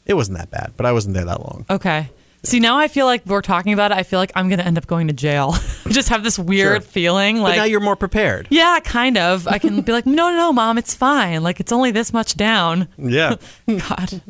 it 0.05 0.13
wasn't 0.15 0.37
that 0.37 0.49
bad, 0.51 0.73
but 0.77 0.85
I 0.85 0.91
wasn't 0.91 1.13
there 1.15 1.25
that 1.25 1.39
long. 1.41 1.65
okay. 1.69 2.09
See, 2.43 2.59
now 2.59 2.77
I 2.77 2.87
feel 2.87 3.07
like 3.07 3.25
we're 3.25 3.41
talking 3.41 3.73
about 3.73 3.91
it. 3.91 3.97
I 3.97 4.03
feel 4.03 4.19
like 4.19 4.31
I'm 4.35 4.49
going 4.49 4.59
to 4.59 4.65
end 4.65 4.77
up 4.77 4.85
going 4.85 5.07
to 5.07 5.13
jail. 5.13 5.55
Just 5.87 6.09
have 6.09 6.23
this 6.23 6.37
weird 6.37 6.83
Sure. 6.83 6.91
feeling 6.91 7.37
but 7.37 7.41
like 7.43 7.55
now 7.57 7.63
you're 7.63 7.79
more 7.79 7.95
prepared. 7.95 8.45
Yeah, 8.51 8.79
kind 8.83 9.17
of. 9.17 9.47
I 9.47 9.57
can 9.57 9.81
be 9.81 9.91
like, 9.91 10.05
no, 10.05 10.29
no, 10.29 10.37
no, 10.37 10.53
mom, 10.53 10.77
it's 10.77 10.93
fine. 10.93 11.41
Like 11.41 11.59
it's 11.59 11.71
only 11.71 11.89
this 11.89 12.13
much 12.13 12.35
down. 12.37 12.87
Yeah. 12.99 13.37
God. 13.67 14.21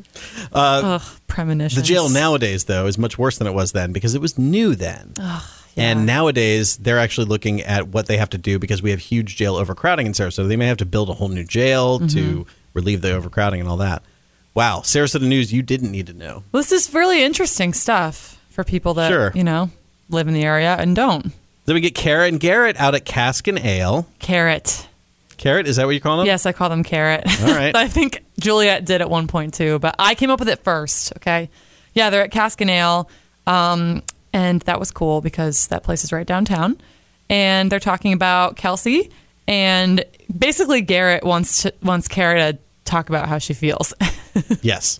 Ugh, 0.53 1.01
premonitions. 1.27 1.77
Uh, 1.77 1.81
The 1.81 1.85
jail 1.87 2.07
nowadays, 2.09 2.63
though, 2.65 2.85
is 2.87 2.97
much 2.97 3.17
worse 3.17 3.37
than 3.37 3.47
it 3.47 3.53
was 3.53 3.73
then 3.73 3.91
because 3.91 4.15
it 4.15 4.21
was 4.21 4.37
new 4.37 4.75
then. 4.75 5.13
And 5.77 6.05
nowadays, 6.05 6.77
they're 6.77 6.99
actually 6.99 7.27
looking 7.27 7.61
at 7.61 7.89
what 7.89 8.07
they 8.07 8.17
have 8.17 8.29
to 8.31 8.37
do 8.37 8.59
because 8.59 8.81
we 8.81 8.91
have 8.91 8.99
huge 8.99 9.35
jail 9.35 9.55
overcrowding 9.57 10.05
in 10.07 10.13
Sarasota. 10.13 10.47
They 10.47 10.55
may 10.55 10.67
have 10.67 10.77
to 10.77 10.85
build 10.85 11.09
a 11.09 11.13
whole 11.13 11.27
new 11.29 11.43
jail 11.43 11.99
Mm-hmm. 11.99 12.07
to 12.17 12.47
relieve 12.73 13.01
the 13.01 13.11
overcrowding 13.13 13.59
and 13.59 13.69
all 13.69 13.77
that. 13.77 14.01
Wow, 14.53 14.79
Sarasota 14.83 15.27
news 15.27 15.51
you 15.51 15.61
didn't 15.61 15.91
need 15.91 16.07
to 16.07 16.13
know. 16.13 16.43
This 16.53 16.71
is 16.71 16.93
really 16.93 17.23
interesting 17.23 17.73
stuff 17.73 18.41
for 18.49 18.63
people 18.63 18.93
that 18.95 19.09
Sure. 19.09 19.31
you 19.35 19.43
know 19.43 19.69
live 20.09 20.27
in 20.29 20.33
the 20.33 20.43
area 20.43 20.75
and 20.79 20.95
don't. 20.95 21.31
Then 21.65 21.73
we 21.73 21.81
get 21.81 21.95
Kara 21.95 22.27
and 22.27 22.39
Garrett 22.39 22.77
out 22.79 22.95
at 22.95 23.03
Cask 23.05 23.47
and 23.47 23.59
Ale. 23.59 24.07
Carrot. 24.19 24.87
Carrot, 25.37 25.67
is 25.67 25.75
that 25.75 25.85
what 25.85 25.91
you 25.95 25.99
call 25.99 26.17
them? 26.17 26.25
Yes, 26.25 26.45
I 26.45 26.53
call 26.53 26.69
them 26.69 26.83
carrot. 26.83 27.23
All 27.41 27.47
right. 27.53 27.75
I 27.75 27.87
think 27.89 28.23
Juliet 28.39 28.85
did 28.85 29.01
at 29.01 29.09
one 29.09 29.27
point 29.27 29.53
too, 29.55 29.79
but 29.79 29.95
I 29.99 30.15
came 30.15 30.29
up 30.29 30.39
with 30.39 30.47
it 30.47 30.63
first. 30.63 31.11
Okay. 31.17 31.49
Yeah, 31.93 32.09
they're 32.09 32.23
at 32.23 32.31
Cask 32.31 32.61
and 32.61 32.69
Ale, 32.69 33.09
um, 33.47 34.03
and 34.35 34.59
that 34.63 34.81
was 34.81 34.91
cool 34.91 35.21
because 35.21 35.67
that 35.67 35.83
place 35.83 36.03
is 36.03 36.11
right 36.11 36.27
downtown. 36.27 36.77
And 37.29 37.71
they're 37.71 37.79
talking 37.79 38.11
about 38.11 38.57
Kelsey, 38.57 39.09
and 39.47 40.03
basically 40.37 40.81
Garrett 40.81 41.23
wants 41.23 41.63
to 41.63 41.73
wants 41.81 42.07
Kara 42.07 42.53
to 42.53 42.59
talk 42.83 43.09
about 43.09 43.27
how 43.27 43.39
she 43.39 43.55
feels. 43.55 43.93
Yes. 44.61 44.99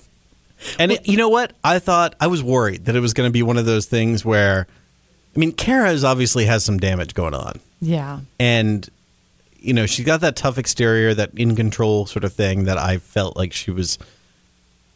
And 0.79 0.93
it, 0.93 1.05
you 1.09 1.17
know 1.17 1.27
what? 1.27 1.51
I 1.61 1.79
thought 1.79 2.15
I 2.21 2.27
was 2.27 2.41
worried 2.41 2.85
that 2.85 2.95
it 2.95 3.01
was 3.01 3.13
going 3.13 3.27
to 3.27 3.33
be 3.33 3.43
one 3.43 3.57
of 3.57 3.65
those 3.65 3.85
things 3.85 4.23
where, 4.23 4.65
I 5.35 5.39
mean, 5.39 5.51
Kara 5.51 5.91
is 5.91 6.05
obviously 6.05 6.45
has 6.45 6.63
some 6.63 6.77
damage 6.79 7.13
going 7.13 7.33
on, 7.33 7.59
yeah. 7.81 8.21
and 8.39 8.89
you 9.59 9.73
know 9.73 9.85
she's 9.87 10.05
got 10.05 10.21
that 10.21 10.37
tough 10.37 10.57
exterior, 10.57 11.13
that 11.13 11.31
in 11.37 11.57
control 11.57 12.05
sort 12.05 12.23
of 12.23 12.31
thing 12.31 12.63
that 12.63 12.77
I 12.77 12.99
felt 12.99 13.35
like 13.35 13.51
she 13.51 13.71
was 13.71 13.99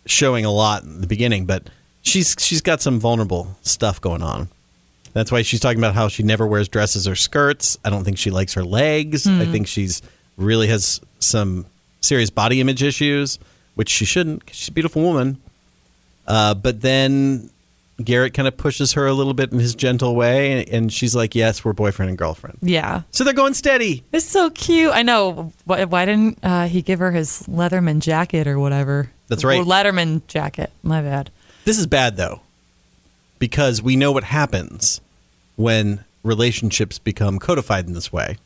showing 0.05 0.45
a 0.45 0.51
lot 0.51 0.83
in 0.83 1.01
the 1.01 1.07
beginning, 1.07 1.45
but 1.45 1.69
she's 2.09 2.35
she's 2.39 2.61
got 2.61 2.81
some 2.81 2.99
vulnerable 2.99 3.55
stuff 3.61 4.01
going 4.01 4.21
on. 4.21 4.49
That's 5.13 5.31
why 5.31 5.41
she's 5.41 5.59
talking 5.59 5.79
about 5.79 5.95
how 5.95 6.07
she 6.07 6.23
never 6.23 6.45
wears 6.45 6.67
dresses 6.67 7.07
or 7.07 7.15
skirts. 7.15 7.77
I 7.83 7.89
don't 7.89 8.03
think 8.03 8.17
she 8.17 8.29
likes 8.29 8.53
her 8.53 8.63
legs. 8.63 9.25
I 9.27 9.45
think 9.45 9.67
she's 9.67 10.01
really 10.37 10.67
has 10.67 11.01
some 11.19 11.65
serious 12.01 12.29
body 12.29 12.61
image 12.61 12.83
issues, 12.83 13.39
which 13.75 13.89
she 13.89 14.05
shouldn't. 14.05 14.45
'cause 14.45 14.55
she's 14.55 14.67
a 14.69 14.71
beautiful 14.71 15.01
woman. 15.01 15.37
Uh, 16.27 16.53
but 16.53 16.81
then 16.81 17.49
Garrett 18.03 18.33
kind 18.35 18.47
of 18.47 18.55
pushes 18.55 18.93
her 18.93 19.07
a 19.07 19.13
little 19.13 19.33
bit 19.33 19.51
in 19.51 19.59
his 19.59 19.73
gentle 19.75 20.15
way, 20.15 20.63
and 20.65 20.93
she's 20.93 21.15
like, 21.15 21.33
"Yes, 21.35 21.65
we're 21.65 21.73
boyfriend 21.73 22.09
and 22.09 22.17
girlfriend." 22.17 22.59
Yeah. 22.61 23.01
So 23.11 23.23
they're 23.23 23.33
going 23.33 23.55
steady. 23.55 24.03
It's 24.13 24.25
so 24.27 24.51
cute. 24.51 24.91
I 24.93 25.01
know. 25.01 25.51
Why, 25.65 25.85
why 25.85 26.05
didn't 26.05 26.37
uh, 26.43 26.67
he 26.67 26.81
give 26.83 26.99
her 26.99 27.11
his 27.11 27.43
Leatherman 27.49 27.99
jacket 27.99 28.47
or 28.47 28.59
whatever? 28.59 29.09
That's 29.27 29.43
right. 29.43 29.59
Or 29.59 29.65
Letterman 29.65 30.21
jacket. 30.27 30.71
My 30.83 31.01
bad. 31.01 31.31
This 31.69 31.77
is 31.77 31.85
bad 31.85 32.17
though, 32.17 32.41
because 33.37 33.79
we 33.79 33.95
know 33.95 34.11
what 34.11 34.23
happens 34.23 35.01
when 35.55 36.03
relationships 36.23 36.97
become 36.97 37.37
codified 37.37 37.85
in 37.85 37.93
this 37.93 38.11
way. 38.11 38.37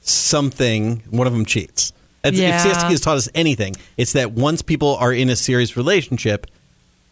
Something, 0.00 1.04
one 1.10 1.28
of 1.28 1.32
them 1.32 1.44
cheats. 1.44 1.92
If- 2.24 2.34
Yeah. 2.34 2.56
If 2.56 2.62
CST 2.72 2.90
has 2.90 3.00
taught 3.00 3.18
us 3.18 3.28
anything, 3.36 3.76
it's 3.96 4.14
that 4.14 4.32
once 4.32 4.62
people 4.62 4.96
are 4.96 5.12
in 5.12 5.28
a 5.30 5.36
serious 5.36 5.76
relationship, 5.76 6.48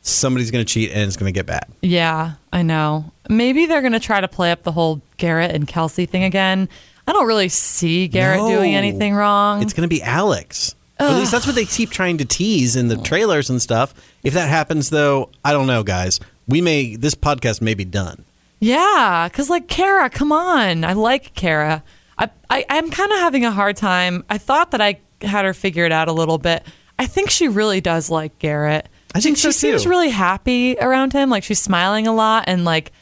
somebody's 0.03 0.51
going 0.51 0.65
to 0.65 0.69
cheat 0.73 0.91
and 0.91 1.03
it's 1.03 1.17
going 1.17 1.33
to 1.33 1.39
get 1.39 1.47
bad. 1.47 1.67
Yeah, 1.83 2.33
I 2.53 2.63
know. 2.63 3.13
Maybe 3.29 3.67
they're 3.67 3.81
going 3.81 3.93
to 3.93 4.01
try 4.01 4.21
to 4.21 4.27
play 4.27 4.51
up 4.51 4.65
the 4.65 4.73
whole 4.73 5.03
Garrett 5.19 5.55
and 5.55 5.69
Kelsey 5.69 6.05
thing 6.07 6.25
again. 6.25 6.69
I 7.07 7.13
don't 7.13 7.29
really 7.29 7.49
see 7.49 8.09
Garrett 8.09 8.41
No. 8.41 8.49
doing 8.51 8.75
anything 8.75 9.15
wrong. 9.15 9.63
It's 9.63 9.73
going 9.73 9.89
to 9.89 9.95
be 9.95 10.03
Alex. 10.03 10.75
At 11.01 11.17
least 11.17 11.31
that's 11.31 11.47
what 11.47 11.55
they 11.55 11.65
keep 11.65 11.91
trying 11.91 12.19
to 12.19 12.25
tease 12.25 12.75
in 12.75 12.89
the 12.89 12.97
trailers 12.97 13.51
and 13.51 13.63
stuff. 13.63 13.95
If 14.25 14.35
that 14.35 14.49
happens, 14.49 14.91
though, 14.91 15.31
I 15.45 15.53
don't 15.53 15.67
know, 15.67 15.83
guys. 15.83 16.19
We 16.49 16.61
may 16.61 16.97
this 16.97 17.15
podcast 17.15 17.61
may 17.61 17.75
be 17.75 17.85
done. 17.85 18.25
Yeah, 18.61 19.29
because 19.31 19.49
like 19.49 19.69
Kara, 19.69 20.11
come 20.11 20.33
on. 20.33 20.85
I 20.85 20.95
like 20.95 21.35
Kara. 21.35 21.85
I, 22.19 22.31
I 22.51 22.65
I'm 22.69 22.91
kind 22.91 23.13
of 23.13 23.19
having 23.19 23.45
a 23.45 23.53
hard 23.53 23.77
time. 23.77 24.25
I 24.29 24.39
thought 24.39 24.73
that 24.73 24.81
I 24.81 24.99
had 25.23 25.45
her 25.45 25.55
figured 25.55 25.93
out 25.93 26.09
a 26.09 26.13
little 26.13 26.39
bit. 26.39 26.65
I 26.99 27.07
think 27.07 27.31
she 27.31 27.49
really 27.49 27.81
does 27.81 28.11
like 28.11 28.39
Garrett. 28.39 28.89
I 29.15 29.21
think 29.21 29.37
she, 29.37 29.43
so, 29.43 29.51
she 29.51 29.59
seems 29.59 29.85
too. 29.85 29.91
really 29.91 30.11
happy 30.11 30.77
around 30.79 31.13
him. 31.13 31.31
Like 31.31 31.45
she's 31.45 31.61
smiling 31.61 32.07
a 32.07 32.13
lot 32.15 32.45
and 32.47 32.65
like, 32.65 32.93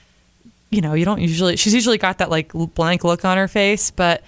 you 0.70 0.80
know, 0.80 0.92
you 0.92 1.04
don't 1.04 1.20
usually. 1.20 1.56
She's 1.56 1.74
usually 1.74 1.98
got 1.98 2.18
that 2.18 2.30
like 2.30 2.52
blank 2.74 3.04
look 3.04 3.24
on 3.24 3.38
her 3.38 3.48
face, 3.48 3.90
but 3.90 4.22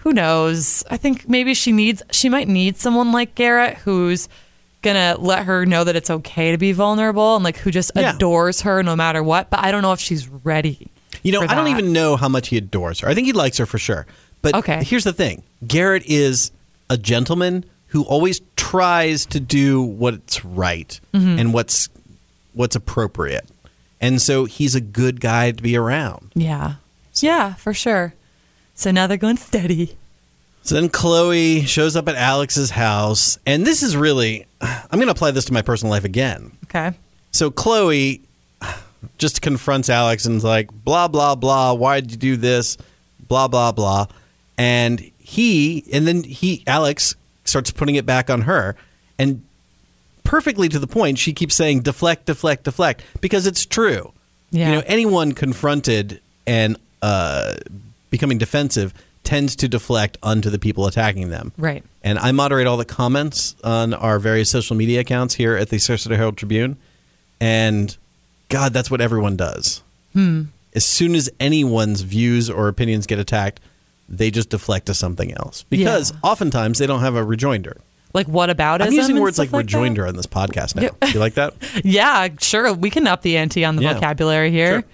who 0.00 0.12
knows? 0.12 0.84
I 0.90 0.96
think 0.96 1.28
maybe 1.28 1.54
she 1.54 1.72
needs. 1.72 2.02
She 2.10 2.28
might 2.28 2.48
need 2.48 2.76
someone 2.76 3.12
like 3.12 3.34
Garrett 3.34 3.78
who's 3.78 4.28
gonna 4.82 5.16
let 5.18 5.44
her 5.44 5.66
know 5.66 5.84
that 5.84 5.94
it's 5.96 6.08
okay 6.10 6.52
to 6.52 6.58
be 6.58 6.72
vulnerable 6.72 7.36
and 7.36 7.44
like 7.44 7.58
who 7.58 7.70
just 7.70 7.92
Yeah. 7.94 8.14
adores 8.14 8.62
her 8.62 8.82
no 8.82 8.96
matter 8.96 9.22
what. 9.22 9.50
But 9.50 9.60
I 9.60 9.70
don't 9.70 9.82
know 9.82 9.92
if 9.92 10.00
she's 10.00 10.26
ready. 10.28 10.88
You 11.22 11.32
know, 11.32 11.42
I 11.42 11.54
don't 11.54 11.68
even 11.68 11.92
know 11.92 12.16
how 12.16 12.28
much 12.30 12.48
he 12.48 12.56
adores 12.56 13.00
her. 13.00 13.08
I 13.08 13.14
think 13.14 13.26
he 13.26 13.32
likes 13.34 13.58
her 13.58 13.66
for 13.66 13.78
sure. 13.78 14.06
But 14.42 14.54
Okay. 14.54 14.82
here's 14.84 15.04
the 15.04 15.12
thing 15.12 15.42
Garrett 15.66 16.04
is 16.06 16.50
a 16.88 16.96
gentleman 16.96 17.64
who 17.88 18.04
always 18.04 18.40
tries 18.56 19.26
to 19.26 19.40
do 19.40 19.82
what's 19.82 20.44
right 20.44 20.98
Mm-hmm. 21.12 21.38
and 21.38 21.52
what's 21.52 21.88
what's 22.54 22.74
appropriate. 22.74 23.46
And 24.00 24.22
so 24.22 24.46
he's 24.46 24.74
a 24.74 24.80
good 24.80 25.20
guy 25.20 25.50
to 25.50 25.62
be 25.62 25.76
around. 25.76 26.32
Yeah. 26.34 26.74
Yeah, 27.20 27.52
for 27.54 27.74
sure. 27.74 28.14
So 28.80 28.90
now 28.90 29.06
they're 29.06 29.18
going 29.18 29.36
steady. 29.36 29.94
So 30.62 30.74
then 30.74 30.88
Chloe 30.88 31.66
shows 31.66 31.96
up 31.96 32.08
at 32.08 32.14
Alex's 32.14 32.70
house, 32.70 33.38
and 33.44 33.66
this 33.66 33.82
is 33.82 33.94
really 33.94 34.46
I'm 34.62 34.98
going 34.98 35.04
to 35.06 35.12
apply 35.12 35.32
this 35.32 35.44
to 35.46 35.52
my 35.52 35.60
personal 35.60 35.90
life 35.90 36.04
again. 36.04 36.52
Okay. 36.64 36.92
So 37.30 37.50
Chloe 37.50 38.22
just 39.18 39.42
confronts 39.42 39.90
Alex 39.90 40.24
and 40.24 40.36
is 40.36 40.44
like, 40.44 40.70
blah, 40.72 41.08
blah, 41.08 41.34
blah. 41.34 41.74
Why 41.74 42.00
did 42.00 42.12
you 42.12 42.16
do 42.16 42.36
this? 42.38 42.78
Blah, 43.28 43.48
blah, 43.48 43.72
blah. 43.72 44.06
And 44.56 45.10
he, 45.18 45.84
and 45.92 46.06
then 46.08 46.22
he, 46.22 46.64
Alex 46.66 47.16
starts 47.44 47.70
putting 47.70 47.96
it 47.96 48.06
back 48.06 48.30
on 48.30 48.42
her. 48.42 48.76
And 49.18 49.42
perfectly 50.24 50.70
to 50.70 50.78
the 50.78 50.86
point, 50.86 51.18
she 51.18 51.34
keeps 51.34 51.54
saying, 51.54 51.80
deflect, 51.80 52.24
deflect, 52.24 52.64
deflect, 52.64 53.02
because 53.20 53.46
it's 53.46 53.66
true. 53.66 54.14
Yeah. 54.50 54.70
You 54.70 54.76
know, 54.76 54.82
anyone 54.86 55.32
confronted 55.32 56.22
and 56.46 56.78
uh, 57.02 57.56
becoming 58.10 58.38
defensive 58.38 58.92
tends 59.22 59.54
to 59.56 59.68
deflect 59.68 60.16
onto 60.22 60.48
the 60.50 60.58
people 60.58 60.86
attacking 60.86 61.28
them. 61.30 61.52
Right. 61.58 61.84
And 62.02 62.18
I 62.18 62.32
moderate 62.32 62.66
all 62.66 62.76
the 62.76 62.84
comments 62.86 63.54
on 63.62 63.92
our 63.94 64.18
various 64.18 64.50
social 64.50 64.74
media 64.76 65.00
accounts 65.00 65.34
here 65.34 65.56
at 65.56 65.68
the 65.68 65.76
Sarasota 65.76 66.16
Herald 66.16 66.36
Tribune. 66.38 66.76
And 67.40 67.96
God, 68.48 68.72
that's 68.72 68.90
what 68.90 69.00
everyone 69.00 69.36
does. 69.36 69.82
Hmm. 70.12 70.44
As 70.74 70.84
soon 70.84 71.14
as 71.14 71.28
anyone's 71.40 72.02
views 72.02 72.48
or 72.48 72.68
opinions 72.68 73.06
get 73.06 73.18
attacked, 73.18 73.60
they 74.08 74.30
just 74.30 74.50
deflect 74.50 74.86
to 74.86 74.94
something 74.94 75.32
else 75.34 75.64
because 75.68 76.10
Yeah. 76.12 76.16
oftentimes 76.22 76.78
they 76.78 76.86
don't 76.86 77.00
have 77.00 77.14
a 77.14 77.24
rejoinder. 77.24 77.76
Like 78.12 78.26
what 78.26 78.50
about 78.50 78.82
I'm 78.82 78.92
using 78.92 79.20
words 79.20 79.38
like, 79.38 79.52
rejoinder 79.52 80.06
on 80.06 80.16
this 80.16 80.26
podcast 80.26 80.74
now. 80.74 80.88
You 81.08 81.20
like 81.20 81.34
that? 81.34 81.54
Yeah, 81.84 82.28
sure. 82.40 82.72
We 82.72 82.90
can 82.90 83.06
up 83.06 83.22
the 83.22 83.36
ante 83.36 83.64
on 83.64 83.76
the 83.76 83.82
Yeah. 83.82 83.94
vocabulary 83.94 84.50
here. 84.50 84.80
Sure. 84.80 84.84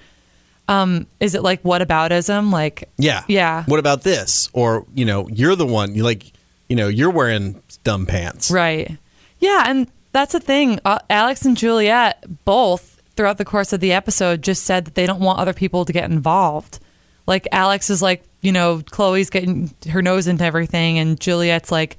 Um, 0.68 1.06
is 1.20 1.34
it 1.34 1.42
like 1.42 1.60
what 1.62 1.80
aboutism? 1.80 2.52
Like 2.52 2.88
Yeah. 2.98 3.22
Yeah. 3.28 3.64
What 3.66 3.78
about 3.78 4.02
this? 4.02 4.50
Or, 4.52 4.84
you 4.94 5.04
know, 5.04 5.28
you're 5.28 5.56
the 5.56 5.66
one, 5.66 5.94
you 5.94 6.02
like, 6.02 6.32
you 6.68 6.76
know, 6.76 6.88
you're 6.88 7.10
wearing 7.10 7.62
dumb 7.84 8.06
pants. 8.06 8.50
Right. 8.50 8.98
Yeah, 9.38 9.64
and 9.66 9.86
that's 10.12 10.32
the 10.32 10.40
thing. 10.40 10.80
Uh, 10.84 10.98
Alex 11.10 11.44
and 11.44 11.56
Juliet 11.56 12.24
both 12.44 13.00
throughout 13.16 13.38
the 13.38 13.44
course 13.44 13.72
of 13.72 13.80
the 13.80 13.92
episode 13.92 14.42
just 14.42 14.64
said 14.64 14.84
that 14.86 14.94
they 14.94 15.06
don't 15.06 15.20
want 15.20 15.38
other 15.38 15.52
people 15.52 15.84
to 15.84 15.92
get 15.92 16.10
involved. 16.10 16.78
Like 17.26 17.46
Alex 17.52 17.90
is 17.90 18.02
like, 18.02 18.24
you 18.42 18.52
know, 18.52 18.82
Chloe's 18.90 19.30
getting 19.30 19.74
her 19.90 20.02
nose 20.02 20.26
into 20.26 20.44
everything 20.44 20.98
and 20.98 21.18
Juliet's 21.18 21.72
like, 21.72 21.96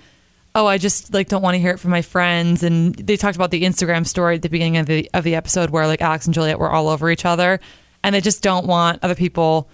"Oh, 0.55 0.65
I 0.65 0.77
just 0.77 1.13
like 1.13 1.27
don't 1.27 1.41
want 1.41 1.55
to 1.55 1.59
hear 1.59 1.71
it 1.71 1.79
from 1.79 1.91
my 1.91 2.01
friends." 2.01 2.63
And 2.63 2.95
they 2.95 3.17
talked 3.17 3.35
about 3.35 3.51
the 3.51 3.63
Instagram 3.63 4.05
story 4.07 4.35
at 4.35 4.41
the 4.41 4.49
beginning 4.49 4.77
of 4.77 4.85
the 4.85 5.09
of 5.13 5.23
the 5.23 5.35
episode 5.35 5.69
where 5.69 5.85
like 5.87 6.01
Alex 6.01 6.25
and 6.25 6.33
Juliet 6.33 6.59
were 6.59 6.71
all 6.71 6.87
over 6.87 7.09
each 7.11 7.25
other 7.25 7.59
and 8.03 8.15
they 8.15 8.21
just 8.21 8.41
don't 8.41 8.65
want 8.65 9.03
other 9.03 9.15
people 9.15 9.69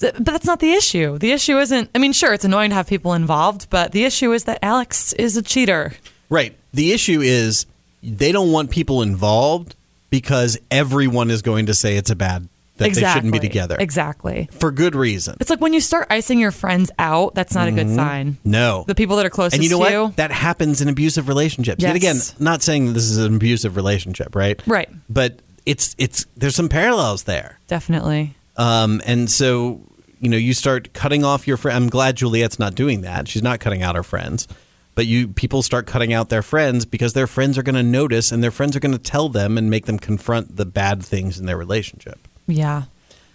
but 0.00 0.24
that's 0.24 0.44
not 0.44 0.60
the 0.60 0.72
issue. 0.72 1.18
The 1.18 1.32
issue 1.32 1.56
isn't. 1.58 1.90
I 1.94 1.98
mean, 1.98 2.12
sure, 2.12 2.34
it's 2.34 2.44
annoying 2.44 2.70
to 2.70 2.74
have 2.74 2.88
people 2.88 3.14
involved, 3.14 3.70
but 3.70 3.92
the 3.92 4.04
issue 4.04 4.32
is 4.32 4.44
that 4.44 4.58
Alex 4.60 5.12
is 5.14 5.36
a 5.36 5.42
cheater. 5.42 5.92
Right. 6.28 6.56
The 6.72 6.92
issue 6.92 7.20
is 7.20 7.66
they 8.02 8.32
don't 8.32 8.50
want 8.50 8.70
people 8.70 9.02
involved 9.02 9.76
because 10.10 10.58
everyone 10.70 11.30
is 11.30 11.42
going 11.42 11.66
to 11.66 11.74
say 11.74 11.96
it's 11.96 12.10
a 12.10 12.16
bad 12.16 12.48
that 12.76 12.88
exactly. 12.88 13.06
they 13.06 13.14
shouldn't 13.14 13.32
be 13.32 13.38
together 13.38 13.76
Exactly. 13.78 14.48
for 14.50 14.72
good 14.72 14.96
reason. 14.96 15.36
It's 15.38 15.48
like 15.48 15.60
when 15.60 15.72
you 15.72 15.80
start 15.80 16.08
icing 16.10 16.40
your 16.40 16.50
friends 16.50 16.90
out. 16.98 17.34
That's 17.34 17.54
not 17.54 17.68
a 17.68 17.70
good 17.70 17.86
mm-hmm. 17.86 17.94
sign. 17.94 18.36
No. 18.44 18.84
The 18.88 18.96
people 18.96 19.16
that 19.16 19.26
are 19.26 19.30
closest 19.30 19.54
and 19.54 19.64
you 19.64 19.70
know 19.70 19.78
what? 19.78 19.92
you. 19.92 20.12
That 20.16 20.32
happens 20.32 20.80
in 20.80 20.88
abusive 20.88 21.28
relationships. 21.28 21.82
Yet 21.82 21.94
again, 21.94 22.16
not 22.40 22.62
saying 22.62 22.92
this 22.92 23.04
is 23.04 23.18
an 23.18 23.36
abusive 23.36 23.76
relationship, 23.76 24.34
right? 24.34 24.60
Right. 24.66 24.88
But 25.08 25.38
it's 25.66 25.94
it's 25.98 26.26
there's 26.36 26.54
some 26.54 26.68
parallels 26.68 27.24
there. 27.24 27.58
Definitely. 27.66 28.34
Um, 28.56 29.02
and 29.04 29.30
so 29.30 29.80
you 30.20 30.28
know 30.28 30.36
you 30.36 30.54
start 30.54 30.92
cutting 30.92 31.24
off 31.24 31.46
your 31.46 31.56
friend. 31.56 31.76
I'm 31.76 31.88
glad 31.88 32.16
Juliet's 32.16 32.58
not 32.58 32.74
doing 32.74 33.02
that. 33.02 33.28
She's 33.28 33.42
not 33.42 33.60
cutting 33.60 33.82
out 33.82 33.96
her 33.96 34.02
friends. 34.02 34.48
But 34.94 35.06
you 35.06 35.26
people 35.26 35.62
start 35.62 35.86
cutting 35.86 36.12
out 36.12 36.28
their 36.28 36.42
friends 36.42 36.84
because 36.84 37.14
their 37.14 37.26
friends 37.26 37.58
are 37.58 37.64
going 37.64 37.74
to 37.74 37.82
notice, 37.82 38.30
and 38.30 38.44
their 38.44 38.52
friends 38.52 38.76
are 38.76 38.80
going 38.80 38.92
to 38.92 38.98
tell 38.98 39.28
them 39.28 39.58
and 39.58 39.68
make 39.68 39.86
them 39.86 39.98
confront 39.98 40.56
the 40.56 40.64
bad 40.64 41.04
things 41.04 41.40
in 41.40 41.46
their 41.46 41.56
relationship. 41.56 42.28
Yeah. 42.46 42.84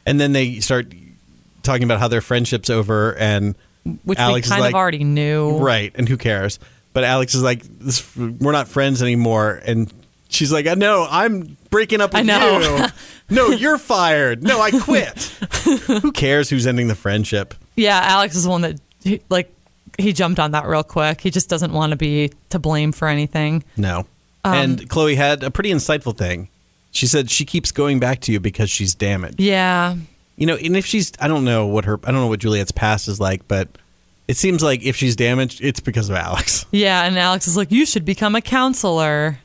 And 0.05 0.21
then 0.21 0.31
they 0.31 0.61
start 0.61 0.93
talking 1.63 1.83
about 1.83 1.99
how 1.99 2.07
their 2.07 2.21
friendship's 2.21 2.69
over, 2.69 3.13
and 3.17 3.55
Which 4.05 4.17
Alex 4.17 4.47
we 4.47 4.51
kind 4.51 4.61
like, 4.61 4.71
of 4.71 4.75
already 4.75 5.03
knew. 5.03 5.57
Right, 5.57 5.91
and 5.95 6.07
who 6.07 6.15
cares? 6.15 6.59
but 6.93 7.03
Alex 7.03 7.35
is 7.35 7.43
like, 7.43 7.63
this, 7.63 8.15
"We're 8.15 8.51
not 8.51 8.67
friends 8.67 9.01
anymore," 9.01 9.61
and 9.65 9.91
she's 10.29 10.51
like, 10.51 10.65
"No, 10.77 11.05
I'm 11.09 11.57
breaking 11.69 11.99
up 12.01 12.13
with 12.13 12.21
I 12.21 12.23
know. 12.23 12.59
you. 12.59 12.85
no, 13.35 13.49
you're 13.49 13.77
fired. 13.77 14.41
No, 14.43 14.61
I 14.61 14.71
quit. 14.71 15.17
Who 16.01 16.11
cares 16.11 16.49
who's 16.49 16.65
ending 16.65 16.87
the 16.87 16.95
friendship? 16.95 17.53
Yeah, 17.75 17.99
Alex 18.01 18.35
is 18.35 18.45
the 18.45 18.49
one 18.49 18.61
that 18.61 18.79
he, 19.03 19.21
like 19.29 19.53
he 19.97 20.13
jumped 20.13 20.39
on 20.39 20.51
that 20.51 20.65
real 20.65 20.83
quick. 20.83 21.19
He 21.21 21.29
just 21.29 21.49
doesn't 21.49 21.73
want 21.73 21.91
to 21.91 21.97
be 21.97 22.31
to 22.51 22.59
blame 22.59 22.91
for 22.91 23.07
anything. 23.07 23.63
No." 23.75 24.05
Um, 24.45 24.53
and 24.53 24.89
Chloe 24.89 25.15
had 25.15 25.43
a 25.43 25.51
pretty 25.51 25.71
insightful 25.71 26.15
thing. 26.17 26.47
She 26.91 27.05
said 27.07 27.29
she 27.29 27.43
keeps 27.45 27.71
going 27.71 27.99
back 27.99 28.21
to 28.21 28.31
you 28.31 28.39
because 28.39 28.69
she's 28.69 28.95
damaged. 28.95 29.39
Yeah. 29.39 29.95
You 30.37 30.45
know, 30.45 30.55
and 30.55 30.77
if 30.77 30.85
she's, 30.85 31.11
I 31.19 31.27
don't 31.27 31.43
know 31.43 31.67
what 31.67 31.83
her, 31.85 31.99
I 32.05 32.11
don't 32.11 32.21
know 32.21 32.27
what 32.27 32.39
Juliet's 32.39 32.71
past 32.71 33.09
is 33.09 33.19
like, 33.19 33.45
but 33.49 33.67
it 34.29 34.37
seems 34.37 34.63
like 34.63 34.83
if 34.83 34.95
she's 34.95 35.15
damaged, 35.17 35.59
it's 35.61 35.81
because 35.81 36.09
of 36.09 36.15
Alex. 36.15 36.65
Yeah, 36.71 37.03
and 37.03 37.17
Alex 37.19 37.47
is 37.47 37.57
like, 37.57 37.71
"You 37.71 37.85
should 37.85 38.05
become 38.05 38.35
a 38.35 38.41
counselor." 38.41 39.39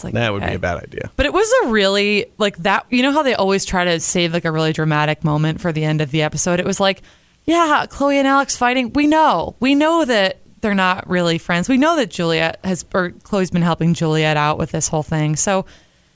It's 0.00 0.04
like 0.04 0.14
That 0.14 0.32
would 0.32 0.40
be 0.42 0.54
a 0.54 0.58
bad 0.58 0.82
idea. 0.82 1.10
But 1.16 1.26
it 1.26 1.32
was 1.34 1.46
a 1.64 1.68
really 1.68 2.24
like 2.38 2.56
that. 2.58 2.86
You 2.88 3.02
know 3.02 3.12
how 3.12 3.22
they 3.22 3.34
always 3.34 3.66
try 3.66 3.84
to 3.84 4.00
save 4.00 4.32
like 4.32 4.46
a 4.46 4.50
really 4.50 4.72
dramatic 4.72 5.22
moment 5.24 5.60
for 5.60 5.72
the 5.72 5.84
end 5.84 6.00
of 6.00 6.10
the 6.10 6.22
episode. 6.22 6.58
It 6.58 6.64
was 6.64 6.80
like, 6.80 7.02
yeah, 7.44 7.84
Chloe 7.90 8.16
and 8.16 8.26
Alex 8.26 8.56
fighting. 8.56 8.94
We 8.94 9.06
know, 9.06 9.56
we 9.60 9.74
know 9.74 10.06
that 10.06 10.38
they're 10.62 10.74
not 10.74 11.06
really 11.06 11.36
friends. 11.36 11.68
We 11.68 11.76
know 11.76 11.96
that 11.96 12.08
Juliet 12.08 12.60
has 12.64 12.82
or 12.94 13.10
Chloe's 13.10 13.50
been 13.50 13.60
helping 13.60 13.92
Juliet 13.92 14.38
out 14.38 14.56
with 14.56 14.70
this 14.70 14.88
whole 14.88 15.02
thing. 15.02 15.36
So 15.36 15.66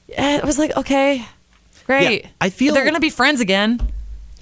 it 0.09 0.45
was 0.45 0.59
like, 0.59 0.75
okay, 0.79 1.27
great. 1.85 2.25
Yeah, 2.25 2.31
I 2.41 2.49
feel- 2.49 2.73
they're 2.73 2.87
gonna 2.87 3.01
be 3.01 3.11
friends 3.11 3.41
again. 3.41 3.81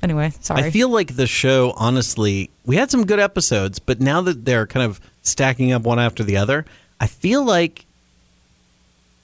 Anyway, 0.04 0.32
sorry. 0.40 0.62
I 0.62 0.70
feel 0.70 0.88
like 0.88 1.16
the 1.16 1.26
show, 1.26 1.72
honestly, 1.76 2.50
we 2.64 2.76
had 2.76 2.92
some 2.92 3.06
good 3.06 3.18
episodes, 3.20 3.80
but 3.80 4.00
now 4.00 4.20
that 4.22 4.44
they're 4.44 4.66
kind 4.68 4.86
of 4.86 5.00
stacking 5.22 5.72
up 5.72 5.82
one 5.82 5.98
after 5.98 6.22
the 6.22 6.36
other, 6.36 6.64
I 7.00 7.08
feel 7.08 7.44
like 7.44 7.86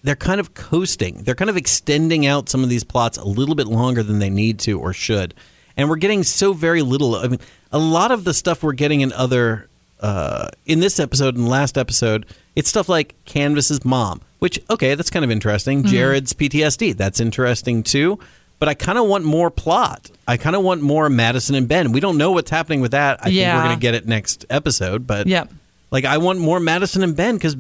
they're 0.03 0.17
kind 0.17 0.41
of 0.41 0.55
coasting. 0.55 1.23
They're 1.25 1.35
kind 1.35 1.51
of 1.51 1.57
extending 1.57 2.27
out 2.27 2.49
some 2.49 2.63
of 2.63 2.69
these 2.71 2.85
plots 2.85 3.19
a 3.19 3.25
little 3.25 3.55
bit 3.55 3.67
longer 3.67 4.03
than 4.03 4.19
they 4.21 4.31
need 4.31 4.59
to 4.61 4.79
or 4.81 4.93
should. 4.93 5.35
And 5.77 5.89
we're 5.89 5.97
getting 5.97 6.23
so 6.23 6.53
very 6.53 6.83
little. 6.83 7.15
I 7.17 7.29
mean, 7.29 7.41
a 7.73 7.79
lot 7.79 8.11
of 8.11 8.25
the 8.25 8.35
stuff 8.35 8.63
we're 8.63 8.73
getting 8.73 9.01
in 9.01 9.13
other, 9.13 9.69
uh, 10.01 10.49
in 10.67 10.81
this 10.81 10.99
episode 11.01 11.37
and 11.37 11.49
last 11.49 11.77
episode, 11.79 12.27
it's 12.57 12.69
stuff 12.69 12.89
like 12.89 13.15
Canvas's 13.25 13.85
mom, 13.85 14.21
which, 14.39 14.61
okay, 14.71 14.95
that's 14.95 15.11
kind 15.11 15.25
of 15.25 15.31
interesting. 15.31 15.85
Jared's 15.85 16.33
PTSD, 16.33 16.97
that's 16.97 17.21
interesting 17.21 17.83
too. 17.83 18.19
But 18.61 18.69
I 18.69 18.75
kind 18.75 18.99
of 18.99 19.07
want 19.07 19.25
more 19.25 19.51
plot. 19.53 20.11
I 20.27 20.37
kind 20.37 20.57
of 20.57 20.63
want 20.65 20.83
more 20.83 21.09
Madison 21.09 21.55
and 21.55 21.69
Ben. 21.69 21.93
We 21.93 22.01
don't 22.01 22.17
know 22.19 22.33
what's 22.33 22.51
happening 22.51 22.81
with 22.81 22.91
that. 22.91 23.21
I 23.21 23.25
think 23.27 23.37
we're 23.55 23.63
going 23.63 23.77
to 23.77 23.81
get 23.81 23.95
it 23.95 24.07
next 24.09 24.45
episode. 24.51 25.07
But 25.07 25.29
Yep. 25.29 25.53
like, 25.93 26.05
I 26.05 26.19
want 26.19 26.41
more 26.41 26.59
Madison 26.59 27.05
and 27.05 27.15
Ben 27.15 27.37
because 27.37 27.57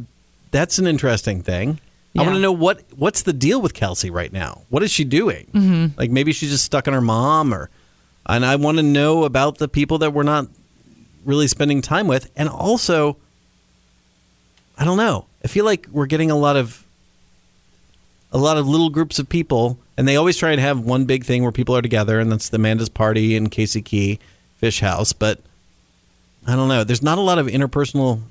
that's 0.51 0.81
an 0.81 0.89
interesting 0.89 1.43
thing. 1.43 1.79
I 2.17 2.23
want 2.23 2.35
to 2.35 2.41
know 2.41 2.53
what 2.53 2.83
what's 2.97 3.23
the 3.23 3.33
deal 3.33 3.61
with 3.61 3.75
Kelsey 3.75 4.11
right 4.11 4.33
now. 4.33 4.63
What 4.71 4.83
is 4.83 4.91
she 4.91 5.05
doing? 5.05 5.47
Mm-hmm. 5.53 5.99
Like 5.99 6.11
maybe 6.11 6.33
she's 6.33 6.51
just 6.51 6.65
stuck 6.65 6.89
on 6.89 6.95
her 6.95 7.01
mom, 7.01 7.55
or 7.55 7.71
and 8.27 8.45
I 8.45 8.57
want 8.57 8.79
to 8.79 8.83
know 8.83 9.25
about 9.25 9.59
the 9.59 9.69
people 9.69 9.99
that 9.99 10.13
we're 10.13 10.25
not 10.25 10.49
really 11.25 11.47
spending 11.47 11.83
time 11.83 12.09
with, 12.09 12.31
and 12.37 12.49
also, 12.49 13.19
I 14.77 14.85
don't 14.85 14.97
know. 14.97 15.27
I 15.45 15.49
feel 15.49 15.65
like 15.65 15.87
we're 15.93 16.07
getting 16.07 16.31
a 16.31 16.37
lot 16.37 16.57
of 16.57 16.85
a 18.33 18.39
lot 18.39 18.59
of 18.59 18.67
little 18.67 18.91
groups 18.91 19.19
of 19.19 19.29
people, 19.29 19.79
and 19.97 20.09
they 20.09 20.17
always 20.17 20.37
try 20.37 20.51
and 20.51 20.61
have 20.61 20.81
one 20.81 21.05
big 21.05 21.25
thing 21.25 21.43
where 21.43 21.53
people 21.53 21.77
are 21.77 21.83
together, 21.83 22.19
and 22.19 22.33
that's 22.33 22.49
the 22.49 22.57
Amanda's 22.57 22.89
party 22.89 23.37
and 23.37 23.51
Casey 23.51 23.83
Key 23.83 24.19
Fish 24.57 24.81
House. 24.81 25.13
But 25.13 25.41
I 26.47 26.57
don't 26.57 26.69
know. 26.69 26.85
There's 26.85 27.03
not 27.03 27.19
a 27.19 27.23
lot 27.23 27.39
of 27.39 27.47
interpersonal 27.47 28.23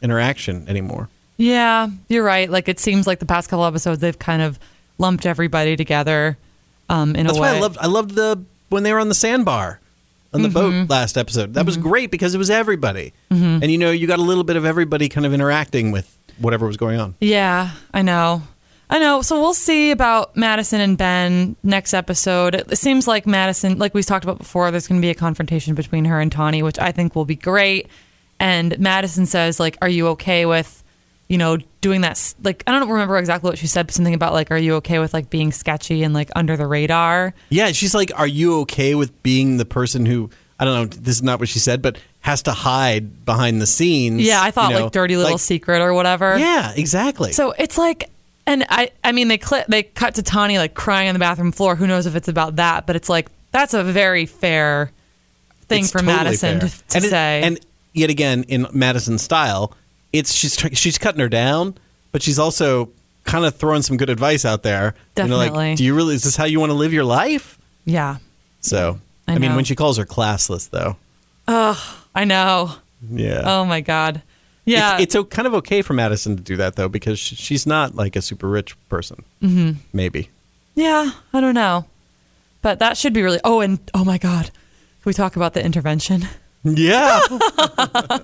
interaction 0.00 0.68
anymore. 0.68 1.08
Yeah, 1.36 1.88
you're 2.08 2.24
right. 2.24 2.48
Like 2.50 2.68
it 2.68 2.80
seems 2.80 3.06
like 3.06 3.18
the 3.18 3.26
past 3.26 3.48
couple 3.50 3.64
episodes 3.66 4.00
they've 4.00 4.18
kind 4.18 4.42
of 4.42 4.58
lumped 4.98 5.26
everybody 5.26 5.76
together 5.76 6.38
um, 6.88 7.14
in 7.14 7.26
That's 7.26 7.38
a 7.38 7.40
way. 7.40 7.50
why 7.52 7.56
I 7.56 7.60
loved 7.60 7.78
I 7.78 7.86
loved 7.86 8.10
the 8.14 8.42
when 8.70 8.82
they 8.82 8.92
were 8.92 9.00
on 9.00 9.08
the 9.08 9.14
sandbar 9.14 9.80
on 10.32 10.42
the 10.42 10.48
Mm-hmm. 10.48 10.82
boat 10.82 10.90
last 10.90 11.16
episode. 11.18 11.54
That 11.54 11.66
was 11.66 11.76
great 11.76 12.10
because 12.10 12.34
it 12.34 12.38
was 12.38 12.50
everybody, 12.50 13.12
and 13.30 13.70
you 13.70 13.78
know 13.78 13.90
you 13.90 14.06
got 14.06 14.18
a 14.18 14.22
little 14.22 14.44
bit 14.44 14.56
of 14.56 14.64
everybody 14.64 15.08
kind 15.08 15.24
of 15.26 15.32
interacting 15.34 15.92
with 15.92 16.16
whatever 16.38 16.66
was 16.66 16.76
going 16.76 16.98
on. 17.00 17.14
Yeah, 17.20 17.70
I 17.94 18.02
know. 18.02 18.42
I 18.88 18.98
know. 19.00 19.20
So 19.22 19.40
we'll 19.40 19.54
see 19.54 19.90
about 19.90 20.36
Madison 20.36 20.80
and 20.80 20.96
Ben 20.96 21.56
next 21.64 21.92
episode. 21.92 22.54
It 22.54 22.76
seems 22.78 23.08
like 23.08 23.26
Madison, 23.26 23.78
like 23.78 23.94
we 23.94 24.02
talked 24.02 24.24
about 24.24 24.38
before, 24.38 24.70
there's 24.70 24.86
going 24.86 25.00
to 25.00 25.04
be 25.04 25.10
a 25.10 25.14
confrontation 25.14 25.74
between 25.74 26.04
her 26.04 26.20
and 26.20 26.30
Tawny, 26.30 26.62
which 26.62 26.78
I 26.78 26.92
think 26.92 27.16
will 27.16 27.24
be 27.24 27.34
great. 27.34 27.88
And 28.38 28.78
Madison 28.78 29.26
says, 29.26 29.58
like, 29.58 29.76
are 29.82 29.88
you 29.88 30.06
okay 30.08 30.46
with, 30.46 30.84
you 31.28 31.38
know, 31.38 31.58
doing 31.80 32.02
that? 32.02 32.34
Like, 32.42 32.62
I 32.66 32.72
don't 32.72 32.88
remember 32.88 33.16
exactly 33.18 33.48
what 33.50 33.58
she 33.58 33.66
said, 33.66 33.86
but 33.86 33.94
something 33.94 34.14
about, 34.14 34.32
like, 34.32 34.50
are 34.50 34.58
you 34.58 34.74
okay 34.76 34.98
with, 34.98 35.12
like, 35.12 35.28
being 35.30 35.50
sketchy 35.52 36.02
and, 36.02 36.14
like, 36.14 36.30
under 36.36 36.56
the 36.56 36.66
radar? 36.66 37.34
Yeah, 37.48 37.72
she's 37.72 37.94
like, 37.94 38.12
"Are 38.16 38.26
you 38.26 38.60
okay 38.60 38.94
with 38.94 39.22
being 39.22 39.56
the 39.56 39.64
person 39.64 40.06
who 40.06 40.30
I 40.58 40.64
don't 40.64 40.74
know? 40.74 40.86
This 41.02 41.16
is 41.16 41.22
not 41.22 41.38
what 41.40 41.48
she 41.48 41.58
said, 41.58 41.82
but 41.82 41.98
has 42.20 42.42
to 42.42 42.52
hide 42.52 43.24
behind 43.24 43.60
the 43.60 43.66
scenes." 43.66 44.22
Yeah, 44.22 44.40
I 44.42 44.50
thought, 44.50 44.70
you 44.70 44.76
know, 44.78 44.84
like, 44.84 44.92
dirty 44.92 45.16
little 45.16 45.32
like- 45.32 45.40
secret 45.40 45.80
or 45.82 45.92
whatever. 45.94 46.38
Yeah, 46.38 46.72
exactly. 46.76 47.32
So 47.32 47.52
it's 47.58 47.76
like, 47.76 48.08
and 48.46 48.64
I, 48.68 48.90
I 49.02 49.10
mean, 49.12 49.26
they 49.28 49.38
cl- 49.38 49.64
they 49.68 49.82
cut 49.82 50.14
to 50.14 50.22
Tawny 50.22 50.58
like 50.58 50.74
crying 50.74 51.08
on 51.08 51.14
the 51.14 51.18
bathroom 51.18 51.50
floor. 51.52 51.74
Who 51.76 51.86
knows 51.88 52.06
if 52.06 52.14
it's 52.14 52.28
about 52.28 52.56
that? 52.56 52.86
But 52.86 52.94
it's 52.96 53.08
like 53.08 53.28
that's 53.50 53.74
a 53.74 53.82
very 53.82 54.26
fair 54.26 54.92
thing 55.68 55.82
It's 55.82 55.90
for 55.92 55.98
totally 55.98 56.16
Madison 56.16 56.60
fair. 56.60 56.68
to, 56.68 56.76
to 56.78 56.96
and 56.96 57.04
it- 57.04 57.10
say. 57.10 57.42
and 57.42 57.60
yet 57.92 58.10
again, 58.10 58.44
in 58.44 58.66
Madison 58.72 59.18
style, 59.18 59.74
it's 60.18 60.32
she's 60.32 60.54
she's 60.72 60.98
cutting 60.98 61.20
her 61.20 61.28
down, 61.28 61.74
but 62.12 62.22
she's 62.22 62.38
also 62.38 62.90
kind 63.24 63.44
of 63.44 63.54
throwing 63.56 63.82
some 63.82 63.96
good 63.96 64.10
advice 64.10 64.44
out 64.44 64.62
there. 64.62 64.94
You 65.16 65.24
know, 65.24 65.38
Definitely. 65.38 65.48
like, 65.50 65.76
do 65.78 65.84
you 65.84 65.94
really? 65.94 66.14
Is 66.14 66.22
this 66.24 66.36
how 66.36 66.44
you 66.44 66.60
want 66.60 66.70
to 66.70 66.74
live 66.76 66.92
your 66.92 67.04
life? 67.04 67.58
yeah, 67.84 68.16
So, 68.60 68.98
I 69.28 69.34
I, 69.34 69.38
mean, 69.38 69.54
when 69.54 69.64
she 69.64 69.74
calls 69.76 69.96
her 69.96 70.04
classless, 70.04 70.70
though, 70.70 70.96
Oh, 71.46 72.04
I 72.14 72.24
know. 72.24 72.72
yeah, 73.10 73.42
Oh 73.44 73.64
my 73.64 73.80
god. 73.80 74.22
Yeah, 74.64 74.98
it's, 74.98 75.14
it's 75.14 75.28
kind 75.30 75.46
of 75.46 75.54
okay 75.54 75.80
for 75.82 75.92
Madison 75.94 76.36
to 76.36 76.42
do 76.42 76.56
that 76.56 76.74
though, 76.74 76.88
because 76.88 77.18
she's 77.20 77.66
not 77.66 77.94
like 77.94 78.16
a 78.16 78.22
super 78.22 78.48
rich 78.48 78.76
person. 78.88 79.22
Mm-hmm. 79.40 79.78
Maybe. 79.92 80.30
yeah. 80.74 81.12
I 81.32 81.40
don't 81.40 81.54
know, 81.54 81.84
but 82.62 82.80
that 82.80 82.96
should 82.96 83.12
be 83.12 83.22
really. 83.22 83.38
Oh, 83.44 83.60
and 83.60 83.78
oh 83.94 84.04
my 84.04 84.18
god, 84.18 84.46
can 84.46 85.04
we 85.04 85.12
talk 85.12 85.36
about 85.36 85.54
the 85.54 85.64
intervention? 85.64 86.26
Yeah. 86.64 87.20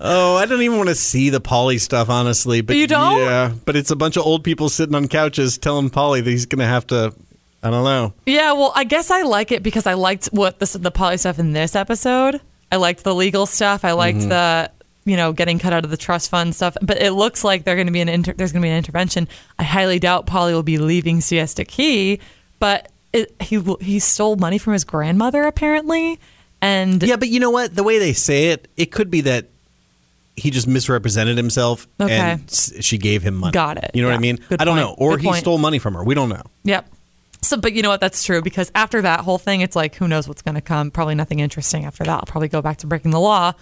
oh, 0.00 0.36
I 0.36 0.46
don't 0.46 0.62
even 0.62 0.76
want 0.76 0.88
to 0.88 0.94
see 0.94 1.30
the 1.30 1.40
Polly 1.40 1.78
stuff, 1.78 2.08
honestly. 2.10 2.60
But 2.60 2.76
You 2.76 2.86
don't? 2.86 3.18
Yeah, 3.20 3.52
but 3.64 3.76
it's 3.76 3.90
a 3.90 3.96
bunch 3.96 4.16
of 4.16 4.24
old 4.24 4.44
people 4.44 4.68
sitting 4.68 4.94
on 4.94 5.08
couches 5.08 5.58
telling 5.58 5.90
Polly 5.90 6.20
that 6.20 6.30
he's 6.30 6.46
going 6.46 6.60
to 6.60 6.66
have 6.66 6.86
to. 6.88 7.14
I 7.62 7.70
don't 7.70 7.84
know. 7.84 8.12
Yeah, 8.26 8.52
well, 8.52 8.72
I 8.76 8.84
guess 8.84 9.10
I 9.10 9.22
like 9.22 9.50
it 9.50 9.62
because 9.62 9.86
I 9.86 9.94
liked 9.94 10.26
what 10.26 10.58
this, 10.60 10.74
the 10.74 10.90
Polly 10.90 11.16
stuff 11.16 11.38
in 11.38 11.52
this 11.52 11.74
episode. 11.74 12.40
I 12.70 12.76
liked 12.76 13.02
the 13.04 13.14
legal 13.14 13.46
stuff. 13.46 13.84
I 13.84 13.92
liked 13.92 14.18
Mm-hmm. 14.18 14.28
the 14.28 14.70
you 15.04 15.16
know 15.16 15.32
getting 15.32 15.58
cut 15.60 15.72
out 15.72 15.84
of 15.84 15.90
the 15.90 15.96
trust 15.96 16.30
fund 16.30 16.54
stuff. 16.54 16.76
But 16.82 17.00
it 17.00 17.12
looks 17.12 17.42
like 17.44 17.64
they're 17.64 17.76
going 17.76 17.86
to 17.86 17.92
be 17.92 18.00
an 18.00 18.08
inter- 18.08 18.34
there's 18.34 18.52
going 18.52 18.60
to 18.62 18.66
be 18.66 18.70
an 18.70 18.76
intervention. 18.76 19.28
I 19.58 19.62
highly 19.64 19.98
doubt 19.98 20.26
Polly 20.26 20.52
will 20.52 20.62
be 20.62 20.78
leaving 20.78 21.20
Siesta 21.20 21.64
Key, 21.64 22.20
but 22.58 22.90
it, 23.12 23.34
he 23.40 23.60
he 23.80 23.98
stole 23.98 24.36
money 24.36 24.58
from 24.58 24.72
his 24.74 24.84
grandmother 24.84 25.44
apparently, 25.44 26.18
and 26.60 27.02
Yeah, 27.02 27.16
but 27.16 27.28
you 27.28 27.40
know 27.40 27.50
what? 27.50 27.74
The 27.74 27.82
way 27.84 27.98
they 27.98 28.12
say 28.12 28.48
it, 28.48 28.68
it 28.76 28.86
could 28.92 29.10
be 29.10 29.22
that 29.22 29.46
he 30.36 30.50
just 30.50 30.66
misrepresented 30.66 31.36
himself 31.36 31.86
Okay. 32.00 32.14
and 32.14 32.50
she 32.80 32.98
gave 32.98 33.22
him 33.22 33.34
money. 33.34 33.52
Got 33.52 33.78
it. 33.82 33.90
You 33.94 34.02
know 34.02 34.08
what 34.08 34.14
I 34.16 34.18
mean? 34.20 34.36
Good 34.48 34.60
I 34.60 34.64
don't 34.64 34.76
point. 34.76 34.86
know. 34.88 34.94
Or 34.98 35.12
Good 35.12 35.20
he 35.22 35.26
point. 35.28 35.38
stole 35.40 35.58
money 35.58 35.78
from 35.78 35.94
her. 35.94 36.04
We 36.04 36.14
don't 36.14 36.28
know. 36.28 36.42
Yep. 36.64 36.88
So, 37.42 37.56
but 37.56 37.72
you 37.74 37.82
know 37.82 37.88
what? 37.90 38.00
That's 38.00 38.24
true 38.24 38.42
because 38.42 38.70
after 38.74 39.02
that 39.02 39.20
whole 39.20 39.38
thing, 39.38 39.60
it's 39.60 39.76
like 39.76 39.94
who 39.94 40.08
knows 40.08 40.26
what's 40.28 40.42
going 40.42 40.56
to 40.56 40.60
come. 40.60 40.90
Probably 40.90 41.14
nothing 41.14 41.38
interesting 41.40 41.84
after 41.84 42.02
that. 42.04 42.10
I'll 42.12 42.22
probably 42.26 42.48
go 42.48 42.60
back 42.60 42.78
to 42.78 42.86
breaking 42.86 43.12
the 43.12 43.20
law, 43.20 43.52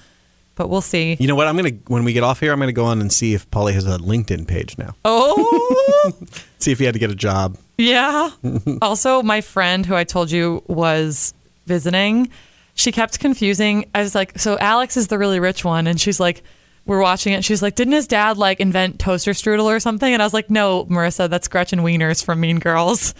but 0.54 0.68
we'll 0.68 0.80
see. 0.80 1.16
You 1.20 1.26
know 1.28 1.34
what? 1.34 1.46
I'm 1.48 1.56
gonna 1.56 1.70
when 1.88 2.02
we 2.04 2.12
get 2.12 2.22
off 2.22 2.40
here, 2.40 2.52
I'm 2.52 2.58
gonna 2.60 2.72
go 2.72 2.86
on 2.86 3.00
and 3.00 3.12
see 3.12 3.34
if 3.34 3.50
Polly 3.50 3.72
has 3.74 3.84
a 3.86 3.98
LinkedIn 3.98 4.46
page 4.48 4.78
now. 4.78 4.94
Oh. 5.04 6.12
See 6.58 6.72
if 6.72 6.78
he 6.78 6.86
had 6.86 6.94
to 6.94 6.98
get 7.00 7.10
a 7.10 7.14
job. 7.14 7.58
Yeah. 7.76 8.30
also, 8.82 9.22
my 9.22 9.42
friend 9.42 9.84
who 9.84 9.94
I 9.94 10.04
told 10.04 10.30
you 10.30 10.62
was 10.66 11.34
visiting, 11.66 12.30
she 12.74 12.90
kept 12.90 13.20
confusing. 13.20 13.90
I 13.94 14.00
was 14.02 14.14
like, 14.14 14.38
so 14.38 14.56
Alex 14.58 14.96
is 14.96 15.08
the 15.08 15.18
really 15.18 15.40
rich 15.40 15.62
one. 15.64 15.86
And 15.86 16.00
she's 16.00 16.18
like, 16.18 16.42
we're 16.86 17.00
watching 17.00 17.32
it. 17.32 17.44
She's 17.44 17.62
like, 17.62 17.74
didn't 17.74 17.94
his 17.94 18.06
dad 18.06 18.36
like 18.36 18.60
invent 18.60 18.98
toaster 18.98 19.32
strudel 19.32 19.64
or 19.64 19.80
something? 19.80 20.12
And 20.12 20.22
I 20.22 20.26
was 20.26 20.34
like, 20.34 20.50
no, 20.50 20.84
Marissa, 20.86 21.28
that's 21.28 21.48
Gretchen 21.48 21.80
Wieners 21.80 22.24
from 22.24 22.40
Mean 22.40 22.58
Girls. 22.58 23.14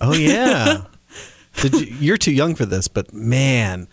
Oh 0.00 0.14
yeah. 0.14 0.84
Did 1.56 1.74
you, 1.74 1.86
you're 1.98 2.16
too 2.18 2.32
young 2.32 2.54
for 2.54 2.66
this, 2.66 2.86
but 2.86 3.14
man, 3.14 3.88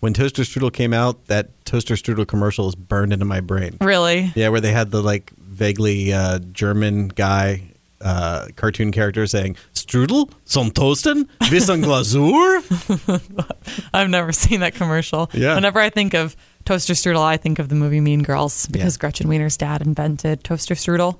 when 0.00 0.14
Toaster 0.14 0.42
Strudel 0.42 0.72
came 0.72 0.94
out, 0.94 1.26
that 1.26 1.64
Toaster 1.64 1.94
Strudel 1.94 2.26
commercial 2.26 2.68
is 2.68 2.74
burned 2.74 3.12
into 3.12 3.24
my 3.24 3.40
brain. 3.40 3.76
Really? 3.80 4.32
Yeah, 4.34 4.48
where 4.48 4.60
they 4.60 4.72
had 4.72 4.90
the 4.90 5.02
like 5.02 5.30
vaguely 5.36 6.12
uh, 6.12 6.38
German 6.52 7.08
guy 7.08 7.72
uh, 8.00 8.48
cartoon 8.56 8.90
character 8.90 9.26
saying 9.26 9.56
"Strudel 9.74 10.30
zum 10.48 10.70
Toasten, 10.70 11.28
Wissen 11.42 11.84
Glasur." 11.84 12.62
I've 13.94 14.10
never 14.10 14.32
seen 14.32 14.60
that 14.60 14.74
commercial. 14.74 15.30
Yeah. 15.32 15.54
Whenever 15.54 15.78
I 15.78 15.90
think 15.90 16.14
of 16.14 16.34
toaster 16.64 16.92
strudel, 16.94 17.22
I 17.22 17.36
think 17.36 17.58
of 17.58 17.68
the 17.68 17.74
movie 17.74 18.00
Mean 18.00 18.22
Girls 18.22 18.66
because 18.66 18.96
Yeah. 18.96 19.00
Gretchen 19.00 19.28
Wiener's 19.28 19.56
dad 19.56 19.82
invented 19.82 20.44
toaster 20.44 20.74
strudel. 20.74 21.16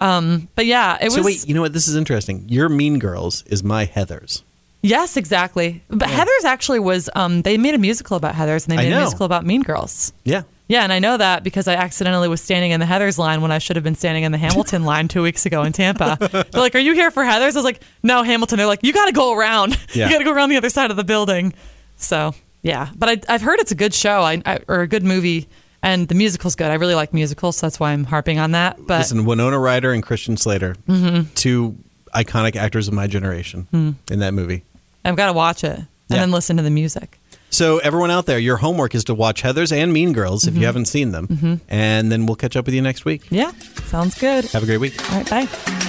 Um, 0.00 0.48
but 0.56 0.66
yeah, 0.66 0.96
it 1.00 1.10
So 1.12 1.18
was. 1.22 1.22
So 1.22 1.22
wait, 1.22 1.48
you 1.48 1.54
know 1.54 1.60
what? 1.60 1.72
This 1.72 1.86
is 1.88 1.94
interesting. 1.96 2.44
Your 2.48 2.68
Mean 2.68 2.98
Girls 2.98 3.44
is 3.46 3.62
my 3.62 3.84
Heather's. 3.84 4.42
Yes, 4.84 5.16
exactly. 5.16 5.80
But 5.88 6.08
Heather's 6.10 6.44
actually 6.44 6.80
was. 6.80 7.08
Um, 7.14 7.42
they 7.42 7.56
made 7.56 7.74
a 7.74 7.78
musical 7.78 8.16
about 8.16 8.34
Heather's, 8.34 8.66
and 8.66 8.72
they 8.72 8.82
made 8.82 8.92
a 8.92 8.96
musical 8.98 9.26
about 9.26 9.46
Mean 9.46 9.62
Girls. 9.62 10.12
Yeah. 10.24 10.42
Yeah, 10.68 10.82
and 10.84 10.92
I 10.92 11.00
know 11.00 11.16
that 11.18 11.44
because 11.44 11.68
I 11.68 11.74
accidentally 11.74 12.28
was 12.28 12.40
standing 12.40 12.70
in 12.70 12.80
the 12.80 12.86
Heather's 12.86 13.18
line 13.18 13.42
when 13.42 13.52
I 13.52 13.58
should 13.58 13.76
have 13.76 13.82
been 13.84 13.94
standing 13.94 14.24
in 14.24 14.32
the 14.32 14.38
Hamilton 14.38 14.84
line 14.84 15.06
two 15.06 15.22
weeks 15.22 15.44
ago 15.44 15.62
in 15.64 15.72
Tampa. 15.72 16.16
They're 16.50 16.60
like, 16.62 16.74
"Are 16.74 16.78
you 16.80 16.94
here 16.94 17.10
for 17.10 17.24
Heather's?" 17.24 17.54
I 17.54 17.58
was 17.58 17.64
like, 17.64 17.82
"No, 18.02 18.22
Hamilton." 18.22 18.56
They're 18.56 18.66
like, 18.66 18.82
"You 18.82 18.92
got 18.92 19.06
to 19.06 19.12
go 19.12 19.34
around. 19.36 19.76
Yeah. 19.94 20.06
you 20.08 20.12
got 20.12 20.18
to 20.18 20.24
go 20.24 20.32
around 20.32 20.48
the 20.48 20.56
other 20.56 20.70
side 20.70 20.90
of 20.90 20.96
the 20.96 21.04
building." 21.04 21.52
So 21.96 22.34
yeah, 22.62 22.90
but 22.96 23.08
I, 23.08 23.34
I've 23.34 23.42
heard 23.42 23.58
it's 23.60 23.72
a 23.72 23.76
good 23.76 23.92
show 23.94 24.22
I, 24.22 24.42
I, 24.46 24.60
or 24.68 24.80
a 24.80 24.86
good 24.86 25.02
movie, 25.02 25.48
and 25.82 26.08
the 26.08 26.14
musical's 26.14 26.54
good. 26.54 26.70
I 26.70 26.74
really 26.74 26.94
like 26.94 27.12
musicals, 27.12 27.56
so 27.56 27.66
that's 27.66 27.80
why 27.80 27.92
I'm 27.92 28.04
harping 28.04 28.38
on 28.38 28.52
that. 28.52 28.76
But 28.78 28.98
Listen, 28.98 29.24
Winona 29.24 29.58
Ryder 29.58 29.92
and 29.92 30.02
Christian 30.02 30.36
Slater, 30.36 30.76
mm-hmm. 30.88 31.32
two 31.34 31.76
iconic 32.14 32.56
actors 32.56 32.88
of 32.88 32.94
my 32.94 33.06
generation 33.06 33.66
mm-hmm. 33.72 34.12
in 34.12 34.18
that 34.20 34.32
movie. 34.34 34.64
I've 35.04 35.16
got 35.16 35.26
to 35.26 35.32
watch 35.32 35.64
it 35.64 35.78
and 35.78 35.86
Yeah. 36.08 36.18
then 36.18 36.30
listen 36.30 36.56
to 36.58 36.62
the 36.62 36.70
music. 36.70 37.18
So 37.50 37.78
everyone 37.78 38.10
out 38.10 38.26
there, 38.26 38.38
your 38.38 38.56
homework 38.56 38.94
is 38.94 39.04
to 39.04 39.14
watch 39.14 39.42
Heather's 39.42 39.72
and 39.72 39.92
Mean 39.92 40.12
Girls 40.12 40.44
if 40.46 40.54
you 40.54 40.60
mm-hmm. 40.60 40.66
haven't 40.66 40.84
seen 40.86 41.10
them, 41.12 41.60
and 41.68 42.10
then 42.10 42.26
we'll 42.26 42.36
catch 42.36 42.56
up 42.56 42.64
with 42.64 42.74
you 42.74 42.80
next 42.80 43.04
week. 43.04 43.24
Yeah, 43.30 43.50
sounds 43.86 44.18
good. 44.18 44.46
Have 44.46 44.62
a 44.62 44.66
great 44.66 44.78
week. 44.78 44.94
All 45.12 45.18
right, 45.18 45.28
bye. 45.28 45.88